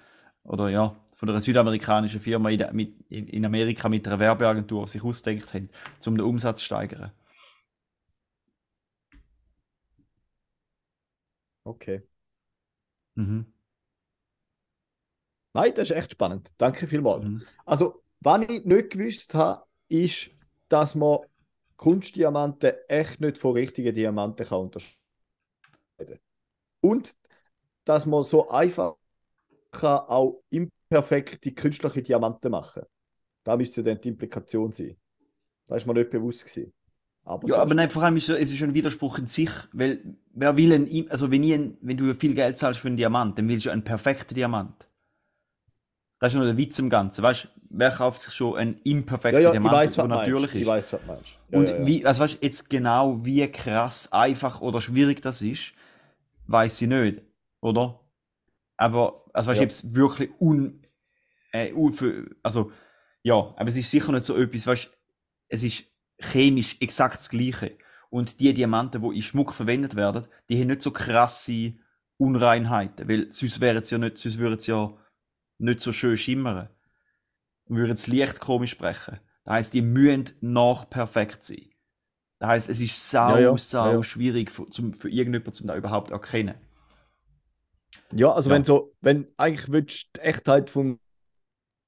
oder 0.45 0.70
ja, 0.70 0.97
von 1.14 1.29
einer 1.29 1.43
südamerikanischen 1.43 2.20
Firma 2.20 2.51
in 2.51 3.45
Amerika 3.45 3.89
mit 3.89 4.07
einer 4.07 4.18
Werbeagentur 4.18 4.89
sich 4.89 5.05
ausdenkt 5.05 5.55
haben, 5.55 5.70
um 6.07 6.16
den 6.16 6.27
Umsatz 6.27 6.59
zu 6.61 6.64
steigern. 6.64 7.12
Okay. 11.66 12.03
Mhm. 13.15 13.47
Nein, 15.53 15.73
das 15.75 15.91
ist 15.91 15.97
echt 15.97 16.12
spannend. 16.12 16.53
Danke 16.59 16.87
vielmals. 16.87 17.25
Mhm. 17.25 17.43
Also, 17.65 18.03
was 18.21 18.43
ich 18.49 18.65
nicht 18.65 18.91
gewusst 18.91 19.35
habe, 19.35 19.65
ist, 19.89 20.31
dass 20.69 20.95
man 20.95 21.21
Kunstdiamanten 21.77 22.73
echt 22.89 23.21
nicht 23.21 23.39
von 23.39 23.53
richtigen 23.53 23.95
Diamanten 23.95 24.47
kann 24.47 24.61
unterscheiden 24.61 24.99
Und 26.81 27.15
dass 27.85 28.07
man 28.07 28.23
so 28.23 28.49
einfach 28.49 28.97
kann 29.71 29.99
auch 30.01 30.43
imperfekte 30.51 31.53
künstliche 31.53 32.03
Diamanten 32.03 32.51
machen 32.51 32.83
Da 33.43 33.57
müsste 33.57 33.83
dann 33.83 34.01
die 34.01 34.09
Implikation 34.09 34.73
sein. 34.73 34.97
Da 35.67 35.77
ist 35.77 35.87
mir 35.87 35.95
nicht 35.95 36.11
bewusst 36.11 36.45
gewesen. 36.45 36.73
Aber 37.25 37.49
Ja, 37.49 37.57
aber 37.57 37.75
nein, 37.75 37.91
vor 37.91 38.03
allem 38.03 38.16
ist 38.16 38.29
es 38.29 38.51
ist 38.53 38.62
ein 38.62 38.75
Widerspruch 38.75 39.18
in 39.18 39.27
sich, 39.27 39.51
weil 39.72 40.16
wer 40.35 40.57
will 40.57 40.72
ein, 40.72 41.11
also 41.11 41.31
wenn, 41.31 41.43
ein, 41.45 41.79
wenn 41.81 41.97
du 41.97 42.14
viel 42.14 42.35
Geld 42.35 42.59
zahlst 42.59 42.81
für 42.81 42.89
einen 42.89 42.97
Diamant, 42.97 43.39
dann 43.39 43.49
willst 43.49 43.66
du 43.66 43.70
einen 43.70 43.83
perfekten 43.85 44.35
Diamant. 44.35 44.89
Das 46.20 46.33
ist 46.33 46.37
nur 46.37 46.47
der 46.47 46.57
Witz 46.57 46.79
im 46.79 46.91
Ganzen, 46.91 47.22
weißt? 47.22 47.49
Wer 47.77 47.91
kauft 47.91 48.22
sich 48.22 48.33
schon 48.35 48.57
einen 48.57 48.75
ja, 48.75 48.81
imperfekten 48.85 49.43
ja, 49.43 49.49
ich 49.49 49.53
Diamant, 49.53 49.72
weiß, 49.72 49.95
der 49.95 50.05
du 50.05 50.09
meinst. 50.09 50.29
natürlich 50.29 50.55
Ich 50.55 50.61
ist? 50.62 50.66
weiß, 50.66 50.93
was 50.93 51.01
du 51.01 51.07
meinst. 51.07 51.41
Ja, 51.51 51.59
Und 51.59 51.68
ja, 51.68 51.77
ja. 51.79 51.87
wie, 51.87 52.07
also 52.07 52.22
weißt 52.22 52.39
jetzt 52.43 52.70
genau 52.70 53.25
wie 53.25 53.47
krass, 53.51 54.12
einfach 54.12 54.61
oder 54.61 54.81
schwierig 54.81 55.20
das 55.22 55.43
ist, 55.43 55.72
weiß 56.47 56.83
ich 56.83 56.89
nicht, 56.89 57.22
oder? 57.61 58.01
Aber, 58.77 59.25
also 59.33 59.51
weißt 59.51 59.61
du, 59.61 59.64
Ja. 59.64 59.66
es 59.66 59.95
wirklich 59.95 60.31
un, 60.41 60.83
äh, 61.53 61.72
un 61.72 62.37
also, 62.43 62.72
ja, 63.22 63.35
aber 63.57 63.68
es 63.68 63.77
ist 63.77 63.91
sicher 63.91 64.12
nicht 64.12 64.25
so 64.25 64.37
etwas, 64.37 64.66
weißt 64.66 64.91
es 65.49 65.62
ist 65.64 65.85
chemisch 66.21 66.77
exakt 66.81 67.19
das 67.19 67.29
Gleiche. 67.31 67.77
Und 68.11 68.41
die 68.41 68.55
Diamanten, 68.55 69.03
die 69.03 69.17
in 69.17 69.23
Schmuck 69.23 69.53
verwendet 69.53 69.97
werden, 69.97 70.27
die 70.49 70.61
haben 70.61 70.69
nicht 70.69 70.83
so 70.83 70.91
krasse 70.91 71.75
Unreinheiten, 72.17 73.09
weil 73.09 73.33
sonst 73.33 73.57
sie 73.57 73.65
ja 73.65 73.99
nicht, 73.99 74.19
sonst 74.19 74.39
würden 74.39 74.59
sie 74.59 74.71
ja 74.71 74.97
nicht 75.59 75.81
so 75.81 75.93
schön 75.93 76.17
schimmern. 76.17 76.69
Und 77.67 77.77
würden 77.77 77.91
das 77.91 78.07
Licht 78.07 78.41
komisch 78.41 78.73
sprechen. 78.73 79.19
Das 79.45 79.55
heisst, 79.55 79.75
die 79.75 79.83
müssen 79.83 80.31
nach 80.41 80.89
perfekt 80.89 81.43
sein. 81.43 81.71
Das 82.39 82.49
heisst, 82.49 82.69
es 82.69 82.81
ist 82.81 83.11
sau, 83.11 83.37
Ja, 83.37 83.41
ja, 83.41 83.59
sau 83.59 83.95
ja, 83.95 84.03
schwierig 84.03 84.51
für, 84.51 84.69
zum, 84.71 84.95
für 84.95 85.09
irgendjemanden, 85.09 85.62
um 85.62 85.67
das 85.67 85.77
überhaupt 85.77 86.09
zu 86.09 86.15
erkennen. 86.15 86.55
Ja, 88.12 88.33
also 88.33 88.51
wenn 88.51 88.65
so, 88.65 88.95
wenn 89.01 89.27
eigentlich 89.37 89.71
willst 89.71 90.05
du 90.05 90.21
die 90.21 90.21
Echtheit 90.21 90.71
vom 90.71 91.01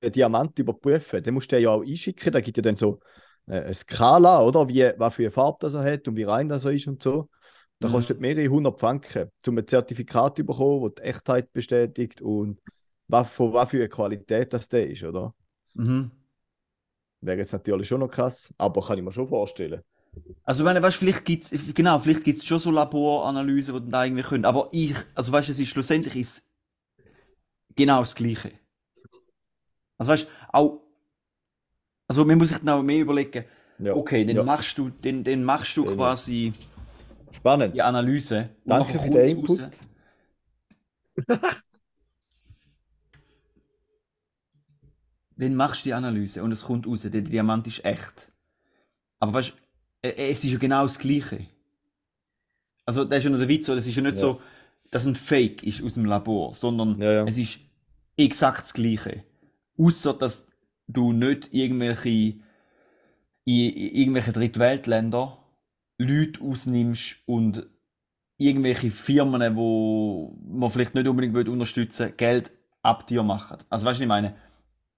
Diamant 0.02 0.58
überprüfen, 0.58 1.22
dann 1.22 1.34
musst 1.34 1.52
du 1.52 1.56
den 1.56 1.64
ja 1.64 1.70
auch 1.70 1.82
einschicken. 1.82 2.32
Da 2.32 2.40
gibt 2.40 2.56
ja 2.56 2.62
dann 2.62 2.76
so 2.76 3.00
eine 3.46 3.74
Skala, 3.74 4.42
oder? 4.42 4.68
Wie, 4.68 4.92
was 4.98 5.14
für 5.14 5.22
eine 5.22 5.30
Farbe 5.30 5.58
das 5.60 5.74
er 5.74 5.84
hat 5.84 6.08
und 6.08 6.16
wie 6.16 6.24
rein 6.24 6.48
das 6.48 6.64
er 6.64 6.72
ist 6.72 6.86
und 6.86 7.02
so. 7.02 7.28
Da 7.78 7.88
Mhm. 7.88 7.90
kostet 7.90 8.20
mehrere 8.20 8.48
hundert 8.48 8.80
Franken, 8.80 9.30
um 9.46 9.58
ein 9.58 9.66
Zertifikat 9.66 10.36
zu 10.36 10.44
bekommen, 10.44 10.84
das 10.84 10.94
die 10.96 11.08
Echtheit 11.10 11.52
bestätigt 11.52 12.20
und 12.22 12.60
was, 13.08 13.30
von 13.30 13.52
was 13.52 13.70
für 13.70 13.78
eine 13.78 13.88
Qualität 13.88 14.52
das 14.52 14.68
der 14.68 14.88
ist, 14.90 15.02
oder? 15.04 15.34
Mhm. 15.74 16.10
Wäre 17.20 17.36
jetzt 17.40 17.52
natürlich 17.52 17.88
schon 17.88 18.00
noch 18.00 18.08
krass, 18.10 18.54
aber 18.56 18.80
kann 18.80 18.96
ich 18.96 19.04
mir 19.04 19.12
schon 19.12 19.28
vorstellen. 19.28 19.82
Also, 20.44 20.64
meine, 20.64 20.82
weißt, 20.82 20.96
vielleicht 20.96 21.24
gibt's, 21.24 21.50
genau, 21.74 21.98
vielleicht 21.98 22.24
gibt's 22.24 22.44
schon 22.44 22.58
so 22.58 22.70
Laboranalysen, 22.70 23.74
die 23.74 23.80
dann 23.80 23.90
da 23.90 24.04
irgendwie 24.04 24.22
können. 24.22 24.44
Aber 24.44 24.68
ich, 24.72 24.94
also 25.14 25.32
weißt, 25.32 25.48
es 25.50 25.58
ist 25.58 25.68
schlussendlich 25.68 26.16
ist, 26.16 26.46
genau 27.76 28.00
das 28.00 28.14
Gleiche. 28.14 28.52
Also 29.98 30.12
weißt 30.12 30.24
du, 30.24 30.28
auch, 30.54 30.80
also 32.08 32.24
man 32.24 32.38
muss 32.38 32.48
sich 32.50 32.58
dann 32.58 32.68
auch 32.70 32.82
mehr 32.82 33.00
überlegen, 33.00 33.44
Ja. 33.78 33.94
okay, 33.94 34.24
dann 34.24 34.36
Ja. 34.36 34.42
machst 34.42 34.78
du, 34.78 34.90
dann, 35.02 35.24
dann 35.24 35.44
machst 35.44 35.76
du 35.76 35.84
Sehr 35.86 35.94
quasi 35.96 36.52
Spannend. 37.32 37.74
die 37.74 37.82
Analyse. 37.82 38.50
Danke 38.64 38.98
für 38.98 39.10
den 39.10 39.36
Input. 39.38 39.60
Dann 45.38 45.54
machst 45.54 45.82
du 45.84 45.88
die 45.90 45.94
Analyse 45.94 46.42
und 46.42 46.52
es 46.52 46.62
kommt 46.62 46.86
raus, 46.86 47.02
der 47.02 47.20
Diamant 47.20 47.66
ist 47.66 47.84
echt. 47.84 48.32
Aber 49.20 49.34
weißt 49.34 49.50
du, 50.02 50.08
äh, 50.08 50.30
es 50.30 50.42
ist 50.44 50.52
ja 50.52 50.58
genau 50.58 50.82
das 50.82 50.98
Gleiche. 50.98 51.46
Also, 52.86 53.04
das 53.04 53.18
ist 53.18 53.24
ja 53.24 53.30
noch 53.30 53.38
der 53.38 53.48
Witz, 53.48 53.68
es 53.68 53.86
ist 53.86 53.96
ja 53.96 54.02
nicht 54.02 54.12
Ja. 54.14 54.20
so, 54.20 54.40
dass 54.90 55.04
ein 55.06 55.14
Fake 55.14 55.62
ist 55.62 55.82
aus 55.82 55.94
dem 55.94 56.04
Labor, 56.06 56.54
sondern 56.54 57.00
Ja, 57.00 57.12
ja. 57.12 57.24
es 57.26 57.36
ist 57.36 57.58
exakt 58.16 58.62
das 58.62 58.72
Gleiche. 58.74 59.24
Außer 59.76 60.14
dass 60.14 60.45
du 60.88 61.12
nicht 61.12 61.52
irgendwelche 61.52 62.34
irgendwelche 63.44 64.32
Drittweltländer 64.32 65.38
Leute 65.98 66.40
ausnimmst 66.42 67.16
und 67.26 67.66
irgendwelche 68.38 68.90
Firmen, 68.90 69.56
wo 69.56 70.36
man 70.48 70.70
vielleicht 70.70 70.96
nicht 70.96 71.06
unbedingt 71.06 71.34
will 71.34 71.48
unterstützen 71.48 72.12
Geld 72.16 72.50
ab 72.82 73.06
dir 73.06 73.22
machen. 73.22 73.58
Also 73.70 73.86
weißt 73.86 74.00
du, 74.00 74.00
was 74.00 74.04
ich 74.04 74.08
meine? 74.08 74.34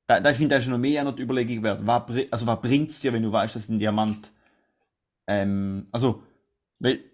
Da, 0.06 0.18
da 0.20 0.30
ich 0.30 0.38
finde, 0.38 0.54
da 0.54 0.58
ist 0.58 0.66
noch 0.66 0.78
mehr 0.78 1.04
noch 1.04 1.14
die 1.14 1.22
Überlegung 1.22 1.62
wert. 1.62 1.86
Was, 1.86 2.02
also 2.30 2.46
was 2.46 2.60
bringt 2.62 2.90
es 2.90 3.00
dir, 3.00 3.12
wenn 3.12 3.22
du 3.22 3.30
weißt, 3.30 3.54
dass 3.54 3.68
ein 3.68 3.78
Diamant 3.78 4.32
ähm, 5.28 5.86
also, 5.92 6.22
weil 6.80 7.04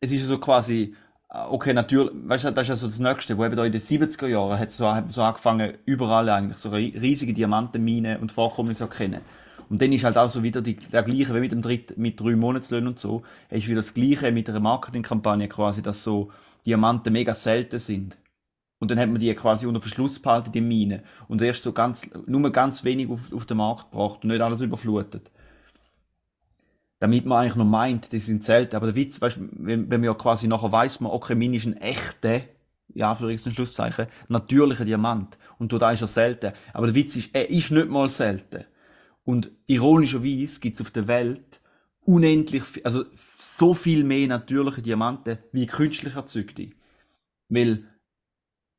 es 0.00 0.10
ist 0.10 0.20
ja 0.22 0.26
so 0.26 0.38
quasi, 0.38 0.96
okay, 1.28 1.72
natürlich, 1.74 2.10
weißt 2.14 2.44
du, 2.44 2.52
das 2.52 2.64
ist 2.64 2.68
ja 2.68 2.76
so 2.76 2.86
das 2.86 2.98
Nächste, 2.98 3.36
wo 3.36 3.44
eben 3.44 3.56
da 3.56 3.64
in 3.64 3.72
den 3.72 3.80
70er 3.80 4.26
Jahren 4.26 4.58
hat 4.58 4.70
so, 4.70 4.90
so 5.08 5.22
angefangen, 5.22 5.74
überall 5.84 6.28
eigentlich 6.28 6.58
so 6.58 6.70
ri- 6.70 6.98
riesige 7.00 7.34
Diamantenminen 7.34 8.18
und 8.20 8.32
Vorkommnisse 8.32 8.78
zu 8.78 8.84
erkennen. 8.84 9.20
Und 9.68 9.82
dann 9.82 9.92
ist 9.92 10.04
halt 10.04 10.16
auch 10.16 10.30
so 10.30 10.42
wieder 10.42 10.62
die, 10.62 10.76
der 10.76 11.02
gleiche 11.02 11.34
wie 11.34 11.40
mit 11.40 11.52
dem 11.52 11.60
dritt, 11.60 11.98
mit 11.98 12.18
drei 12.18 12.34
Monatslöhnen 12.36 12.88
und 12.88 12.98
so, 12.98 13.22
ist 13.50 13.68
wieder 13.68 13.76
das 13.76 13.92
gleiche 13.92 14.32
mit 14.32 14.48
einer 14.48 14.60
Marketingkampagne 14.60 15.48
quasi, 15.48 15.82
dass 15.82 16.02
so 16.02 16.30
Diamanten 16.64 17.12
mega 17.12 17.34
selten 17.34 17.78
sind. 17.78 18.16
Und 18.80 18.90
dann 18.90 18.98
hat 18.98 19.08
man 19.10 19.18
die 19.18 19.34
quasi 19.34 19.66
unter 19.66 19.80
Verschluss 19.80 20.18
behalten, 20.20 20.52
die 20.52 20.60
Minen. 20.62 21.02
Und 21.26 21.42
erst 21.42 21.62
so 21.62 21.72
ganz, 21.72 22.08
nur 22.26 22.50
ganz 22.52 22.84
wenig 22.84 23.10
auf, 23.10 23.32
auf 23.32 23.44
den 23.44 23.58
Markt 23.58 23.90
gebracht 23.90 24.20
und 24.22 24.30
nicht 24.30 24.40
alles 24.40 24.60
überflutet 24.60 25.30
damit 27.00 27.26
man 27.26 27.38
eigentlich 27.38 27.56
noch 27.56 27.64
meint, 27.64 28.12
die 28.12 28.18
sind 28.18 28.44
selten. 28.44 28.76
Aber 28.76 28.86
der 28.86 28.96
Witz, 28.96 29.20
weißt, 29.20 29.38
wenn, 29.38 29.90
wenn 29.90 30.00
man 30.00 30.04
ja 30.04 30.14
quasi 30.14 30.48
nachher 30.48 30.72
weiß 30.72 31.00
man, 31.00 31.12
okay, 31.12 31.34
meine 31.34 31.56
ist 31.56 31.66
ein 31.66 31.76
echter, 31.76 32.40
ja, 32.94 33.14
für 33.14 33.26
und 33.26 33.38
Schlusszeichen, 33.38 34.08
natürlicher 34.28 34.84
Diamant. 34.84 35.38
Und 35.58 35.72
da 35.72 35.92
ist 35.92 36.00
er 36.00 36.06
selten. 36.06 36.52
Aber 36.72 36.86
der 36.86 36.94
Witz 36.94 37.16
ist, 37.16 37.30
er 37.32 37.50
ist 37.50 37.70
nicht 37.70 37.88
mal 37.88 38.10
selten. 38.10 38.64
Und 39.24 39.50
ironischerweise 39.66 40.60
gibt 40.60 40.76
es 40.76 40.80
auf 40.80 40.90
der 40.90 41.06
Welt 41.06 41.60
unendlich, 42.00 42.62
also 42.84 43.04
so 43.12 43.74
viel 43.74 44.02
mehr 44.02 44.26
natürliche 44.26 44.80
Diamanten 44.80 45.38
wie 45.52 45.66
künstlich 45.66 46.16
erzeugte. 46.16 46.70
Weil 47.50 47.84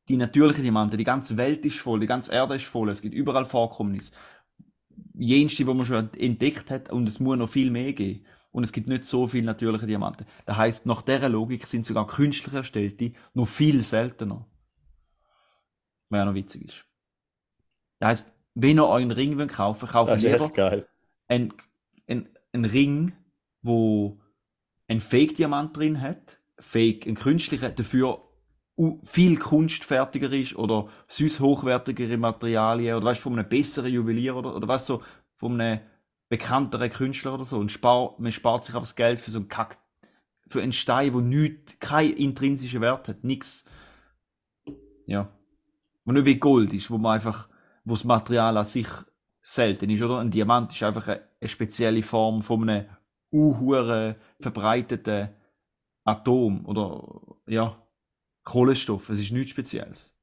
die 0.10 0.18
natürlichen 0.18 0.64
Diamanten, 0.64 0.98
die 0.98 1.04
ganze 1.04 1.38
Welt 1.38 1.64
ist 1.66 1.78
voll, 1.78 2.00
die 2.00 2.08
ganze 2.08 2.34
Erde 2.34 2.56
ist 2.56 2.66
voll, 2.66 2.90
es 2.90 3.02
gibt 3.02 3.14
überall 3.14 3.46
Vorkommnisse 3.46 4.12
jenste, 5.20 5.68
wo 5.68 5.74
man 5.74 5.86
schon 5.86 6.14
entdeckt 6.14 6.72
hat, 6.72 6.92
und 6.92 7.08
es 7.08 7.20
muss 7.20 7.38
noch 7.38 7.50
viel 7.50 7.72
mehr 7.72 7.94
geben. 7.94 8.26
Und 8.52 8.64
es 8.64 8.72
gibt 8.72 8.88
nicht 8.88 9.06
so 9.06 9.28
viele 9.28 9.46
natürliche 9.46 9.86
Diamanten. 9.86 10.26
Das 10.46 10.58
heißt, 10.58 10.86
nach 10.88 11.04
dieser 11.04 11.30
Logik 11.30 11.68
sind 11.68 11.86
sogar 11.86 12.08
künstlich 12.08 12.54
erstellte 12.54 13.12
noch 13.34 13.48
viel 13.48 13.84
seltener. 13.84 14.48
Was 16.10 16.18
ja 16.18 16.26
noch 16.26 16.34
witzig 16.34 16.66
ist. 16.66 16.86
Das 18.00 18.08
heißt, 18.10 18.26
wenn 18.56 18.80
ihr 18.80 18.90
einen 18.90 19.12
Ring 19.12 19.38
wollt 19.38 19.54
kaufen 19.54 19.88
kauft 19.88 20.12
Das 20.12 20.24
ist 20.24 20.32
lieber 20.32 20.46
echt 20.46 20.56
geil. 20.56 20.88
ein, 21.28 21.54
ein, 22.08 22.28
ein 22.54 22.66
Ring, 22.66 23.14
wo 23.62 24.20
ein 24.88 25.02
Fake-Diamant 25.02 25.78
drin 25.78 26.02
hat, 26.02 26.40
Fake, 26.58 27.06
ein 27.06 27.16
künstlicher, 27.16 27.70
dafür 27.70 28.29
viel 29.04 29.38
kunstfertiger 29.38 30.32
ist 30.32 30.56
oder 30.56 30.88
süß 31.10 31.42
hochwertigere 31.42 32.18
Materialien 32.18 32.96
oder 32.96 33.08
weißt, 33.08 33.22
von 33.22 33.34
einem 33.34 33.50
besseren 33.50 33.92
Juwelier 33.92 34.36
oder, 34.36 34.56
oder 34.56 34.68
weißt, 34.68 34.86
so 34.86 35.02
von 35.36 35.60
einem 35.60 35.82
bekannteren 36.30 36.90
Künstler 36.90 37.34
oder 37.34 37.46
so 37.46 37.58
und 37.58 37.72
spar, 37.72 38.16
man 38.20 38.32
spart 38.32 38.64
sich 38.64 38.76
einfach 38.76 38.88
das 38.88 38.96
Geld 38.96 39.20
für 39.20 39.32
so 39.32 39.40
einen 39.40 39.50
Kack, 39.50 39.78
für 40.48 40.62
einen 40.62 40.72
Stein, 40.72 41.14
wo 41.14 41.20
nichts, 41.20 41.78
keinen 41.80 42.14
intrinsischen 42.14 42.82
Wert 42.82 43.08
hat, 43.08 43.24
nix. 43.24 43.66
Ja. 45.06 45.28
Wo 46.06 46.12
nicht 46.12 46.26
wie 46.26 46.40
Gold 46.40 46.72
ist, 46.74 46.90
wo 46.90 46.98
man 46.98 47.16
einfach, 47.16 47.50
wo 47.84 47.94
das 47.94 48.04
Material 48.04 48.58
an 48.58 48.66
sich 48.66 48.88
selten 49.42 49.90
ist, 49.90 50.02
oder? 50.02 50.20
Ein 50.20 50.32
Diamant 50.32 50.72
ist 50.72 50.84
einfach 50.84 51.08
eine, 51.08 51.22
eine 51.42 51.50
spezielle 51.50 52.04
Form 52.04 52.42
von 52.44 52.70
einem 52.70 52.86
unhuren 53.32 54.16
verbreiteten 54.40 55.30
Atom 56.04 56.66
oder 56.66 57.38
ja, 57.48 57.78
Kohlenstoff. 58.44 59.10
Es 59.10 59.20
ist 59.20 59.32
nichts 59.32 59.52
Spezielles. 59.52 60.14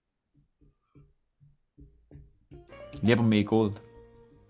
Lieber 3.03 3.23
mehr 3.23 3.45
Gold. 3.45 3.81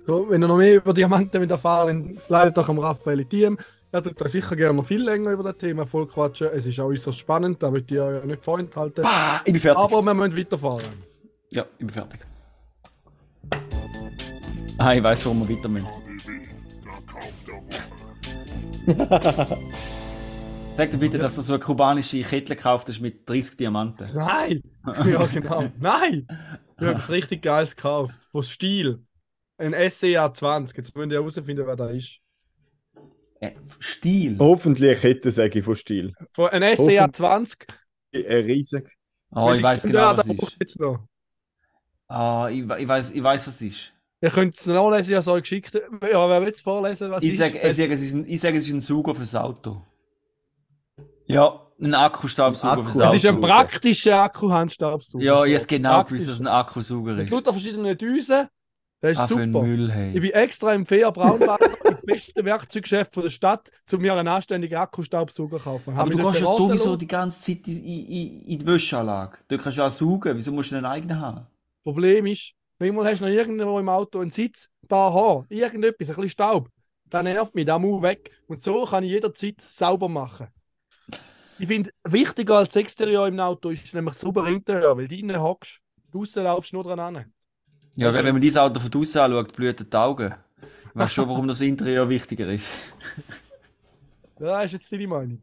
So, 0.06 0.30
wenn 0.30 0.42
ihr 0.42 0.48
noch 0.48 0.56
mehr 0.56 0.76
über 0.76 0.94
Diamanten 0.94 1.40
wollt 1.40 1.50
erfahren 1.50 2.04
dann 2.04 2.14
slidet 2.14 2.56
doch 2.56 2.68
am 2.68 2.96
die 3.04 3.24
DM. 3.24 3.58
Er 3.92 4.02
tut 4.02 4.20
da 4.20 4.28
sicher 4.28 4.54
gerne 4.56 4.74
noch 4.74 4.86
viel 4.86 5.02
länger 5.02 5.32
über 5.32 5.42
das 5.42 5.56
Thema 5.58 5.86
voll 5.86 6.06
quatschen. 6.06 6.48
Es 6.52 6.66
ist 6.66 6.78
auch 6.78 6.86
äußerst 6.86 7.18
spannend, 7.18 7.62
da 7.62 7.72
würde 7.72 7.86
ich 7.86 7.90
ja 7.92 8.24
nicht 8.24 8.44
vorenthalten. 8.44 9.02
Bah, 9.02 9.40
ich 9.44 9.52
bin 9.52 9.60
fertig. 9.60 9.82
Aber 9.82 10.02
wir 10.02 10.14
müssen 10.14 10.36
weiterfahren. 10.36 11.02
ja, 11.50 11.62
ich 11.72 11.78
bin 11.78 11.90
fertig. 11.90 12.20
Ah, 14.78 14.92
ich 14.92 15.02
weiß, 15.02 15.24
warum 15.24 15.48
wir 15.48 15.56
weiter 15.56 15.68
müssen. 15.68 15.86
Sag 20.76 20.90
dir 20.90 20.98
bitte, 20.98 21.18
dass 21.18 21.34
du 21.36 21.42
so 21.42 21.54
eine 21.54 21.62
kubanische 21.62 22.20
Kette 22.22 22.54
gekauft 22.54 22.88
hast 22.88 23.00
mit 23.00 23.28
30 23.28 23.56
Diamanten. 23.56 24.10
Nein! 24.14 24.62
ja, 25.06 25.24
genau. 25.26 25.70
Nein! 25.78 26.26
Ich 26.78 26.86
habe 26.86 26.90
etwas 26.96 27.08
richtig 27.08 27.42
Geiles 27.42 27.74
gekauft. 27.74 28.14
Von 28.30 28.42
Stil. 28.42 29.02
Ein 29.56 29.74
SEA 29.90 30.32
20. 30.32 30.76
Jetzt 30.76 30.94
müssen 30.94 31.10
wir 31.10 31.18
herausfinden, 31.18 31.66
wer 31.66 31.76
da 31.76 31.88
ist. 31.88 32.18
Äh, 33.40 33.52
Stil. 33.80 34.36
Hoffentlich 34.38 34.90
eine 34.90 34.98
Kettensäge 35.00 35.62
von 35.62 35.76
Stil. 35.76 36.12
Von 36.32 36.50
ein 36.50 36.76
SEA 36.76 37.10
20. 37.10 37.66
Ein 38.14 38.22
riesig. 38.44 38.86
Oh, 39.30 39.52
ich 39.54 39.62
weiß 39.62 39.82
genau, 39.82 40.16
was 40.16 40.26
da 40.26 40.32
es 40.32 40.38
ist. 40.42 40.56
jetzt 40.60 40.80
noch. 40.80 41.06
Ah, 42.08 42.48
ich, 42.52 42.68
we- 42.68 42.80
ich 42.80 42.86
weiß, 42.88 43.10
ich 43.12 43.22
weiß, 43.22 43.46
was 43.46 43.54
es 43.56 43.62
ist. 43.62 43.92
Ihr 44.20 44.30
könnt 44.30 44.54
es 44.54 44.66
nachlesen, 44.66 45.10
ich 45.12 45.16
habe 45.16 45.20
es 45.20 45.28
euch 45.28 45.42
geschickt. 45.42 45.74
Ja, 45.74 46.28
wer 46.28 46.40
will 46.42 46.52
es 46.52 46.60
vorlesen, 46.60 47.10
was 47.10 47.22
Ich 47.22 47.32
ist? 47.32 47.38
sage, 47.38 47.58
ich, 47.58 47.76
sag, 47.76 47.90
es 47.90 48.02
ist 48.02 48.14
ein, 48.14 48.26
ich 48.28 48.40
sag, 48.40 48.54
es 48.54 48.66
ist 48.66 48.72
ein 48.72 48.80
Sauger 48.80 49.14
fürs 49.14 49.34
Auto. 49.34 49.82
Ja, 51.26 51.60
ein 51.80 51.94
Akkustaubsauger 51.94 52.78
Ein 52.78 52.84
fürs 52.84 52.96
Akku- 52.96 53.02
Auto. 53.06 53.16
Es 53.16 53.24
ist 53.24 53.30
ein 53.30 53.40
praktischer 53.40 54.22
Akkuhandstabsauger. 54.22 55.24
Ja, 55.24 55.44
ich 55.44 55.54
habe 55.56 55.66
genau 55.66 55.90
Praktisch. 55.90 56.08
gewusst, 56.10 56.28
dass 56.28 56.34
es 56.36 56.40
ein 56.40 56.46
Akkusauger 56.46 57.18
ist. 57.18 57.30
lauter 57.30 57.52
verschiedenen 57.52 57.96
Düsen. 57.98 58.48
Das 59.02 59.10
ist 59.12 59.18
Ah, 59.18 59.28
super. 59.28 59.44
Müll, 59.62 59.88
Ich 59.90 59.94
hey. 59.94 60.20
bin 60.20 60.30
extra 60.30 60.72
im 60.72 60.86
Fair 60.86 61.12
Braunwald 61.12 61.60
ins 61.84 62.00
beste 62.06 62.42
Werkzeuggeschäft 62.44 63.12
von 63.12 63.24
der 63.24 63.30
Stadt, 63.30 63.70
um 63.92 64.00
mir 64.00 64.14
einen 64.14 64.26
anständigen 64.26 64.78
Akkustaubsauger 64.78 65.58
zu 65.58 65.62
kaufen. 65.64 65.94
Aber 65.96 66.10
du 66.10 66.16
gehst 66.16 66.40
ja 66.40 66.50
sowieso 66.56 66.96
die 66.96 67.06
ganze 67.06 67.40
Zeit 67.40 67.68
in, 67.68 67.84
in, 67.84 68.40
in 68.46 68.58
die 68.58 68.66
Wäscheanlage. 68.66 69.36
Dort 69.48 69.62
kannst 69.62 69.76
du 69.76 69.82
ja 69.82 69.88
auch 69.88 69.92
saugen. 69.92 70.34
Wieso 70.36 70.50
musst 70.50 70.70
du 70.72 70.76
einen 70.76 70.86
eigenen 70.86 71.20
haben? 71.20 71.46
Problem 71.84 72.24
ist, 72.26 72.52
manchmal 72.78 73.12
hast 73.12 73.20
du 73.20 73.26
noch 73.26 73.32
irgendwo 73.32 73.78
im 73.78 73.88
Auto 73.90 74.18
einen 74.20 74.30
Sitz, 74.30 74.68
ein 74.82 74.88
paar 74.88 75.12
Haare, 75.12 75.44
irgendetwas, 75.50 76.08
ein 76.08 76.14
bisschen 76.14 76.30
Staub. 76.30 76.68
Dann 77.10 77.24
nervt 77.26 77.54
mich, 77.54 77.66
der 77.66 77.78
muss 77.78 78.02
weg. 78.02 78.30
Und 78.48 78.62
so 78.62 78.86
kann 78.86 79.04
ich 79.04 79.10
jederzeit 79.10 79.60
sauber 79.60 80.08
machen. 80.08 80.48
Ich 81.58 81.68
finde, 81.68 81.90
wichtiger 82.04 82.58
als 82.58 82.68
das 82.68 82.76
Exterieur 82.82 83.26
im 83.28 83.40
Auto 83.40 83.70
ist 83.70 83.94
nämlich 83.94 84.14
das 84.14 84.20
saubere 84.20 84.50
Interieur, 84.50 84.96
weil 84.96 85.08
du 85.08 85.16
drinnen 85.16 85.40
hockst, 85.40 85.80
draußen 86.12 86.44
laufst 86.44 86.72
du 86.72 86.76
nur 86.76 86.84
dran 86.84 87.00
an. 87.00 87.32
Ja, 87.94 88.12
wenn 88.12 88.24
man 88.26 88.40
dieses 88.40 88.58
Auto 88.58 88.78
von 88.78 88.90
draußen 88.90 89.20
anschaut, 89.20 89.54
blühen 89.54 89.76
die 89.76 89.96
Augen. 89.96 90.34
Weißt 90.94 91.14
schon, 91.14 91.28
warum 91.28 91.48
das 91.48 91.60
Interieur 91.60 92.08
wichtiger 92.08 92.48
ist? 92.48 92.68
Ja, 94.38 94.60
ist 94.60 94.72
jetzt 94.72 94.92
deine 94.92 95.06
Meinung. 95.08 95.42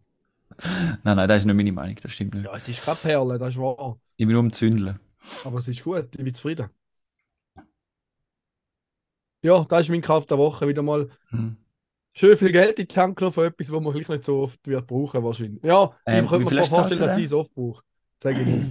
Nein, 1.04 1.18
nein, 1.18 1.28
das 1.28 1.40
ist 1.40 1.46
nicht 1.46 1.56
meine 1.56 1.72
Meinung. 1.72 1.98
Das 2.02 2.14
stimmt 2.14 2.36
nicht. 2.36 2.46
Ja, 2.46 2.56
es 2.56 2.68
ist 2.68 2.84
keine 2.84 2.98
Perle, 2.98 3.40
das 3.40 3.50
ist 3.56 3.60
wahr. 3.60 3.98
Ich 4.18 4.26
bin 4.26 4.34
nur 4.34 4.40
am 4.44 4.54
Zündeln. 4.54 5.00
Aber 5.44 5.58
es 5.60 5.68
ist 5.68 5.84
gut, 5.84 6.10
ich 6.16 6.24
bin 6.24 6.34
zufrieden. 6.34 6.70
Ja, 9.42 9.66
das 9.68 9.82
ist 9.82 9.90
mein 9.90 10.02
Kauf 10.02 10.26
der 10.26 10.38
Woche. 10.38 10.68
Wieder 10.68 10.84
mal 10.84 11.10
Hm. 11.30 11.58
Schön 12.14 12.38
viel 12.38 12.52
Geld 12.52 12.80
in 12.80 12.88
die 12.88 12.96
Hand 12.96 13.16
genommen 13.16 13.34
für 13.34 13.46
etwas, 13.46 13.72
was 13.72 13.82
man 13.82 13.94
gleich 13.94 14.08
nicht 14.08 14.24
so 14.24 14.40
oft 14.42 14.66
wird 14.68 14.88
brauchen 14.88 15.24
wahrscheinlich. 15.24 15.64
Ja, 15.64 15.92
Ähm, 16.06 16.26
ich 16.26 16.30
könnte 16.30 16.54
mir 16.54 16.62
du 16.62 16.68
vorstellen, 16.68 17.02
dass 17.02 17.18
ich 17.18 17.26
es 17.26 17.34
oft 17.34 17.54
brauche. 17.54 17.84
Sage 18.22 18.42
ich 18.42 18.48
nicht. 18.48 18.66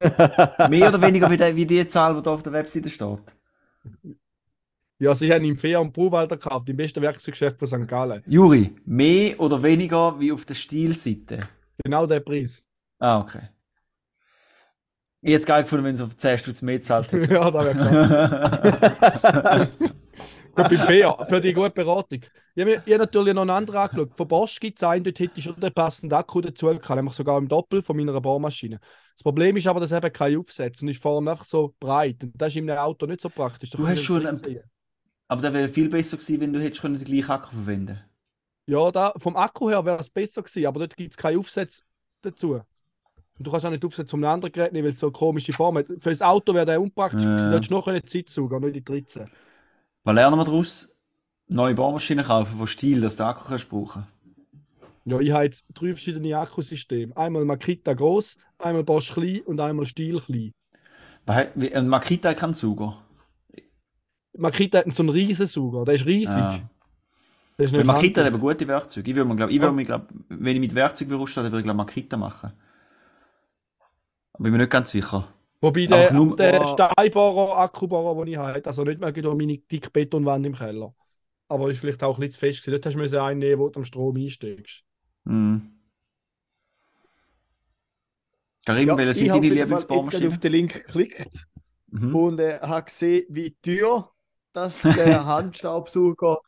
Mehr 0.70 0.88
oder 0.88 1.00
weniger 1.00 1.30
wie 1.30 1.36
die, 1.36 1.56
wie 1.56 1.66
die 1.66 1.86
Zahl, 1.86 2.14
die 2.14 2.22
da 2.22 2.32
auf 2.32 2.42
der 2.42 2.52
Webseite 2.52 2.90
steht. 2.90 3.20
Ja, 4.98 5.14
sie 5.14 5.32
haben 5.32 5.44
im 5.44 5.56
Fair 5.56 5.80
und 5.80 5.92
Brauwalder 5.92 6.36
gekauft, 6.36 6.68
im 6.68 6.76
besten 6.76 7.02
Werkzeuggeschäft 7.02 7.58
von 7.58 7.68
St. 7.68 7.88
Gallen. 7.88 8.22
Juri, 8.26 8.74
mehr 8.84 9.38
oder 9.40 9.62
weniger 9.62 10.18
wie 10.20 10.30
auf 10.32 10.44
der 10.44 10.54
Stilseite? 10.54 11.40
Genau 11.82 12.06
der 12.06 12.20
Preis. 12.20 12.64
Ah, 12.98 13.20
okay. 13.20 13.48
Ich 15.20 15.32
hätte 15.32 15.40
es 15.40 15.46
geil 15.46 15.62
gefunden, 15.62 15.84
wenn 15.86 15.94
es 15.94 16.02
auf 16.02 16.16
10 16.16 16.38
Stutz 16.38 16.62
mehr 16.62 16.80
zahlt 16.80 17.10
hätte. 17.10 17.32
ja, 17.34 17.50
da 17.50 17.64
wäre 17.64 17.74
krass. 17.74 19.68
Gut, 20.54 20.68
beim 20.68 20.86
Fair, 20.86 21.26
für 21.28 21.40
die 21.40 21.52
gute 21.52 21.70
Beratung. 21.70 22.20
Ich 22.54 22.60
habe 22.62 22.70
mir- 22.70 22.82
ich 22.86 22.92
habe 22.92 22.98
natürlich 23.04 23.34
noch 23.34 23.42
einen 23.42 23.50
anderen 23.50 23.80
angeschaut. 23.80 24.16
Von 24.16 24.28
Bosch 24.28 24.60
gibt 24.60 24.78
es 24.78 24.84
einen, 24.84 25.02
dort 25.04 25.18
hätte 25.18 25.32
ich 25.36 25.44
schon 25.44 25.58
den 25.58 25.72
passenden 25.72 26.14
Akku 26.16 26.40
dazu 26.40 26.66
gehabt, 26.66 26.88
nämlich 26.90 27.14
sogar 27.14 27.38
im 27.38 27.48
Doppel 27.48 27.82
von 27.82 27.96
meiner 27.96 28.20
Bohrmaschine. 28.20 28.78
Das 29.16 29.22
Problem 29.22 29.56
ist 29.56 29.66
aber, 29.66 29.80
dass 29.80 29.90
eben 29.92 30.12
kein 30.12 30.36
Aufsätze 30.36 30.82
und 30.84 30.88
ist 30.88 31.02
vorne 31.02 31.32
einfach 31.32 31.44
so 31.44 31.74
breit. 31.80 32.22
Und 32.22 32.32
das 32.40 32.48
ist 32.52 32.56
in 32.56 32.70
einem 32.70 32.78
Auto 32.78 33.06
nicht 33.06 33.20
so 33.20 33.28
praktisch. 33.28 33.70
Da 33.70 33.78
Du 33.78 33.86
hast 33.88 33.98
ich 33.98 34.04
schon 34.04 34.18
nicht 34.18 34.28
ein- 34.28 34.36
sehen. 34.36 34.62
Aber 35.28 35.40
das 35.42 35.52
wäre 35.54 35.68
viel 35.68 35.88
besser 35.88 36.16
gewesen, 36.16 36.40
wenn 36.40 36.52
du 36.52 36.60
hättest 36.60 36.82
können 36.82 36.98
den 36.98 37.04
gleichen 37.04 37.30
Akku 37.30 37.50
verwenden 37.50 38.00
Ja, 38.66 38.90
da, 38.92 39.12
vom 39.18 39.36
Akku 39.36 39.68
her 39.70 39.84
wäre 39.84 39.98
es 40.00 40.08
besser 40.10 40.42
gewesen, 40.42 40.66
aber 40.66 40.80
dort 40.80 40.96
gibt 40.96 41.12
es 41.12 41.16
keine 41.16 41.38
Aufsätze 41.38 41.82
dazu. 42.22 42.52
Und 43.36 43.46
du 43.46 43.50
kannst 43.50 43.66
auch 43.66 43.70
nicht 43.70 43.84
Aufsätze 43.84 44.10
vom 44.12 44.22
anderen 44.24 44.52
Gerät 44.52 44.72
nehmen, 44.72 44.86
weil 44.86 44.92
es 44.92 45.00
so 45.00 45.10
komische 45.10 45.52
Form 45.52 45.78
hat. 45.78 45.86
Für 45.86 46.10
das 46.10 46.22
Auto 46.22 46.54
wäre 46.54 46.66
der 46.66 46.80
unpraktisch 46.80 47.22
Ja. 47.24 47.30
gewesen. 47.30 47.50
Da 47.50 47.56
hättest 47.56 47.70
du 47.70 47.74
noch 47.74 47.88
eine 47.88 48.02
Zeit 48.04 48.28
suchen, 48.28 48.60
nicht 48.60 48.76
die 48.76 48.84
13. 48.84 49.28
Was 50.04 50.14
lernen 50.14 50.36
wir 50.36 50.44
daraus? 50.44 50.94
Neue 51.48 51.74
Bohrmaschinen 51.74 52.24
kaufen 52.24 52.58
von 52.58 52.66
Stil, 52.66 53.00
dass 53.00 53.16
du 53.16 53.22
den 53.22 53.28
Akku 53.28 53.48
kannst 53.48 53.68
brauchen. 53.68 54.06
Ja, 55.06 55.18
ich 55.20 55.32
habe 55.32 55.44
jetzt 55.44 55.66
drei 55.74 55.88
verschiedene 55.88 56.38
Akkusysteme. 56.38 57.16
Einmal 57.16 57.44
Makita 57.44 57.92
groß, 57.92 58.36
einmal 58.58 58.84
Bosch 58.84 59.12
klein 59.12 59.40
und 59.42 59.60
einmal 59.60 59.86
Stiel 59.86 60.20
klein. 60.20 60.52
Ein 61.26 61.88
Makita 61.88 62.30
hat 62.30 62.38
keinen 62.38 62.54
Zuger. 62.54 62.98
Makita 64.36 64.78
hat 64.78 64.94
so 64.94 65.02
einen 65.02 65.10
riesen 65.10 65.46
Sauger, 65.46 65.84
der 65.84 65.94
ist 65.94 66.06
riesig. 66.06 66.36
Ah. 66.36 66.60
Der 67.58 67.64
ist 67.66 67.84
Makita 67.84 68.22
hat 68.22 68.28
eben 68.28 68.40
gute 68.40 68.66
Werkzeuge. 68.66 69.08
Ich 69.10 69.16
würde 69.16 69.28
mir, 69.28 69.36
glaub, 69.36 69.50
ich 69.50 69.60
würde 69.60 69.74
mir, 69.74 69.84
glaub, 69.84 70.08
wenn 70.28 70.56
ich 70.56 70.60
mit 70.60 70.74
Werkzeug 70.74 71.08
würde 71.08 71.22
ausstatten, 71.22 71.52
würde 71.52 71.60
ich 71.60 71.64
glaub, 71.64 71.76
Makita 71.76 72.16
machen. 72.16 72.52
Aber 74.32 74.40
ich 74.40 74.42
bin 74.42 74.52
mir 74.52 74.58
nicht 74.58 74.70
ganz 74.70 74.90
sicher. 74.90 75.28
Wobei 75.64 75.86
der, 75.86 76.12
nur- 76.12 76.36
der 76.36 76.62
oh. 76.62 76.66
Steinbohrer, 76.68 77.58
Akkubohrer, 77.58 78.14
den 78.24 78.32
ich 78.32 78.36
habe, 78.38 78.54
hat 78.54 78.66
also 78.66 78.84
nicht 78.84 79.00
mehr 79.00 79.12
durch 79.12 79.36
meine 79.36 79.58
dicke 79.58 79.90
Betonwand 79.90 80.46
im 80.46 80.54
Keller. 80.54 80.94
Aber 81.48 81.70
ist 81.70 81.80
vielleicht 81.80 82.02
auch 82.02 82.16
ein 82.16 82.20
bisschen 82.20 82.32
zu 82.32 82.38
fest 82.40 82.62
gewesen. 82.64 82.82
Dort 82.82 82.86
hast 82.96 83.12
du 83.12 83.22
einen 83.22 83.38
nehmen, 83.38 83.60
wo 83.60 83.68
du 83.68 83.80
am 83.80 83.84
Strom 83.84 84.16
einsteigst. 84.16 84.82
Hm. 85.26 85.70
Karim, 88.66 88.88
Ja, 88.88 88.96
welche 88.96 89.10
ich 89.10 89.16
sind 89.18 89.30
habe 89.30 89.40
deine 89.40 89.54
jetzt 89.54 89.68
gerade 89.68 89.70
Lieblingsbohrmaschinen? 89.70 90.32
auf 90.32 90.38
den 90.38 90.52
Link 90.52 90.72
geklickt 90.74 91.46
Mhm. 91.88 92.16
und 92.16 92.40
äh, 92.40 92.58
habe 92.60 92.84
gesehen, 92.86 93.24
wie 93.28 93.54
teuer 93.62 94.10
das 94.52 94.82
der 94.82 95.24
Handstaubsauger 95.26 96.38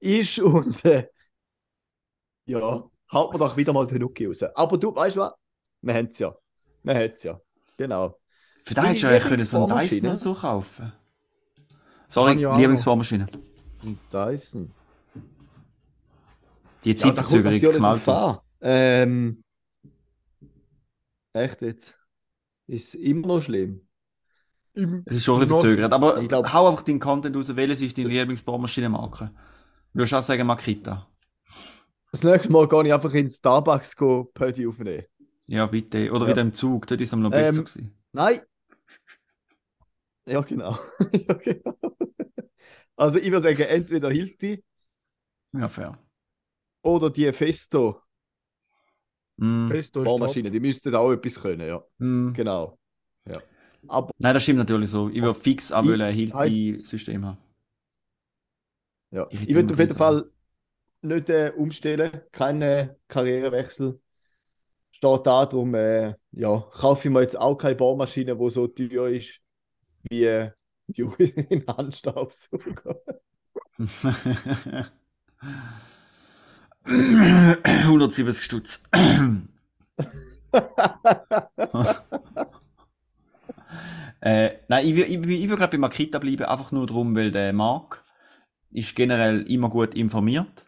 ist 0.00 0.38
und 0.40 0.84
äh, 0.84 1.08
ja, 2.46 2.90
haut 3.12 3.32
man 3.32 3.40
doch 3.40 3.56
wieder 3.56 3.72
mal 3.72 3.86
den 3.86 3.98
Nuki 4.00 4.26
raus. 4.26 4.42
Aber 4.42 4.78
du, 4.78 4.94
weißt 4.94 5.16
du 5.16 5.20
was? 5.20 5.32
Wir 5.82 5.94
haben 5.94 6.06
es 6.06 6.18
ja. 6.18 6.34
Wir 6.82 6.94
haben 6.94 7.12
es 7.14 7.22
ja. 7.22 7.40
Genau. 7.76 8.19
Für 8.64 8.74
Meine 8.74 8.88
hättest 8.88 9.02
du 9.02 9.08
eigentlich 9.08 9.24
können 9.24 9.42
so 9.44 9.66
einen? 9.66 9.78
Dyson 9.88 10.06
oder 10.06 10.16
so 10.16 10.34
kaufen. 10.34 10.92
Sorry, 12.08 12.34
Lieblingsbohrmaschine. 12.34 13.26
Und 13.82 13.98
Dyson. 14.12 14.70
Die 16.84 16.90
Ja, 16.90 16.96
Zeitverzögerung 16.96 17.84
aus. 17.84 18.08
an. 18.08 18.38
Ähm, 18.62 19.42
echt 21.32 21.62
jetzt? 21.62 21.96
Ist 22.66 22.94
immer 22.94 23.26
noch 23.26 23.42
schlimm. 23.42 23.82
Im 24.74 25.02
Es 25.06 25.16
ist 25.16 25.24
schon 25.24 25.36
ein 25.42 25.48
bisschen 25.48 25.60
verzögert, 25.60 25.92
aber 25.92 26.20
Ich 26.20 26.28
glaub- 26.28 26.52
hau 26.52 26.68
einfach 26.68 26.82
deinen 26.82 27.00
Content 27.00 27.36
raus. 27.36 27.54
Welches 27.54 27.82
ist 27.82 27.98
deine 27.98 28.08
Lieblingsbohrmaschinenmarke? 28.08 29.30
Würdest 29.92 30.12
du 30.12 30.16
auch 30.16 30.22
sagen 30.22 30.46
Makita? 30.46 31.06
Das 32.12 32.22
nächste 32.24 32.50
Mal 32.50 32.68
gehe 32.68 32.86
ich 32.86 32.92
einfach 32.94 33.12
in 33.14 33.28
Starbucks 33.28 33.96
go 33.96 34.24
Pödi 34.32 34.66
aufnehmen. 34.66 35.04
Ja, 35.46 35.66
bitte. 35.66 36.10
Oder 36.12 36.24
Ja. 36.26 36.30
wieder 36.30 36.42
im 36.42 36.54
Zug, 36.54 36.86
dort 36.86 37.00
ist 37.00 37.08
es 37.12 37.16
noch 37.18 37.24
Ähm, 37.26 37.30
besser 37.30 37.52
gewesen. 37.62 37.94
Nein! 38.12 38.40
Ja, 40.30 40.40
genau. 40.42 40.78
ja, 41.12 41.34
genau. 41.34 41.74
Also 42.96 43.18
ich 43.18 43.30
würde 43.30 43.42
sagen, 43.42 43.62
entweder 43.62 44.10
Hilti 44.10 44.62
Ja, 45.52 45.68
fair. 45.68 45.98
oder 46.82 47.10
die 47.10 47.32
Festo 47.32 48.02
Mm. 49.42 49.70
Top. 49.92 50.04
Bohrmaschine. 50.04 50.50
Die 50.50 50.60
müssten 50.60 50.94
auch 50.94 51.12
etwas 51.12 51.40
können, 51.40 51.66
ja. 51.66 51.82
Mm. 51.98 52.34
Genau. 52.34 52.78
Ja. 53.26 53.40
Aber 53.88 54.10
Nein, 54.18 54.34
das 54.34 54.42
stimmt 54.42 54.58
natürlich 54.58 54.90
so. 54.90 55.08
Ich 55.08 55.22
würde 55.22 55.34
fix 55.38 55.72
auch 55.72 55.82
ein 55.82 56.02
halt- 56.02 56.14
Hilti-System 56.14 57.24
haben. 57.24 57.38
ja. 59.10 59.26
Ich 59.30 59.48
ich 59.48 59.54
würde 59.54 59.72
auf 59.72 59.80
jeden 59.80 59.96
Fall 59.96 60.30
nicht 61.00 61.30
äh, 61.30 61.52
umstellen, 61.56 62.20
keinen 62.32 62.90
Karrierewechsel. 63.08 63.98
Steht 64.92 65.26
da 65.26 65.46
darum, 65.46 65.74
äh, 65.74 66.14
ja, 66.32 66.58
kaufe 66.72 67.08
ich 67.08 67.14
mir 67.14 67.22
jetzt 67.22 67.38
auch 67.38 67.56
keine 67.56 67.76
Bohrmaschine, 67.76 68.36
die 68.36 68.50
so 68.50 68.66
teuer 68.66 69.08
ist 69.08 69.40
wie 70.08 70.50
die 70.88 71.02
in 71.50 71.66
Handstaubsauger. 71.66 73.00
170 76.84 78.44
Stutz. 78.44 78.82
äh, 84.20 84.50
nein, 84.68 84.86
ich, 84.86 84.96
ich, 84.98 85.08
ich 85.08 85.48
würde 85.48 85.56
glaube 85.56 85.72
bei 85.72 85.78
Makita 85.78 86.18
bleiben, 86.18 86.44
einfach 86.44 86.72
nur 86.72 86.86
darum, 86.86 87.14
weil 87.14 87.30
der 87.30 87.52
Marc 87.52 88.04
ist 88.72 88.94
generell 88.94 89.42
immer 89.50 89.68
gut 89.68 89.94
informiert 89.94 90.66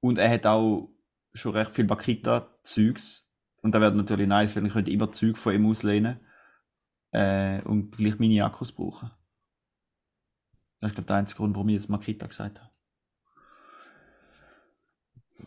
und 0.00 0.18
er 0.18 0.30
hat 0.30 0.46
auch 0.46 0.90
schon 1.34 1.52
recht 1.52 1.74
viel 1.74 1.86
Makita-Zeugs 1.86 3.28
und 3.62 3.72
da 3.72 3.80
wäre 3.80 3.94
natürlich 3.94 4.28
nice, 4.28 4.56
wenn 4.56 4.66
ich 4.66 4.72
könnte 4.72 4.90
immer 4.90 5.12
Zeug 5.12 5.36
von 5.38 5.54
ihm 5.54 5.66
auslehnen 5.66 6.20
äh, 7.16 7.62
und 7.64 7.92
gleich 7.92 8.18
meine 8.18 8.44
Akkus 8.44 8.72
brauchen. 8.72 9.10
Das 10.80 10.90
ist 10.90 10.94
glaube 10.94 11.02
ich 11.02 11.06
der 11.06 11.16
einzige 11.16 11.38
Grund, 11.38 11.54
warum 11.54 11.68
ich 11.70 11.76
jetzt 11.76 11.88
Makita 11.88 12.26
gesagt 12.26 12.60
habe. 12.60 12.70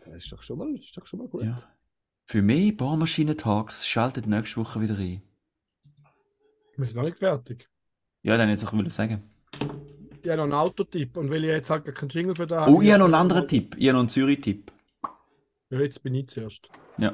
Das 0.06 0.16
ist 0.24 0.32
doch 0.32 0.42
schon 0.42 0.58
mal, 0.58 0.74
das 0.74 0.86
ist 0.86 0.98
doch 0.98 1.06
schon 1.06 1.20
mal 1.20 1.28
gut. 1.28 1.44
Ja. 1.44 1.62
Für 2.26 2.42
mehr 2.42 2.72
Bohrmaschinen-Talks 2.72 3.88
schaltet 3.88 4.28
nächste 4.28 4.58
Woche 4.58 4.82
wieder 4.82 4.98
ein. 4.98 5.22
Wir 6.78 6.86
sind 6.86 6.96
noch 6.96 7.04
nicht 7.04 7.18
fertig. 7.18 7.70
Ja, 8.24 8.38
dann 8.38 8.50
hätte 8.50 8.66
ich 8.66 8.74
will 8.74 8.90
sagen. 8.90 9.30
Ich 10.22 10.30
habe 10.30 10.38
noch 10.38 10.44
einen 10.44 10.54
Autotipp 10.54 11.18
und 11.18 11.30
weil 11.30 11.44
ich 11.44 11.50
jetzt 11.50 11.70
halt 11.70 11.86
keinen 11.96 12.10
Jingle 12.10 12.36
für 12.36 12.48
da 12.48 12.68
Oh, 12.68 12.82
ich 12.82 12.90
habe 12.90 13.00
noch 13.00 13.06
einen 13.06 13.16
anderen 13.16 13.48
Tipp. 13.48 13.76
Ich 13.78 13.88
habe 13.88 13.94
noch 13.94 14.00
einen 14.02 14.10
Zürich-Tipp. 14.10 14.72
Ja, 15.70 15.80
jetzt 15.80 16.02
bin 16.04 16.16
ich 16.16 16.28
zuerst. 16.28 16.70
Ja. 16.98 17.14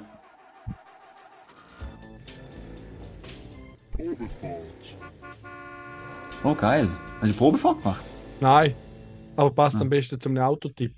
Probefahrt. 4.05 4.97
Oh, 6.43 6.53
geil. 6.53 6.87
Hast 6.87 7.21
du 7.21 7.25
eine 7.25 7.33
Probefahrt 7.33 7.81
gemacht? 7.81 8.05
Nein, 8.39 8.75
aber 9.35 9.51
passt 9.51 9.77
Ah. 9.77 9.81
am 9.81 9.89
besten 9.89 10.19
zum 10.21 10.37
Autotipp. 10.37 10.95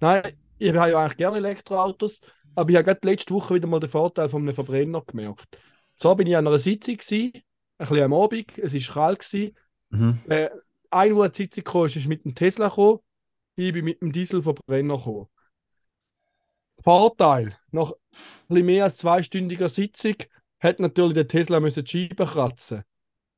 Nein, 0.00 0.36
ich 0.58 0.74
habe 0.74 0.90
ja 0.90 0.98
eigentlich 0.98 1.16
gerne 1.18 1.36
Elektroautos, 1.36 2.20
aber 2.56 2.70
ich 2.70 2.76
habe 2.76 2.84
gerade 2.84 3.06
letzte 3.08 3.32
Woche 3.34 3.54
wieder 3.54 3.68
mal 3.68 3.78
den 3.80 3.90
Vorteil 3.90 4.28
von 4.28 4.42
einem 4.42 4.54
Verbrenner 4.54 5.02
gemerkt. 5.06 5.58
So 5.94 6.14
bin 6.14 6.26
ich 6.26 6.36
an 6.36 6.46
einer 6.46 6.58
Sitzung, 6.58 6.96
gewesen, 6.96 7.32
ein 7.34 7.42
bisschen 7.78 8.02
am 8.02 8.12
Abend, 8.14 8.58
es 8.58 8.74
war 8.74 8.94
kalt. 8.94 9.20
Gewesen. 9.20 9.56
Mhm. 9.90 10.18
Äh, 10.28 10.50
ein, 10.90 11.14
der 11.14 11.22
an 11.24 11.30
die 11.32 11.36
Sitzung 11.36 11.64
kam, 11.64 11.86
ist, 11.86 11.96
ist 11.96 12.06
mit 12.08 12.24
dem 12.24 12.34
Tesla 12.34 12.68
gekommen, 12.68 12.98
ich 13.56 13.72
bin 13.72 13.84
mit 13.84 14.00
dem 14.00 14.12
Dieselverbrenner 14.12 14.96
gekommen. 14.96 15.26
Vorteil, 16.82 17.56
nach 17.70 17.92
ein 17.92 17.96
bisschen 18.48 18.66
mehr 18.66 18.84
als 18.84 18.96
zweistündiger 18.96 19.68
Sitzung 19.68 20.14
hat 20.60 20.80
natürlich 20.80 21.14
der 21.14 21.28
Tesla 21.28 21.60
müssen 21.60 21.84
die 21.84 22.08
Scheiben 22.08 22.26
kratzen. 22.26 22.82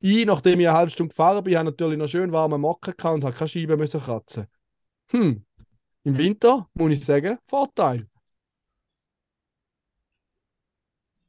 Ich, 0.01 0.25
nachdem 0.25 0.61
ich 0.61 0.69
eine 0.69 0.77
halbe 0.77 0.91
Stunde 0.91 1.11
gefahren 1.11 1.45
bin, 1.45 1.57
habe 1.57 1.67
natürlich 1.67 1.99
noch 1.99 2.09
schön 2.09 2.33
warme 2.33 2.57
Mocken 2.57 2.95
gehabt 2.97 3.15
und 3.15 3.25
habe 3.25 3.37
keine 3.37 3.49
Scheiben 3.49 3.79
müssen 3.79 4.01
kratzen. 4.01 4.47
Hm, 5.11 5.45
im 6.05 6.19
Winter 6.19 6.69
muss 6.75 6.93
ich 6.93 7.05
sagen, 7.05 7.39
Vorteil. 7.45 8.07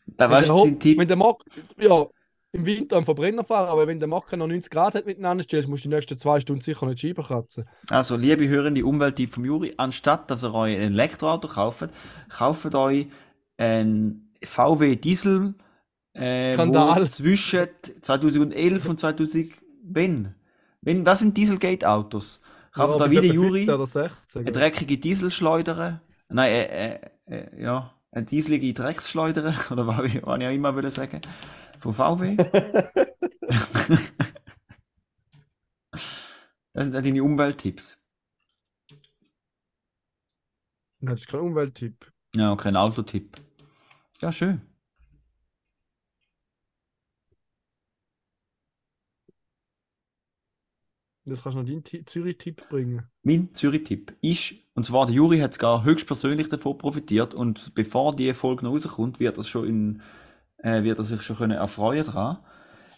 Da 0.05 0.25
Wenn 0.25 0.31
weißt 0.31 0.49
der. 0.49 0.97
Wenn 0.97 1.07
der 1.07 1.17
Mock, 1.17 1.43
ja, 1.77 2.05
im 2.53 2.65
Winter 2.65 2.97
am 2.97 3.05
Verbrenner 3.05 3.43
fahren, 3.43 3.69
aber 3.69 3.87
wenn 3.87 3.99
der 3.99 4.09
Mocken 4.09 4.39
noch 4.39 4.47
90 4.47 4.69
Grad 4.69 4.95
hat 4.95 5.05
miteinander 5.05 5.43
stellst, 5.43 5.69
musst 5.69 5.85
du 5.85 5.89
die 5.89 5.95
nächsten 5.95 6.17
zwei 6.17 6.39
Stunden 6.39 6.61
sicher 6.61 6.85
nicht 6.85 6.99
Scheiben 6.99 7.23
kratzen. 7.23 7.65
Also, 7.89 8.15
liebe 8.15 8.47
hörende 8.47 8.85
Umwelttipp 8.85 9.33
vom 9.33 9.45
Juri, 9.45 9.73
anstatt 9.77 10.29
dass 10.29 10.43
ihr 10.43 10.53
euch 10.53 10.75
ein 10.75 10.93
Elektroauto 10.93 11.47
kauft, 11.47 11.89
kauft 12.29 12.75
euch 12.75 13.07
ein 13.57 14.29
VW 14.43 14.95
Diesel, 14.95 15.55
äh, 16.14 16.53
Skandal. 16.53 17.09
zwischen 17.09 17.68
2011 18.01 18.89
und 18.89 18.99
2000, 18.99 19.53
wenn? 19.84 20.36
wenn 20.82 21.05
was 21.05 21.20
sind 21.20 21.38
Dieselgate-Autos? 21.38 22.41
Kauft 22.72 22.99
ja, 22.99 23.05
euch 23.05 23.12
bis 23.12 23.12
wie 23.12 23.16
der 23.16 23.24
etwa 23.26 23.34
Juri 23.34 23.66
15 23.66 23.74
oder 23.76 23.88
16. 23.88 24.41
eine 24.41 24.51
dreckige 24.51 24.97
Dieselschleudere, 24.97 26.01
nein, 26.30 26.51
äh, 26.51 26.95
äh, 26.95 26.99
äh, 27.26 27.62
ja, 27.62 27.93
eine 28.12 28.26
dieselige 28.26 28.74
Drecksschleudere, 28.74 29.55
oder 29.72 29.88
was 29.88 30.05
ich, 30.05 30.22
was 30.26 30.39
ich 30.39 30.47
auch 30.47 30.51
immer 30.51 30.76
will 30.76 30.91
sagen, 30.91 31.22
von 31.80 31.93
VW. 31.93 32.36
das 36.74 36.86
sind 36.86 36.93
dann 36.93 37.03
deine 37.03 37.24
Umwelttipps. 37.24 37.97
Das 41.01 41.20
ist 41.20 41.28
kein 41.28 41.39
Umwelttipp. 41.39 42.12
Ja, 42.36 42.51
okay, 42.51 42.70
ein 42.70 42.78
Autotipp. 42.78 43.38
Ja, 44.22 44.32
schön. 44.32 44.62
Jetzt 51.26 51.43
kannst 51.43 51.55
du 51.55 51.61
noch 51.61 51.67
deinen 51.67 51.84
Ti- 51.84 52.03
Zürich-Tipp 52.03 52.67
bringen. 52.69 53.03
Mein 53.24 53.53
Zürich-Tipp 53.53 54.15
ist, 54.22 54.55
und 54.74 54.86
zwar 54.86 55.05
der 55.05 55.15
Juri 55.15 55.39
hat 55.39 55.59
gar 55.59 55.84
höchstpersönlich 55.84 56.49
davon 56.49 56.78
profitiert 56.78 57.34
und 57.34 57.76
bevor 57.76 58.15
die 58.15 58.34
Folge 58.34 58.65
noch 58.65 58.72
rauskommt, 58.72 59.19
wird 59.19 59.38
er 59.38 59.43
schon 59.43 59.67
in, 59.67 60.01
äh, 60.57 60.84
wird 60.84 60.97
er 60.97 61.03
sich 61.03 61.22
schon 61.22 61.36
können 61.36 61.57
erfreuen 61.57 62.05
daran. 62.05 62.39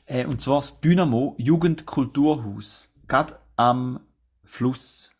Äh, 0.05 0.25
und 0.25 0.39
zwar 0.41 0.57
das 0.57 0.79
Dynamo 0.79 1.35
Jugendkulturhaus. 1.37 2.93
Gerade 3.07 3.37
am 3.57 3.99
Fluss, 4.45 5.11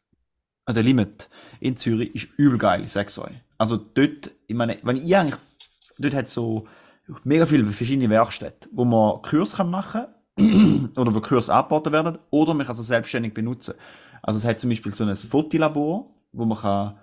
an 0.66 0.76
der 0.76 0.84
Limit 0.84 1.30
in 1.60 1.76
Zürich, 1.76 2.16
ist 2.16 2.30
übel 2.38 2.58
geil, 2.58 2.84
ich 2.84 2.92
sag's 2.92 3.20
euch. 3.20 3.36
Also 3.58 3.76
dort, 3.78 4.32
ich 4.48 4.56
meine, 4.56 4.78
wenn 4.84 4.96
ich 4.96 5.16
eigentlich, 5.16 5.40
dort 5.98 6.14
hat 6.14 6.30
so 6.30 6.68
mega 7.26 7.46
viele 7.46 7.66
verschiedene 7.66 8.10
Werkstätten, 8.10 8.72
wo 8.74 8.86
man 8.86 9.22
Kurs 9.22 9.58
kann 9.58 9.70
machen 9.70 10.06
oder 10.98 11.14
wo 11.14 11.22
Kurse 11.22 11.54
angeboten 11.54 11.92
werden 11.92 12.18
oder 12.32 12.54
man 12.54 12.66
kann 12.66 12.76
sie 12.76 12.84
selbstständig 12.84 13.34
benutzen. 13.34 13.76
Also 14.22 14.38
es 14.40 14.46
hat 14.46 14.60
zum 14.60 14.70
Beispiel 14.70 14.92
so 14.92 15.04
ein 15.04 15.16
Fotolabor, 15.16 16.10
wo 16.32 16.46
man 16.46 16.58
kann 16.58 16.98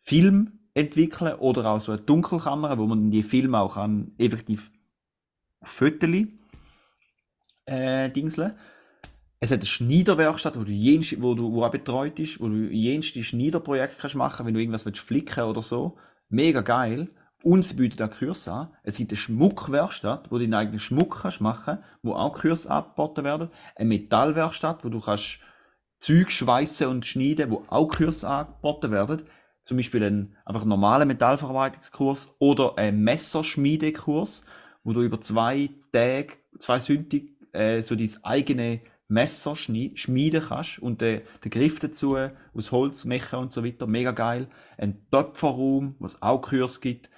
Film 0.00 0.58
entwickeln 0.74 1.34
oder 1.34 1.66
auch 1.66 1.80
so 1.80 1.92
eine 1.92 2.00
Dunkelkamera, 2.00 2.78
wo 2.78 2.86
man 2.86 3.10
die 3.10 3.22
Filme 3.22 3.58
auch 3.58 3.74
kann 3.74 4.12
effektiv 4.18 4.70
Föteli 5.62 6.38
äh, 7.66 8.10
dingseln. 8.10 8.54
Es 9.38 9.50
hat 9.50 9.60
eine 9.60 9.66
Schneiderwerkstatt, 9.66 10.58
wo 10.58 10.64
du 10.64 10.72
jenst, 10.72 11.20
wo 11.20 11.34
du 11.34 11.52
wo 11.52 11.64
auch 11.64 11.70
betreut 11.70 12.18
ist, 12.20 12.40
wo 12.40 12.48
du 12.48 12.68
jenste 12.70 13.22
Schneiderprojekte 13.22 13.96
kannst 14.00 14.16
machen, 14.16 14.46
wenn 14.46 14.54
du 14.54 14.60
irgendwas 14.60 14.82
flicken 14.82 15.44
oder 15.44 15.62
so. 15.62 15.98
Mega 16.28 16.60
geil. 16.60 17.08
Und 17.42 17.64
sie 17.64 17.74
bieten 17.74 18.02
auch 18.02 18.10
Kurse 18.10 18.52
an. 18.52 18.70
Es 18.84 18.96
gibt 18.96 19.10
eine 19.10 19.16
Schmuckwerkstatt, 19.16 20.30
wo 20.30 20.38
du 20.38 20.44
deinen 20.44 20.54
eigenen 20.54 20.80
Schmuck 20.80 21.22
kannst 21.22 21.40
machen, 21.40 21.78
wo 22.02 22.14
auch 22.14 22.32
Kurse 22.32 22.70
angeboten 22.70 23.24
werden. 23.24 23.50
Eine 23.74 23.88
Metallwerkstatt, 23.88 24.84
wo 24.84 24.88
du 24.88 25.00
kannst 25.00 25.40
Zeug 25.98 26.30
schweißen 26.30 26.86
und 26.86 27.06
schneiden, 27.06 27.50
wo 27.50 27.64
auch 27.68 27.88
Kurse 27.88 28.28
angeboten 28.28 28.90
werden. 28.90 29.22
Zum 29.64 29.76
Beispiel 29.76 30.02
ein 30.04 30.36
einfach 30.44 30.64
normaler 30.64 31.04
Metallverarbeitungskurs 31.04 32.34
oder 32.38 32.78
ein 32.78 33.02
Messerschmiedekurs, 33.02 34.44
wo 34.84 34.92
du 34.92 35.02
über 35.02 35.20
zwei 35.20 35.70
Tage, 35.92 36.34
zwei 36.58 36.78
Sündig, 36.78 37.36
äh, 37.52 37.82
so 37.82 37.94
dein 37.94 38.10
eigene 38.22 38.80
Messer 39.08 39.54
schmieden 39.54 40.42
kannst 40.48 40.78
und 40.78 41.00
den, 41.00 41.20
den 41.44 41.50
Griff 41.50 41.78
dazu 41.78 42.16
aus 42.54 42.72
Holz 42.72 43.04
machen 43.04 43.40
und 43.40 43.52
so 43.52 43.64
weiter. 43.64 43.86
Mega 43.86 44.10
geil. 44.12 44.48
Ein 44.78 45.06
Töpferraum, 45.10 45.96
wo 45.98 46.06
es 46.06 46.20
auch 46.22 46.40
Kurs 46.40 46.80
gibt. 46.80 47.10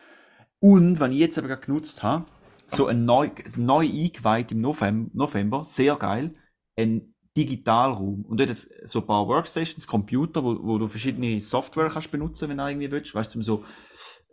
Und, 0.65 0.99
wenn 0.99 1.13
ich 1.13 1.19
jetzt 1.19 1.37
gerade 1.37 1.61
genutzt 1.61 2.03
habe, 2.03 2.25
so 2.69 2.87
ein 2.87 3.05
neu, 3.05 3.29
neu 3.55 3.87
eingeweiht 3.87 4.51
im 4.51 4.63
November, 4.63 5.63
sehr 5.67 5.95
geil, 5.97 6.35
ein 6.75 7.15
Digitalraum. 7.37 8.25
Und 8.25 8.41
dort 8.41 8.49
ist 8.49 8.73
so 8.89 9.01
ein 9.01 9.07
paar 9.07 9.29
Workstations, 9.29 9.87
Computer, 9.87 10.43
wo, 10.43 10.57
wo 10.63 10.79
du 10.79 10.89
verschiedene 10.89 11.43
Software 11.43 11.91
kannst 11.91 12.11
benutzen, 12.11 12.49
wenn 12.49 12.57
du 12.57 12.67
irgendwie 12.67 12.91
willst. 12.91 13.15
Weißt 13.15 13.29
du, 13.29 13.33
zum 13.35 13.43
so 13.43 13.65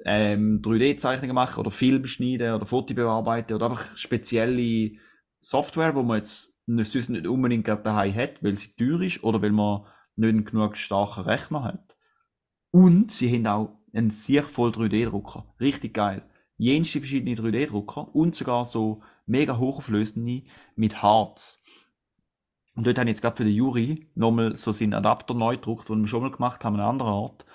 ähm, 0.06 0.62
3D-Zeichnungen 0.62 1.36
machen 1.36 1.60
oder 1.60 1.70
Film 1.70 2.06
schneiden 2.06 2.54
oder 2.54 2.66
Foto 2.66 2.94
bearbeiten 2.94 3.54
oder 3.54 3.66
einfach 3.66 3.98
spezielle 3.98 4.94
Software, 5.38 5.96
wo 5.96 6.02
man 6.02 6.20
jetzt 6.20 6.56
sonst 6.66 7.10
nicht 7.10 7.28
unbedingt 7.28 7.66
gerade 7.66 7.84
daheim 7.84 8.16
hat, 8.16 8.42
weil 8.42 8.56
sie 8.56 8.74
teuer 8.78 9.02
ist 9.02 9.22
oder 9.22 9.42
weil 9.42 9.52
man 9.52 9.82
nicht 10.16 10.30
einen 10.30 10.46
genug 10.46 10.78
starken 10.78 11.26
Rechner 11.26 11.66
hat. 11.66 11.98
Und 12.72 13.12
sie 13.12 13.36
haben 13.36 13.48
auch 13.48 13.81
einen 13.94 14.12
sehr 14.12 14.44
voll 14.44 14.72
3D-Drucker. 14.72 15.46
Richtig 15.60 15.94
geil. 15.94 16.24
Jenste 16.58 17.00
verschiedene 17.00 17.36
3D-Drucker 17.36 18.16
und 18.16 18.36
sogar 18.36 18.66
so 18.66 19.02
mega 19.26 19.58
hochauflösende 19.58 20.44
mit 20.76 21.02
Harz. 21.02 21.60
Und 22.76 22.88
dort 22.88 22.98
habe 22.98 23.10
ich 23.10 23.16
jetzt 23.16 23.22
gerade 23.22 23.38
für 23.38 23.44
den 23.44 23.54
Juri 23.54 24.08
nochmal 24.16 24.56
so 24.56 24.72
seinen 24.72 24.94
Adapter 24.94 25.34
neu 25.34 25.56
gedruckt, 25.56 25.90
den 25.90 26.02
wir 26.02 26.08
schon 26.08 26.22
mal 26.22 26.32
gemacht 26.32 26.64
haben, 26.64 26.76
an 26.76 26.82
einem 26.82 26.90
anderen 26.90 27.14
Ort, 27.14 27.46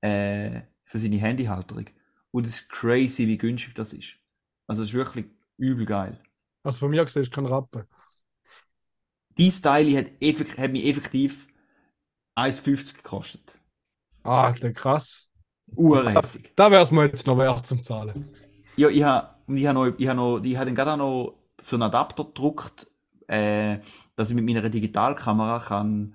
äh, 0.00 0.62
für 0.84 0.98
seine 0.98 1.18
Handyhalterung. 1.18 1.86
Und 2.30 2.46
es 2.46 2.60
ist 2.60 2.68
crazy, 2.68 3.26
wie 3.26 3.38
günstig 3.38 3.74
das 3.74 3.92
ist. 3.92 4.16
Also 4.66 4.82
es 4.82 4.90
ist 4.90 4.94
wirklich 4.94 5.26
übel 5.58 5.84
geil. 5.84 6.18
Also 6.62 6.78
von 6.78 6.90
mir 6.90 7.04
gesehen 7.04 7.22
ist 7.22 7.32
kein 7.32 7.46
Rappen. 7.46 7.84
Dies 9.36 9.60
Teil 9.60 9.96
hat, 9.96 10.06
hat 10.06 10.72
mich 10.72 10.86
effektiv 10.86 11.48
1,50 12.36 12.96
gekostet. 12.96 13.58
Ah, 14.22 14.50
das 14.50 14.60
ist 14.60 14.76
krass. 14.76 15.28
Urheftig. 15.76 16.52
Da 16.56 16.70
wäre 16.70 16.82
es 16.82 16.90
mir 16.90 17.06
jetzt 17.06 17.26
noch 17.26 17.38
wert 17.38 17.66
zum 17.66 17.82
Zahlen. 17.82 18.28
Ja, 18.76 18.88
ich 18.88 19.02
habe 19.02 19.28
ich 19.48 19.66
ha 19.66 19.72
noch, 19.72 19.86
ich 19.98 20.08
ha 20.08 20.14
noch, 20.14 20.40
ich 20.42 20.56
ha 20.56 20.64
dann 20.64 20.74
gerade 20.74 20.96
noch 20.96 21.34
so 21.60 21.76
einen 21.76 21.84
Adapter 21.84 22.24
gedruckt, 22.24 22.86
äh, 23.26 23.78
dass 24.16 24.30
ich 24.30 24.36
mit 24.36 24.44
meiner 24.44 24.68
Digitalkamera 24.68 25.60
kann 25.60 26.14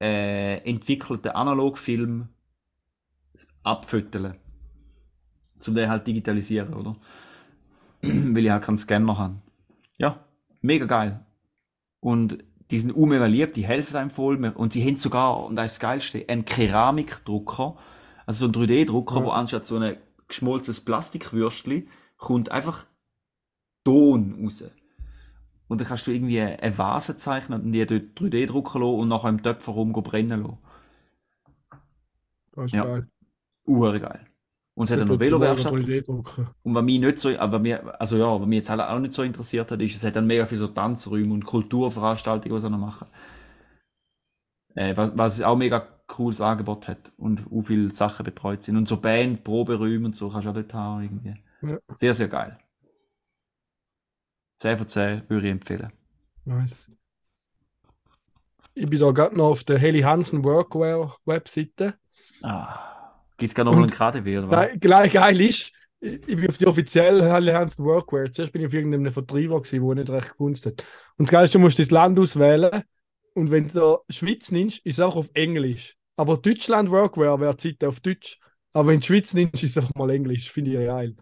äh, 0.00 0.58
entwickelte 0.68 1.34
Analogfilm 1.34 2.28
abfütteln. 3.62 4.34
Zum 5.58 5.74
den 5.74 5.88
halt 5.88 6.06
digitalisieren, 6.06 6.74
oder? 6.74 6.96
Weil 8.02 8.44
ich 8.44 8.50
halt 8.50 8.64
keinen 8.64 8.78
Scanner 8.78 9.16
habe. 9.16 9.36
Ja, 9.96 10.24
mega 10.60 10.86
geil. 10.86 11.24
Und 12.00 12.44
die 12.72 12.80
sind 12.80 12.96
auch 12.96 13.06
mega 13.06 13.26
lieb, 13.26 13.54
die 13.54 13.64
helfen 13.64 13.96
einem 13.96 14.10
voll. 14.10 14.44
Und 14.44 14.72
sie 14.72 14.84
haben 14.84 14.96
sogar, 14.96 15.44
und 15.44 15.54
das 15.54 15.66
ist 15.66 15.74
das 15.74 15.80
Geilste, 15.80 16.28
einen 16.28 16.44
Keramikdrucker, 16.44 17.76
also 18.26 18.46
so 18.50 18.60
einen 18.60 18.68
3D-Drucker, 18.68 19.20
Ja. 19.20 19.24
wo 19.24 19.30
anstatt 19.30 19.66
so 19.66 19.76
ein 19.78 19.96
geschmolzenes 20.28 20.80
Plastikwürstchen 20.80 21.88
kommt 22.16 22.50
einfach 22.50 22.86
Ton 23.84 24.44
raus. 24.44 24.64
Und 25.68 25.80
dann 25.80 25.88
kannst 25.88 26.06
du 26.06 26.10
irgendwie 26.12 26.40
eine 26.40 26.78
Vase 26.78 27.16
zeichnen 27.16 27.62
und 27.62 27.72
die 27.72 27.84
dort 27.86 28.02
3D 28.14 28.46
drucken 28.46 28.80
lassen 28.82 28.94
und 28.94 29.08
nachher 29.08 29.28
im 29.30 29.42
Töpfer 29.42 29.72
rum 29.72 29.92
brennen 29.92 30.42
lassen. 30.42 30.58
Das 32.54 32.66
ist 32.66 32.72
Ja. 32.72 32.84
geil. 32.84 33.08
Urgeil. 33.64 34.26
Und 34.74 34.84
es 34.84 34.90
hat 34.90 35.00
Waage 35.08 35.20
Velowerkstatt. 35.20 35.72
3D 35.72 36.02
drucken. 36.02 36.48
Und 36.62 36.74
was 36.74 36.82
mich 36.84 36.98
nicht 37.00 37.18
so, 37.18 37.36
aber 37.38 37.58
mir, 37.58 38.00
also 38.00 38.16
ja, 38.16 38.40
was 38.40 38.46
mich 38.46 38.56
jetzt 38.58 38.70
auch 38.70 38.98
nicht 38.98 39.14
so 39.14 39.22
interessiert 39.22 39.70
hat, 39.70 39.80
ist, 39.82 39.96
es 39.96 40.04
hat 40.04 40.16
dann 40.16 40.26
mega 40.26 40.46
viele 40.46 40.60
so 40.60 40.68
Tanzräume 40.68 41.32
und 41.32 41.44
Kulturveranstaltungen, 41.44 42.56
die 42.56 42.60
sie 42.60 42.70
noch 42.70 42.78
machen. 42.78 43.06
Äh, 44.74 44.96
was, 44.96 45.16
was 45.16 45.42
auch 45.42 45.56
mega 45.56 45.86
cooles 46.12 46.40
Angebot 46.42 46.88
hat 46.88 47.10
und 47.16 47.46
auch 47.50 47.62
viele 47.62 47.90
Sachen 47.90 48.24
betreut 48.24 48.62
sind. 48.62 48.76
Und 48.76 48.86
so 48.86 48.98
Band, 48.98 49.44
Proberäume 49.44 50.06
und 50.06 50.14
so 50.14 50.28
kannst 50.28 50.46
du 50.46 50.50
auch 50.50 50.54
dort 50.54 50.74
haben 50.74 51.02
irgendwie. 51.02 51.34
Ja. 51.62 51.78
Sehr, 51.94 52.14
sehr 52.14 52.28
geil. 52.28 52.58
10 54.58 54.78
von 54.78 54.86
10 54.86 55.22
würde 55.28 55.46
ich 55.46 55.52
empfehlen. 55.52 55.92
Nice. 56.44 56.92
Ich 58.74 58.86
bin 58.86 59.00
da 59.00 59.10
gerade 59.10 59.36
noch 59.36 59.50
auf 59.50 59.64
der 59.64 59.78
Heli 59.78 60.02
Hansen 60.02 60.44
Workwear 60.44 61.16
Webseite. 61.24 61.94
Ah. 62.42 63.14
Gibt 63.38 63.48
es 63.48 63.54
gerade 63.54 63.70
noch 63.70 63.74
mal 63.76 63.82
einen 63.82 63.90
Und- 63.90 63.96
KDW 63.96 64.38
oder 64.38 64.50
was? 64.50 64.68
Geil, 64.68 64.78
geil, 64.78 65.08
geil 65.08 65.40
ist, 65.40 65.72
ich 66.00 66.20
bin 66.26 66.48
auf 66.48 66.58
die 66.58 66.66
offizielle 66.66 67.32
Heli 67.32 67.52
Hansen 67.52 67.84
Workwear. 67.84 68.30
Zuerst 68.32 68.52
bin 68.52 68.60
ich 68.62 68.66
auf 68.68 68.74
irgendeinem 68.74 69.12
Vertreiber, 69.12 69.62
gewesen, 69.62 69.86
der 69.86 69.94
nicht 69.94 70.10
recht 70.10 70.30
gefunden 70.30 70.60
hat. 70.64 70.84
Und 71.16 71.28
das 71.28 71.30
Geilste, 71.32 71.58
du 71.58 71.62
musst 71.62 71.78
das 71.78 71.90
Land 71.90 72.18
auswählen. 72.18 72.82
Und 73.34 73.50
wenn 73.50 73.68
du 73.68 73.72
so 73.72 74.04
Schweiz 74.10 74.50
nimmst, 74.50 74.84
ist 74.84 74.98
es 74.98 75.04
auch 75.04 75.16
auf 75.16 75.30
Englisch. 75.32 75.96
Aber 76.16 76.36
Deutschland 76.38 76.90
Workwear 76.90 77.40
wäre 77.40 77.54
die 77.56 77.70
Seite 77.70 77.88
auf 77.88 78.00
Deutsch. 78.00 78.38
Aber 78.72 78.88
wenn 78.88 79.00
du 79.00 79.06
Schweiz 79.06 79.34
nimmst, 79.34 79.62
ist 79.62 79.70
es 79.72 79.78
einfach 79.78 79.94
mal 79.94 80.10
Englisch. 80.10 80.50
Finde 80.50 80.70
ich 80.72 80.86
geil. 80.86 81.16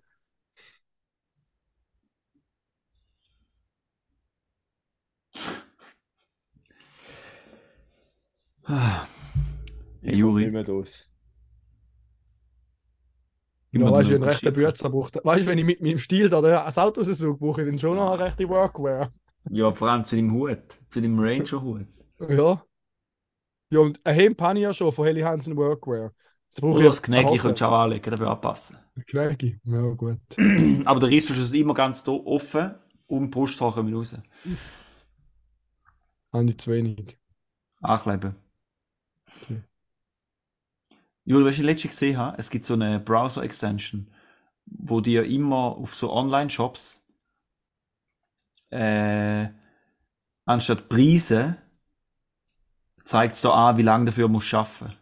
Ah. 8.64 9.06
Hey, 10.02 10.14
Ich 10.14 10.18
Juri. 10.18 10.44
Nicht 10.44 10.52
mehr 10.52 10.64
los. 10.64 11.06
Ja, 13.72 13.88
Immer 13.88 13.92
weißt 13.92 14.10
du, 14.10 14.14
noch 14.14 14.20
ein 14.20 14.22
rechter 14.24 14.52
Schiff. 14.52 14.54
Bützer 14.54 14.90
braucht. 14.90 15.16
Weißt 15.24 15.42
du, 15.42 15.50
wenn 15.50 15.58
ich 15.58 15.64
mit 15.64 15.80
meinem 15.80 15.98
Stil 15.98 16.28
da 16.28 16.40
das 16.40 16.78
Auto 16.78 17.00
raussuche, 17.02 17.38
brauche 17.38 17.62
ich 17.62 17.68
dann 17.68 17.78
schon 17.78 17.96
noch 17.96 18.12
eine 18.12 18.24
rechte 18.24 18.48
Workwear. 18.48 19.12
Ja, 19.50 19.72
vor 19.74 19.90
allem 19.90 20.04
zu 20.04 20.16
deinem 20.16 20.32
Hut. 20.32 20.80
Zu 20.88 21.00
deinem 21.02 21.18
Ranger-Hut. 21.18 21.86
Ja. 22.28 22.64
Ja, 23.70 23.80
und 23.80 24.00
ein 24.04 24.14
Hemd 24.14 24.40
habe 24.40 24.58
ich 24.58 24.62
ja 24.64 24.74
schon 24.74 24.92
von 24.92 25.04
Heli 25.06 25.20
Hansen 25.20 25.56
Workwear. 25.56 26.12
Jetzt 26.46 26.60
brauche 26.60 26.72
Oder 26.72 26.80
ich 26.80 26.86
das 26.86 27.02
Knäcki 27.02 27.38
könntest 27.38 27.60
du 27.60 27.66
auch 27.66 27.72
anlegen, 27.72 28.10
dafür 28.10 28.30
anpassen. 28.30 28.76
Knäcki. 29.06 29.60
Ja, 29.64 29.82
gut. 29.92 30.18
Aber 30.84 31.00
der 31.00 31.10
Reißverschluss 31.10 31.46
ist 31.46 31.54
immer 31.54 31.74
ganz 31.74 32.06
offen 32.08 32.74
und 33.06 33.22
die 33.22 33.28
Brusthaare 33.28 33.74
kommen 33.74 33.94
raus. 33.94 34.16
Habe 36.32 36.44
ich 36.44 36.58
zu 36.58 36.70
wenig. 36.72 37.18
Ankleben. 37.80 38.34
Okay. 39.42 39.62
Juri, 41.24 41.44
was 41.44 41.54
ich 41.54 41.62
letztens 41.62 41.94
gesehen 41.94 42.18
habe, 42.18 42.38
es 42.38 42.50
gibt 42.50 42.64
so 42.64 42.74
eine 42.74 42.98
Browser-Extension, 42.98 44.10
wo 44.66 45.00
dir 45.00 45.24
immer 45.24 45.76
auf 45.76 45.94
so 45.94 46.12
Online-Shops 46.12 47.04
äh, 48.70 49.48
anstatt 50.44 50.88
Preise 50.88 51.56
zeigt 53.10 53.34
so 53.34 53.50
an, 53.52 53.76
wie 53.76 53.82
lange 53.82 54.04
dafür 54.06 54.28
musst 54.28 54.52
du 54.52 54.58
arbeiten. 54.58 54.94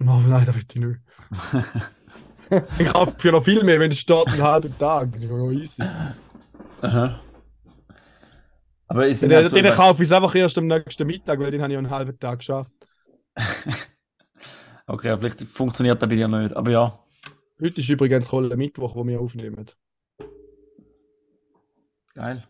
Oh, 0.00 0.04
nein, 0.04 0.44
das 0.44 0.54
will 0.54 0.64
ich 0.68 0.76
nicht. 0.76 1.00
ich 2.78 2.88
kaufe 2.88 3.14
für 3.18 3.32
noch 3.32 3.44
viel 3.44 3.62
mehr, 3.62 3.78
wenn 3.78 3.92
es 3.92 4.00
steht 4.00 4.26
einen 4.26 4.42
halben 4.42 4.76
Tag. 4.78 5.12
Das 5.12 5.22
ist 5.22 5.30
ja 5.30 5.50
easy. 5.50 5.82
Aha. 6.82 7.20
Aber 8.88 9.06
ist 9.06 9.22
Den, 9.22 9.30
nicht 9.30 9.50
so, 9.50 9.56
den 9.56 9.72
kaufe 9.72 10.02
ich 10.02 10.08
es 10.08 10.12
einfach 10.12 10.34
erst 10.34 10.58
am 10.58 10.66
nächsten 10.66 11.06
Mittag, 11.06 11.38
weil 11.38 11.50
den 11.50 11.62
habe 11.62 11.72
ich 11.72 11.78
einen 11.78 11.90
halben 11.90 12.18
Tag 12.18 12.40
geschafft. 12.40 12.70
Okay, 14.88 15.16
vielleicht 15.18 15.40
funktioniert 15.42 16.00
das 16.00 16.08
bei 16.08 16.14
dir 16.14 16.28
nicht. 16.28 16.54
Aber 16.54 16.70
ja. 16.70 16.96
Heute 17.60 17.80
ist 17.80 17.88
übrigens 17.88 18.28
Kohle 18.28 18.56
Mittwoch, 18.56 18.94
wo 18.94 19.04
wir 19.04 19.20
aufnehmen. 19.20 19.66
Geil. 22.14 22.46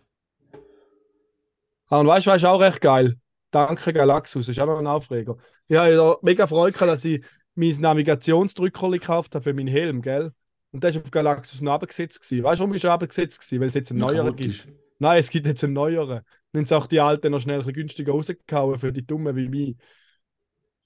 Ah, 1.88 2.00
und 2.00 2.08
weißt 2.08 2.26
du, 2.26 2.30
was 2.32 2.44
auch 2.44 2.60
recht 2.60 2.82
geil? 2.82 3.16
Danke 3.56 3.94
Galaxus, 3.94 4.50
ist 4.50 4.60
auch 4.60 4.66
noch 4.66 4.78
ein 4.78 4.86
Aufreger. 4.86 5.34
Ich 5.66 5.78
habe 5.78 5.90
ja 5.90 6.16
mega 6.20 6.46
Freude 6.46 6.72
gehabt, 6.72 6.90
dass 6.90 7.04
ich 7.06 7.24
mein 7.54 7.74
Navigationsdrückerli 7.80 8.98
gekauft 8.98 9.34
habe 9.34 9.42
für 9.42 9.54
meinen 9.54 9.68
Helm, 9.68 10.02
gell? 10.02 10.32
Und 10.72 10.82
der 10.84 10.90
ist 10.90 10.98
auf 10.98 11.10
Galaxus 11.10 11.62
noch 11.62 11.72
abgesetzt 11.72 12.20
gewesen. 12.20 12.44
Weißt 12.44 12.58
du, 12.58 12.64
warum 12.64 12.74
ist 12.74 12.84
er 12.84 12.92
abgesetzt 12.92 13.40
gewesen? 13.40 13.60
Weil 13.62 13.68
es 13.68 13.74
jetzt 13.74 13.90
einen 13.92 14.00
neueren 14.00 14.36
gibt. 14.36 14.68
Nein, 14.98 15.20
es 15.20 15.30
gibt 15.30 15.46
jetzt 15.46 15.64
einen 15.64 15.72
neueren. 15.72 16.20
Dann 16.52 16.66
sind 16.66 16.76
auch 16.76 16.86
die 16.86 17.00
alten 17.00 17.32
noch 17.32 17.40
schnell 17.40 17.60
ein 17.60 17.60
bisschen 17.60 17.72
günstiger 17.72 18.12
rausgehauen 18.12 18.78
für 18.78 18.92
die 18.92 19.06
Dummen 19.06 19.34
wie 19.34 19.48
mich. 19.48 19.76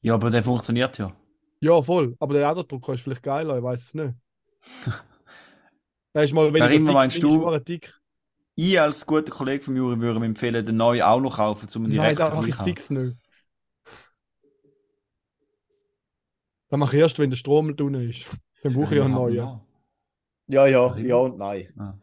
Ja, 0.03 0.15
aber 0.15 0.31
der 0.31 0.45
funktioniert 0.45 0.97
ja. 0.99 1.11
Ja, 1.59 1.83
voll. 1.83 2.15
Aber 2.21 2.35
der 2.35 2.49
andere 2.49 2.69
Drucker 2.69 2.95
ist 2.95 3.01
vielleicht 3.01 3.25
geiler, 3.25 3.57
ich 3.57 3.65
weiß 3.65 3.83
es 3.83 3.95
nicht. 3.95 4.15
Er 6.13 6.25
ist 6.25 6.35
mal 6.35 6.53
weniger 6.53 6.71
immer 6.73 6.87
dick, 6.87 6.95
meinst 6.95 7.23
du? 7.23 7.59
dick. 7.59 8.00
Ich 8.63 8.79
als 8.79 9.07
guter 9.07 9.33
Kollege 9.33 9.65
von 9.65 9.75
Juri 9.75 9.99
würde 10.01 10.21
ihm 10.21 10.23
empfehlen, 10.23 10.67
den 10.67 10.77
neuen 10.77 11.01
auch 11.01 11.19
noch 11.19 11.37
kaufen, 11.37 11.67
um 11.77 11.85
ihn 11.87 11.97
Nein, 11.97 12.15
direkt 12.15 12.21
da 12.21 12.35
mache 12.35 12.51
ich 12.51 12.57
fix 12.57 12.91
nicht. 12.91 13.17
Das 16.69 16.79
mache 16.79 16.95
ich 16.95 17.01
erst, 17.01 17.19
wenn 17.19 17.31
der 17.31 17.39
Strom 17.39 17.75
drin 17.75 17.95
ist. 17.95 18.27
Dann 18.63 18.75
brauche 18.75 18.95
ich 18.95 19.01
einen 19.01 19.15
neuen. 19.15 19.35
Ja. 19.35 19.65
Ja, 20.47 20.67
ja, 20.67 21.17
und 21.17 21.39
nein. 21.39 21.73
Ah. 21.79 21.95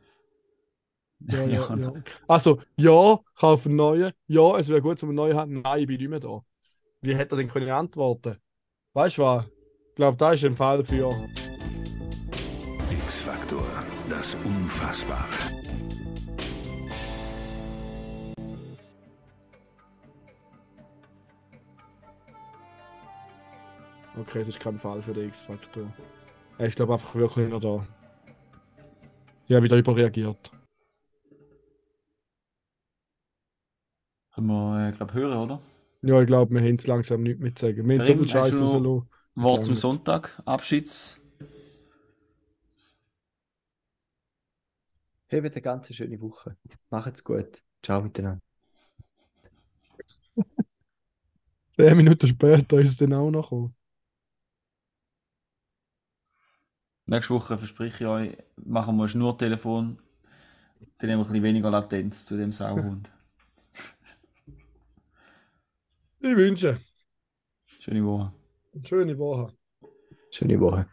Ja, 1.19 1.43
ja, 1.45 1.75
Ja, 1.75 1.75
ja. 1.75 1.93
Also, 2.27 2.59
ja, 2.75 3.19
kauf 3.35 3.67
einen 3.67 3.75
neuen. 3.75 4.13
Ja, 4.25 4.57
es 4.57 4.67
wäre 4.69 4.81
gut, 4.81 5.03
um 5.03 5.09
einen 5.09 5.15
neuen 5.15 5.33
zu 5.33 5.37
haben. 5.37 5.61
Nein, 5.61 5.81
ich 5.81 5.87
bin 5.87 5.97
nicht 5.97 6.09
mehr 6.09 6.19
da. 6.19 6.41
Wie 7.01 7.13
hätte 7.15 7.35
er 7.35 7.37
denn 7.37 7.49
können 7.49 7.69
antworten? 7.69 8.37
Weißt 8.93 9.19
du 9.19 9.21
was? 9.21 9.45
Ich 9.89 9.95
glaube, 9.95 10.17
da 10.17 10.31
ist 10.31 10.43
ein 10.43 10.55
Fall 10.55 10.83
für. 10.83 11.11
X-Faktor, 12.89 13.63
das 14.09 14.35
Unfassbare. 14.43 15.56
Okay, 24.19 24.41
es 24.41 24.47
ist 24.47 24.59
kein 24.59 24.77
Fall 24.77 25.01
für 25.01 25.13
den 25.13 25.27
X-Faktor. 25.27 25.93
Er 26.57 26.65
ist, 26.65 26.75
glaube 26.75 26.93
ich, 26.93 26.99
einfach 26.99 27.15
wirklich 27.15 27.49
noch 27.49 27.59
da. 27.59 27.87
Habe 29.49 29.63
wieder 29.63 29.77
überreagiert. 29.77 30.51
Können 34.33 34.47
wir, 34.47 34.89
äh, 34.89 34.91
glaube 34.91 35.13
hören, 35.13 35.37
oder? 35.37 35.61
Ja, 36.01 36.19
ich 36.21 36.27
glaube, 36.27 36.53
wir 36.53 36.61
haben 36.61 36.75
es 36.75 36.87
langsam 36.87 37.23
nicht 37.23 37.39
mehr 37.39 37.55
zu 37.55 37.67
sagen. 37.67 37.87
Wir 37.87 37.99
haben 37.99 38.05
so 38.05 38.15
viel 38.15 38.27
Scheiß 38.27 38.59
rausgelassen. 38.59 39.09
Wort 39.35 39.63
zum. 39.63 39.75
Sonntag, 39.75 40.41
Abschieds. 40.45 41.19
Habt 45.31 45.43
eine 45.43 45.61
ganz 45.61 45.93
schöne 45.93 46.19
Woche. 46.21 46.57
Macht's 46.89 47.23
gut. 47.23 47.61
Ciao 47.83 48.01
miteinander. 48.01 48.41
Zehn 51.71 51.97
Minuten 51.97 52.27
später 52.27 52.79
ist 52.79 52.89
es 52.89 52.97
dann 52.97 53.13
auch 53.13 53.29
noch 53.29 53.49
gekommen. 53.49 53.75
Nächste 57.09 57.33
Woche 57.33 57.57
verspreche 57.57 58.03
ich 58.03 58.09
euch, 58.09 58.37
machen 58.57 58.97
wir 58.97 59.03
ein 59.03 59.09
Schnurtelefon. 59.09 59.97
Dann 60.97 61.09
haben 61.09 61.19
wir 61.19 61.25
ein 61.25 61.27
bisschen 61.27 61.43
weniger 61.43 61.69
Latenz 61.71 62.25
zu 62.25 62.37
dem 62.37 62.51
Sauhund. 62.51 63.09
Ich 66.19 66.35
wünsche 66.35 66.81
Schöne 67.79 68.03
Woche. 68.03 68.33
schöne 68.83 69.17
Woche. 69.17 69.53
Schöne 70.31 70.59
Woche. 70.59 70.85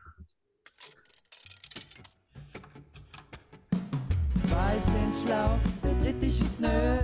Zwei 4.46 4.78
sind 4.78 5.14
schlau, 5.16 5.58
der 5.82 5.94
dritte 5.94 6.26
ist 6.26 6.60
nö. 6.60 6.98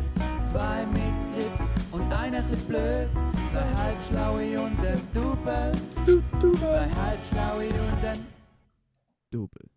Zwei 0.45 0.87
mit 0.87 1.15
Grips 1.35 1.71
und 1.91 2.13
einer 2.13 2.43
chli 2.43 2.57
blöd. 2.69 3.09
Zwei 3.51 3.75
halbschlaue 3.83 4.61
und 4.61 4.79
ein 4.87 5.01
Double. 5.13 5.73
Zwei 6.59 6.89
halbschlaue 6.91 7.69
und 7.69 8.05
ein 8.05 8.27
Double. 9.33 9.70